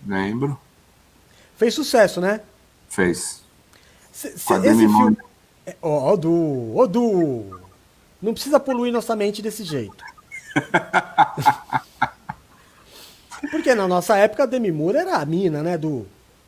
Lembro. 0.05 0.59
Fez 1.57 1.73
sucesso, 1.73 2.19
né? 2.19 2.41
Fez. 2.89 3.41
C 4.11 4.29
esse 4.29 4.87
filme. 4.87 5.17
Ó, 5.81 5.89
oh, 5.89 6.13
Odu, 6.13 6.77
Odu! 6.77 7.61
Não 8.21 8.33
precisa 8.33 8.59
poluir 8.59 8.91
nossa 8.91 9.15
mente 9.15 9.41
desse 9.41 9.63
jeito. 9.63 10.03
Porque 13.51 13.75
na 13.75 13.87
nossa 13.87 14.17
época 14.17 14.43
a 14.43 14.45
Demi 14.45 14.71
Moore 14.71 14.97
era 14.97 15.17
a 15.17 15.25
mina, 15.25 15.61
né, 15.61 15.77
do 15.77 16.07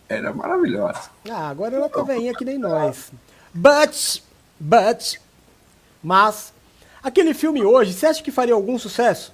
Era 0.09 0.33
maravilhosa. 0.33 1.09
Ah, 1.29 1.49
agora 1.49 1.75
ela 1.75 1.89
tá 1.89 2.01
veinha 2.03 2.33
que 2.33 2.45
nem 2.45 2.57
nós. 2.57 3.11
But, 3.53 4.21
but, 4.59 5.17
mas, 6.01 6.53
aquele 7.03 7.33
filme 7.33 7.63
hoje, 7.63 7.93
você 7.93 8.05
acha 8.05 8.23
que 8.23 8.31
faria 8.31 8.53
algum 8.53 8.77
sucesso? 8.77 9.33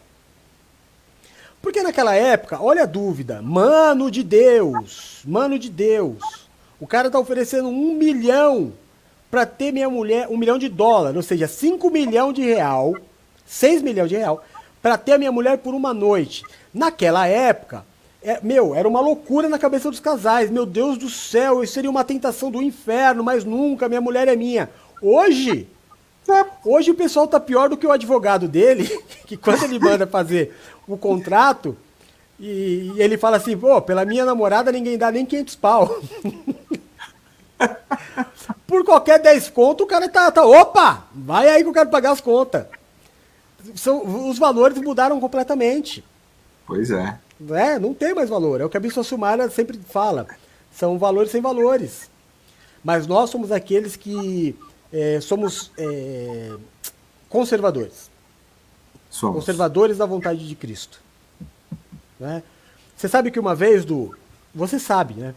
Porque 1.62 1.82
naquela 1.82 2.14
época, 2.14 2.62
olha 2.62 2.84
a 2.84 2.86
dúvida, 2.86 3.42
mano 3.42 4.12
de 4.12 4.22
Deus, 4.22 5.22
mano 5.26 5.58
de 5.58 5.70
Deus, 5.70 6.48
o 6.80 6.86
cara 6.86 7.10
tá 7.10 7.18
oferecendo 7.18 7.70
um 7.70 7.94
milhão 7.94 8.74
para 9.32 9.46
ter 9.46 9.72
minha 9.72 9.90
mulher, 9.90 10.28
um 10.30 10.38
milhão 10.38 10.58
de 10.58 10.68
dólar, 10.68 11.16
ou 11.16 11.24
seja, 11.24 11.48
cinco 11.48 11.90
milhão 11.90 12.34
de 12.34 12.42
real, 12.42 12.94
seis 13.46 13.82
milhões 13.82 14.10
de 14.10 14.18
real, 14.18 14.44
para 14.84 14.98
ter 14.98 15.14
a 15.14 15.18
minha 15.18 15.32
mulher 15.32 15.60
por 15.60 15.74
uma 15.74 15.94
noite. 15.94 16.44
Naquela 16.74 17.26
época, 17.26 17.86
é, 18.22 18.42
meu, 18.44 18.76
era 18.76 18.86
uma 18.86 19.00
loucura 19.00 19.48
na 19.48 19.58
cabeça 19.58 19.90
dos 19.90 20.02
casais. 20.02 20.52
Meu 20.52 20.66
Deus 20.66 20.98
do 20.98 21.10
céu, 21.10 21.64
isso 21.64 21.74
seria 21.74 21.90
uma 21.90 22.04
tentação 22.04 22.52
do 22.52 22.62
inferno, 22.62 23.24
mas 23.24 23.46
nunca, 23.46 23.88
minha 23.88 24.02
mulher 24.02 24.28
é 24.28 24.36
minha. 24.36 24.70
Hoje, 25.02 25.70
é, 26.30 26.46
hoje 26.66 26.92
o 26.92 26.96
pessoal 26.96 27.26
tá 27.28 27.40
pior 27.40 27.70
do 27.70 27.78
que 27.78 27.88
o 27.88 27.94
advogado 27.94 28.46
dele, 28.46 28.86
que 29.26 29.38
quando 29.38 29.64
ele 29.64 29.80
manda 29.80 30.06
fazer 30.06 30.54
o 30.86 30.98
contrato, 30.98 31.78
e, 32.38 32.92
e 32.94 33.02
ele 33.02 33.18
fala 33.18 33.38
assim, 33.38 33.58
pô, 33.58 33.82
pela 33.82 34.04
minha 34.04 34.26
namorada 34.26 34.70
ninguém 34.70 34.98
dá 34.98 35.10
nem 35.10 35.26
500 35.26 35.56
pau. 35.56 35.98
Por 38.68 38.84
qualquer 38.84 39.20
10 39.20 39.50
conto, 39.50 39.86
o 39.86 39.88
cara 39.88 40.10
tá, 40.10 40.30
tá, 40.30 40.46
opa, 40.46 41.06
vai 41.14 41.48
aí 41.48 41.64
que 41.64 41.70
eu 41.70 41.74
quero 41.74 41.90
pagar 41.90 42.12
as 42.12 42.20
contas. 42.20 42.66
São, 43.76 44.30
os 44.30 44.38
valores 44.38 44.78
mudaram 44.78 45.20
completamente. 45.20 46.04
Pois 46.66 46.92
é. 46.92 47.20
É, 47.52 47.80
não 47.80 47.94
tem 47.94 48.14
mais 48.14 48.30
valor. 48.30 48.62
É 48.62 48.66
o 48.66 48.70
que 48.70 48.78
a 48.78 48.80
Bispa 48.80 49.04
Sumara 49.04 49.50
sempre 49.50 49.78
fala. 49.90 50.28
São 50.72 50.98
valores 50.98 51.32
sem 51.32 51.42
valores. 51.42 52.10
Mas 52.84 53.08
nós 53.08 53.30
somos 53.30 53.52
aqueles 53.52 53.96
que 53.96 54.56
é, 54.92 55.20
somos 55.22 55.72
é, 55.78 56.56
conservadores. 57.30 58.10
Somos. 59.10 59.38
Conservadores 59.38 59.98
da 59.98 60.06
vontade 60.06 60.48
de 60.48 60.56
Cristo. 60.56 61.02
Né? 62.20 62.44
Você 62.96 63.08
sabe 63.08 63.32
que 63.32 63.40
uma 63.40 63.56
vez, 63.56 63.86
do 63.86 64.16
Você 64.54 64.80
sabe, 64.80 65.16
né? 65.16 65.36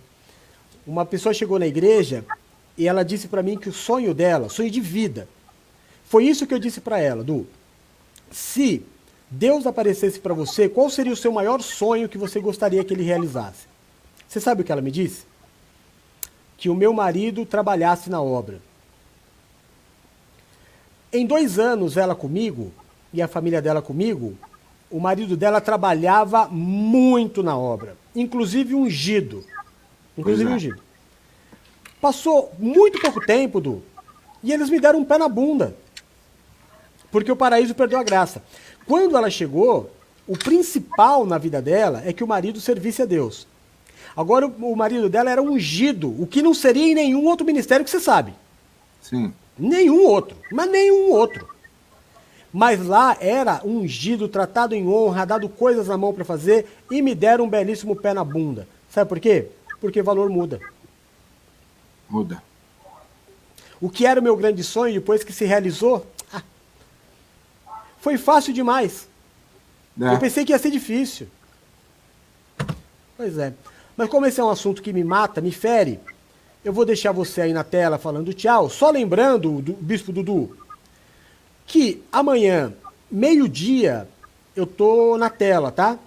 Uma 0.87 1.05
pessoa 1.05 1.35
chegou 1.35 1.59
na 1.59 1.67
igreja 1.67 2.25
e 2.79 2.87
ela 2.87 3.05
disse 3.05 3.27
para 3.29 3.43
mim 3.43 3.59
que 3.59 3.69
o 3.69 3.73
sonho 3.73 4.15
dela, 4.15 4.49
sonho 4.49 4.71
de 4.71 4.81
vida, 4.81 5.29
foi 6.05 6.25
isso 6.25 6.47
que 6.47 6.55
eu 6.55 6.59
disse 6.59 6.81
para 6.81 7.01
ela, 7.01 7.25
Du. 7.25 7.47
Se 8.31 8.85
Deus 9.31 9.67
aparecesse 9.67 10.21
para 10.21 10.35
você, 10.35 10.69
qual 10.69 10.89
seria 10.91 11.13
o 11.13 11.17
seu 11.17 11.33
maior 11.33 11.61
sonho 11.63 12.09
que 12.09 12.19
você 12.19 12.41
gostaria 12.41 12.85
que 12.85 12.95
ele 12.95 13.03
realizasse? 13.03 13.67
Você 14.27 14.41
sabe 14.41 14.63
o 14.63 14.65
que 14.65 14.73
ela 14.73 14.83
me 14.83 14.91
disse? 14.91 15.25
Que 16.57 16.69
o 16.69 16.75
meu 16.75 16.93
marido 16.93 17.45
trabalhasse 17.45 18.11
na 18.11 18.21
obra. 18.21 18.61
Em 21.13 21.25
dois 21.25 21.59
anos, 21.59 21.97
ela 21.97 22.15
comigo 22.15 22.73
e 23.13 23.23
a 23.23 23.29
família 23.29 23.63
dela 23.63 23.81
comigo, 23.81 24.37
o 24.91 25.01
marido 25.01 25.37
dela 25.37 25.61
trabalhava 25.61 26.49
muito 26.49 27.43
na 27.43 27.57
obra, 27.57 27.97
inclusive 28.15 28.75
ungido. 28.75 29.45
Inclusive 30.17 30.51
é. 30.51 30.55
ungido. 30.55 30.83
Passou 32.01 32.53
muito 32.59 33.01
pouco 33.01 33.25
tempo, 33.25 33.61
Du, 33.61 33.83
e 34.43 34.53
eles 34.53 34.71
me 34.71 34.79
deram 34.79 35.01
um 35.01 35.05
pé 35.05 35.19
na 35.19 35.29
bunda. 35.29 35.75
Porque 37.17 37.33
o 37.33 37.37
paraíso 37.37 37.75
perdeu 37.75 37.99
a 37.99 38.03
graça. 38.03 38.43
Quando 38.85 39.17
ela 39.17 39.31
chegou, 39.31 39.91
o 40.29 40.37
principal 40.37 41.25
na 41.25 41.39
vida 41.39 41.63
dela 41.63 42.03
é 42.05 42.13
que 42.13 42.23
o 42.23 42.29
marido 42.29 42.61
servisse 42.61 43.01
a 43.01 43.07
Deus. 43.07 43.47
Agora, 44.15 44.47
o 44.47 44.77
marido 44.77 45.09
dela 45.09 45.31
era 45.31 45.41
ungido, 45.41 46.15
o 46.23 46.27
que 46.27 46.43
não 46.43 46.53
seria 46.53 46.93
em 46.93 46.95
nenhum 46.95 47.25
outro 47.25 47.47
ministério 47.47 47.87
que 47.87 47.91
você 47.91 48.01
sabe. 48.01 48.35
Sim. 49.01 49.33
Nenhum 49.59 50.05
outro, 50.05 50.37
mas 50.53 50.71
nenhum 50.71 51.11
outro. 51.11 51.49
Mas 52.53 52.85
lá 52.85 53.17
era 53.19 53.63
ungido, 53.65 54.29
tratado 54.29 54.75
em 54.75 54.87
honra, 54.87 55.25
dado 55.25 55.49
coisas 55.49 55.89
na 55.89 55.97
mão 55.97 56.13
para 56.13 56.23
fazer 56.23 56.67
e 56.91 57.01
me 57.01 57.15
deram 57.15 57.47
um 57.47 57.49
belíssimo 57.49 57.97
pé 57.97 58.13
na 58.13 58.25
bunda. 58.25 58.69
Sabe 58.91 59.09
por 59.09 59.19
quê? 59.19 59.49
Porque 59.81 60.03
valor 60.03 60.29
muda. 60.29 60.61
Muda. 62.11 62.43
O 63.81 63.89
que 63.89 64.05
era 64.05 64.21
o 64.21 64.23
meu 64.23 64.37
grande 64.37 64.63
sonho 64.63 64.93
depois 64.93 65.25
que 65.25 65.33
se 65.33 65.47
realizou, 65.47 66.07
foi 68.07 68.17
fácil 68.17 68.53
demais. 68.53 69.09
É. 70.01 70.15
Eu 70.15 70.19
pensei 70.21 70.45
que 70.45 70.53
ia 70.53 70.59
ser 70.61 70.71
difícil. 70.71 71.27
Pois 73.17 73.37
é. 73.37 73.53
Mas 73.97 74.09
como 74.09 74.27
esse 74.27 74.39
é 74.39 74.45
um 74.45 74.49
assunto 74.49 74.81
que 74.81 74.93
me 74.93 75.03
mata, 75.03 75.41
me 75.41 75.51
fere, 75.51 75.99
eu 76.65 76.73
vou 76.73 76.85
deixar 76.85 77.11
você 77.11 77.41
aí 77.41 77.53
na 77.53 77.65
tela 77.65 77.99
falando 77.99 78.33
tchau. 78.33 78.71
Só 78.71 78.91
lembrando, 78.91 79.61
do 79.61 79.73
Bispo 79.73 80.13
Dudu, 80.13 80.57
que 81.67 82.01
amanhã, 82.13 82.73
meio-dia, 83.11 84.07
eu 84.55 84.69
tô 84.69 85.19
na 85.19 85.29
tela, 85.29 85.73
tá? 85.73 85.99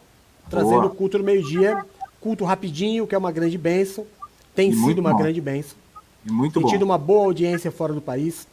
Trazendo 0.49 0.85
o 0.85 0.91
culto 0.91 1.17
no 1.17 1.26
meio-dia. 1.26 1.85
Culto 2.21 2.45
rapidinho, 2.45 3.05
que 3.05 3.13
é 3.13 3.17
uma 3.17 3.31
grande 3.34 3.57
bênção. 3.57 4.07
Tem 4.55 4.69
e 4.69 4.73
sido 4.73 4.99
uma 4.99 5.11
bom. 5.11 5.17
grande 5.17 5.41
bênção. 5.41 5.76
E 6.26 6.31
muito 6.31 6.53
Tem 6.53 6.63
bom. 6.63 6.69
tido 6.69 6.84
uma 6.84 6.97
boa 6.97 7.26
audiência 7.26 7.69
fora 7.71 7.91
do 7.91 7.99
país. 7.99 8.47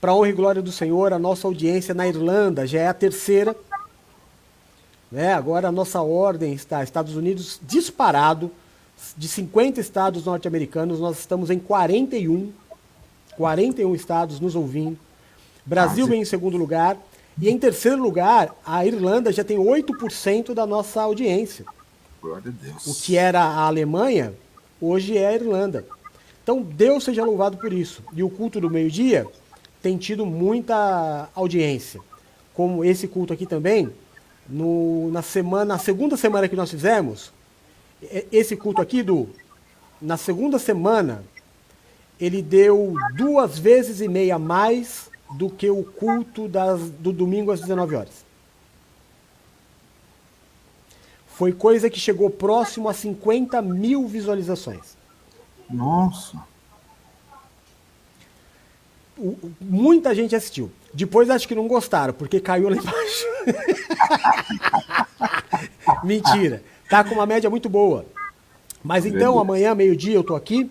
Para 0.00 0.14
honra 0.14 0.30
e 0.30 0.32
glória 0.32 0.62
do 0.62 0.72
Senhor, 0.72 1.12
a 1.12 1.18
nossa 1.18 1.46
audiência 1.46 1.92
na 1.92 2.08
Irlanda 2.08 2.66
já 2.66 2.80
é 2.80 2.86
a 2.88 2.94
terceira. 2.94 3.54
Né? 5.12 5.34
Agora 5.34 5.68
a 5.68 5.72
nossa 5.72 6.00
ordem 6.00 6.54
está 6.54 6.82
Estados 6.82 7.14
Unidos 7.14 7.60
disparado. 7.62 8.50
De 9.16 9.28
50 9.28 9.80
estados 9.80 10.24
norte-americanos, 10.24 11.00
nós 11.00 11.18
estamos 11.18 11.50
em 11.50 11.58
41. 11.58 12.50
41 13.36 13.94
estados 13.94 14.40
nos 14.40 14.54
ouvindo. 14.54 14.98
Brasil 15.66 16.06
vem 16.06 16.22
em 16.22 16.24
segundo 16.24 16.56
lugar. 16.56 16.96
E 17.40 17.48
em 17.48 17.58
terceiro 17.58 18.02
lugar, 18.02 18.54
a 18.64 18.84
Irlanda 18.84 19.32
já 19.32 19.44
tem 19.44 19.58
8% 19.58 20.54
da 20.54 20.66
nossa 20.66 21.02
audiência. 21.02 21.64
Glória 22.22 22.50
a 22.50 22.64
Deus. 22.64 22.86
O 22.86 23.02
que 23.02 23.16
era 23.16 23.40
a 23.42 23.66
Alemanha, 23.66 24.34
hoje 24.80 25.16
é 25.16 25.26
a 25.26 25.34
Irlanda. 25.34 25.86
Então, 26.42 26.62
Deus 26.62 27.04
seja 27.04 27.24
louvado 27.24 27.56
por 27.56 27.72
isso. 27.72 28.02
E 28.12 28.22
o 28.22 28.28
culto 28.28 28.60
do 28.60 28.68
meio-dia 28.68 29.26
tem 29.82 29.96
tido 29.96 30.26
muita 30.26 31.28
audiência. 31.34 32.00
Como 32.54 32.84
esse 32.84 33.08
culto 33.08 33.32
aqui 33.32 33.46
também, 33.46 33.90
no, 34.48 35.10
na 35.10 35.22
semana, 35.22 35.64
na 35.64 35.78
segunda 35.78 36.16
semana 36.16 36.48
que 36.48 36.56
nós 36.56 36.70
fizemos, 36.70 37.32
esse 38.32 38.56
culto 38.56 38.80
aqui 38.80 39.02
do 39.02 39.28
na 40.00 40.16
segunda 40.16 40.58
semana, 40.58 41.22
ele 42.18 42.40
deu 42.40 42.94
duas 43.14 43.58
vezes 43.58 44.00
e 44.00 44.08
meia 44.08 44.38
mais 44.38 45.10
do 45.34 45.50
que 45.50 45.68
o 45.68 45.84
culto 45.84 46.48
das, 46.48 46.90
do 46.90 47.12
domingo 47.12 47.52
às 47.52 47.60
19 47.60 47.94
horas. 47.94 48.24
Foi 51.26 51.52
coisa 51.52 51.88
que 51.88 52.00
chegou 52.00 52.30
próximo 52.30 52.88
a 52.88 52.94
50 52.94 53.60
mil 53.62 54.06
visualizações. 54.08 54.96
Nossa! 55.68 56.49
Muita 59.60 60.14
gente 60.14 60.34
assistiu. 60.34 60.70
Depois 60.92 61.30
acho 61.30 61.46
que 61.46 61.54
não 61.54 61.68
gostaram, 61.68 62.12
porque 62.12 62.40
caiu 62.40 62.68
lá 62.68 62.76
embaixo. 62.78 63.26
Mentira. 66.02 66.62
Tá 66.88 67.04
com 67.04 67.14
uma 67.14 67.26
média 67.26 67.48
muito 67.48 67.68
boa. 67.68 68.04
Mas 68.82 69.04
então, 69.06 69.38
amanhã, 69.38 69.74
meio-dia, 69.74 70.14
eu 70.14 70.24
tô 70.24 70.34
aqui. 70.34 70.70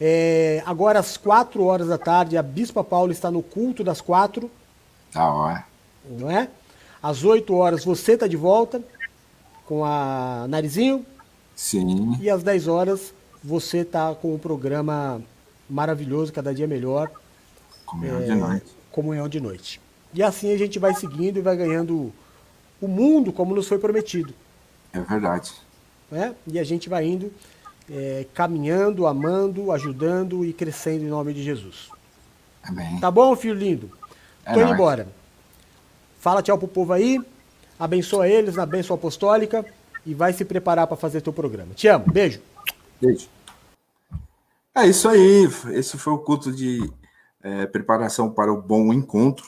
É, 0.00 0.62
agora, 0.66 0.98
às 0.98 1.16
4 1.16 1.64
horas 1.64 1.88
da 1.88 1.98
tarde, 1.98 2.36
a 2.36 2.42
Bispa 2.42 2.84
Paula 2.84 3.12
está 3.12 3.30
no 3.30 3.42
culto 3.42 3.82
das 3.82 4.00
quatro. 4.00 4.50
Da 5.12 5.30
hora. 5.30 5.64
Não 6.08 6.30
é? 6.30 6.48
Às 7.02 7.24
8 7.24 7.54
horas 7.54 7.84
você 7.84 8.16
tá 8.16 8.26
de 8.26 8.36
volta 8.36 8.82
com 9.66 9.84
a 9.84 10.46
Narizinho. 10.48 11.04
Sim. 11.54 12.16
E 12.20 12.28
às 12.28 12.42
10 12.42 12.68
horas 12.68 13.14
você 13.42 13.84
tá 13.84 14.14
com 14.14 14.34
o 14.34 14.38
programa 14.38 15.20
maravilhoso, 15.68 16.32
cada 16.32 16.54
dia 16.54 16.66
melhor. 16.66 17.10
Comunhão 17.92 18.20
é, 18.20 18.24
de 18.24 18.34
noite. 18.34 18.66
Comunhão 18.90 19.28
de 19.28 19.40
noite. 19.40 19.80
E 20.14 20.22
assim 20.22 20.52
a 20.52 20.56
gente 20.56 20.78
vai 20.78 20.94
seguindo 20.94 21.38
e 21.38 21.42
vai 21.42 21.56
ganhando 21.56 22.12
o 22.80 22.88
mundo 22.88 23.32
como 23.32 23.54
nos 23.54 23.68
foi 23.68 23.78
prometido. 23.78 24.32
É 24.92 25.00
verdade. 25.00 25.52
Né? 26.10 26.34
E 26.46 26.58
a 26.58 26.64
gente 26.64 26.88
vai 26.88 27.06
indo, 27.06 27.32
é, 27.90 28.26
caminhando, 28.34 29.06
amando, 29.06 29.70
ajudando 29.72 30.44
e 30.44 30.52
crescendo 30.52 31.04
em 31.04 31.08
nome 31.08 31.34
de 31.34 31.42
Jesus. 31.42 31.90
Amém. 32.62 32.98
Tá 32.98 33.10
bom, 33.10 33.36
filho 33.36 33.54
lindo? 33.54 33.90
É 34.44 34.54
Tô 34.54 34.60
indo 34.60 34.66
nóis. 34.66 34.74
embora. 34.74 35.08
Fala 36.18 36.42
tchau 36.42 36.56
pro 36.56 36.68
povo 36.68 36.92
aí, 36.92 37.20
abençoa 37.78 38.28
eles 38.28 38.54
na 38.54 38.64
bênção 38.64 38.94
apostólica 38.94 39.66
e 40.06 40.14
vai 40.14 40.32
se 40.32 40.44
preparar 40.44 40.86
para 40.86 40.96
fazer 40.96 41.20
teu 41.20 41.32
programa. 41.32 41.74
Te 41.74 41.88
amo, 41.88 42.06
beijo. 42.10 42.40
Beijo. 43.00 43.28
É 44.74 44.86
isso 44.86 45.08
aí. 45.08 45.48
Esse 45.72 45.98
foi 45.98 46.12
o 46.12 46.18
culto 46.18 46.52
de 46.52 46.90
é, 47.42 47.66
preparação 47.66 48.30
para 48.30 48.52
o 48.52 48.60
bom 48.60 48.92
encontro. 48.92 49.46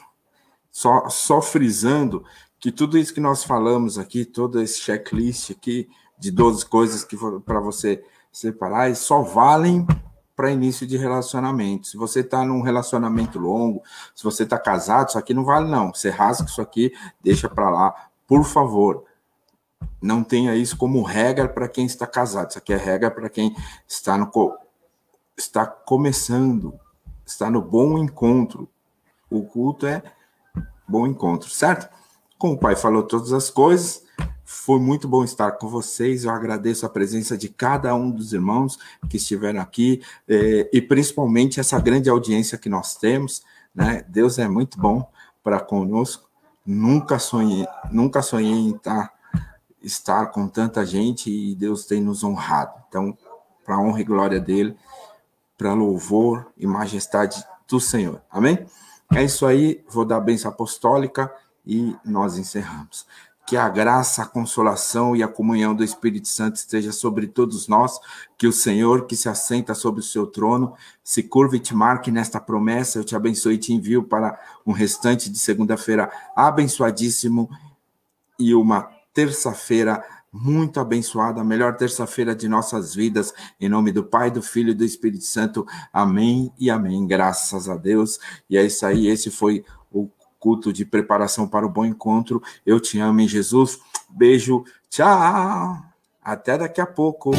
Só, 0.70 1.08
só 1.08 1.40
frisando 1.40 2.24
que 2.58 2.72
tudo 2.72 2.98
isso 2.98 3.14
que 3.14 3.20
nós 3.20 3.44
falamos 3.44 3.98
aqui, 3.98 4.24
todo 4.24 4.60
esse 4.60 4.80
checklist 4.80 5.50
aqui 5.50 5.88
de 6.18 6.30
12 6.30 6.66
coisas 6.66 7.04
que 7.04 7.16
para 7.44 7.60
você 7.60 8.02
separar, 8.32 8.94
só 8.96 9.22
valem 9.22 9.86
para 10.34 10.50
início 10.50 10.86
de 10.86 10.96
relacionamento. 10.96 11.86
Se 11.86 11.96
você 11.96 12.20
está 12.20 12.44
num 12.44 12.60
relacionamento 12.60 13.38
longo, 13.38 13.82
se 14.14 14.24
você 14.24 14.42
está 14.42 14.58
casado, 14.58 15.10
isso 15.10 15.18
aqui 15.18 15.32
não 15.32 15.44
vale 15.44 15.70
não. 15.70 15.94
Você 15.94 16.10
rasga 16.10 16.48
isso 16.48 16.60
aqui, 16.60 16.92
deixa 17.22 17.48
para 17.48 17.70
lá, 17.70 17.94
por 18.26 18.44
favor. 18.44 19.04
Não 20.02 20.24
tenha 20.24 20.54
isso 20.56 20.76
como 20.76 21.02
regra 21.02 21.48
para 21.48 21.68
quem 21.68 21.86
está 21.86 22.06
casado. 22.06 22.50
Isso 22.50 22.58
aqui 22.58 22.72
é 22.72 22.76
regra 22.76 23.10
para 23.10 23.28
quem 23.28 23.54
está 23.86 24.18
no 24.18 24.30
está 25.36 25.66
começando, 25.66 26.78
está 27.26 27.50
no 27.50 27.60
bom 27.60 27.98
encontro. 27.98 28.68
O 29.30 29.42
culto 29.42 29.86
é 29.86 30.02
bom 30.86 31.06
encontro, 31.06 31.48
certo? 31.50 31.88
Como 32.38 32.54
o 32.54 32.58
pai 32.58 32.76
falou 32.76 33.02
todas 33.02 33.32
as 33.32 33.50
coisas, 33.50 34.04
foi 34.44 34.78
muito 34.78 35.08
bom 35.08 35.24
estar 35.24 35.52
com 35.52 35.68
vocês. 35.68 36.24
Eu 36.24 36.30
agradeço 36.30 36.84
a 36.84 36.90
presença 36.90 37.36
de 37.36 37.48
cada 37.48 37.94
um 37.94 38.10
dos 38.10 38.32
irmãos 38.32 38.78
que 39.08 39.16
estiveram 39.16 39.60
aqui 39.60 40.02
eh, 40.28 40.68
e 40.72 40.82
principalmente 40.82 41.58
essa 41.58 41.80
grande 41.80 42.10
audiência 42.10 42.58
que 42.58 42.68
nós 42.68 42.96
temos. 42.96 43.42
Né? 43.74 44.04
Deus 44.08 44.38
é 44.38 44.46
muito 44.46 44.78
bom 44.78 45.10
para 45.42 45.58
conosco. 45.60 46.28
Nunca 46.64 47.18
sonhei, 47.18 47.66
nunca 47.90 48.22
sonhei 48.22 48.52
em 48.52 48.70
estar, 48.70 49.12
estar 49.82 50.26
com 50.26 50.48
tanta 50.48 50.84
gente 50.84 51.30
e 51.30 51.54
Deus 51.54 51.86
tem 51.86 52.00
nos 52.00 52.22
honrado. 52.22 52.74
Então, 52.88 53.16
para 53.64 53.78
honra 53.78 54.00
e 54.00 54.04
glória 54.04 54.40
dele, 54.40 54.76
para 55.64 55.72
louvor 55.72 56.52
e 56.58 56.66
majestade 56.66 57.42
do 57.66 57.80
Senhor. 57.80 58.20
Amém? 58.30 58.66
É 59.14 59.24
isso 59.24 59.46
aí. 59.46 59.82
Vou 59.88 60.04
dar 60.04 60.18
a 60.18 60.20
bênção 60.20 60.50
apostólica 60.50 61.32
e 61.66 61.96
nós 62.04 62.36
encerramos. 62.36 63.06
Que 63.46 63.56
a 63.56 63.66
graça, 63.70 64.22
a 64.22 64.26
consolação 64.26 65.16
e 65.16 65.22
a 65.22 65.28
comunhão 65.28 65.74
do 65.74 65.82
Espírito 65.82 66.28
Santo 66.28 66.56
esteja 66.56 66.92
sobre 66.92 67.26
todos 67.26 67.66
nós, 67.66 67.98
que 68.36 68.46
o 68.46 68.52
Senhor 68.52 69.06
que 69.06 69.16
se 69.16 69.26
assenta 69.26 69.74
sobre 69.74 70.00
o 70.00 70.04
seu 70.04 70.26
trono 70.26 70.74
se 71.02 71.22
curva 71.22 71.56
e 71.56 71.60
te 71.60 71.74
marque 71.74 72.10
nesta 72.10 72.38
promessa. 72.38 72.98
Eu 72.98 73.04
te 73.04 73.16
abençoe 73.16 73.54
e 73.54 73.58
te 73.58 73.72
envio 73.72 74.02
para 74.02 74.38
um 74.66 74.72
restante 74.72 75.30
de 75.30 75.38
segunda-feira 75.38 76.12
abençoadíssimo 76.36 77.48
e 78.38 78.54
uma 78.54 78.90
terça-feira 79.14 80.04
muito 80.34 80.80
abençoada, 80.80 81.40
a 81.40 81.44
melhor 81.44 81.76
terça-feira 81.76 82.34
de 82.34 82.48
nossas 82.48 82.92
vidas, 82.92 83.32
em 83.60 83.68
nome 83.68 83.92
do 83.92 84.02
Pai, 84.02 84.32
do 84.32 84.42
Filho 84.42 84.70
e 84.70 84.74
do 84.74 84.84
Espírito 84.84 85.24
Santo. 85.24 85.64
Amém 85.92 86.52
e 86.58 86.68
amém. 86.68 87.06
Graças 87.06 87.68
a 87.68 87.76
Deus. 87.76 88.18
E 88.50 88.58
é 88.58 88.64
isso 88.64 88.84
aí, 88.84 89.06
esse 89.06 89.30
foi 89.30 89.64
o 89.92 90.10
culto 90.40 90.72
de 90.72 90.84
preparação 90.84 91.46
para 91.46 91.64
o 91.64 91.70
bom 91.70 91.84
encontro. 91.84 92.42
Eu 92.66 92.80
te 92.80 92.98
amo 92.98 93.20
em 93.20 93.28
Jesus. 93.28 93.78
Beijo. 94.10 94.64
Tchau. 94.90 95.80
Até 96.22 96.58
daqui 96.58 96.80
a 96.80 96.86
pouco. 96.86 97.30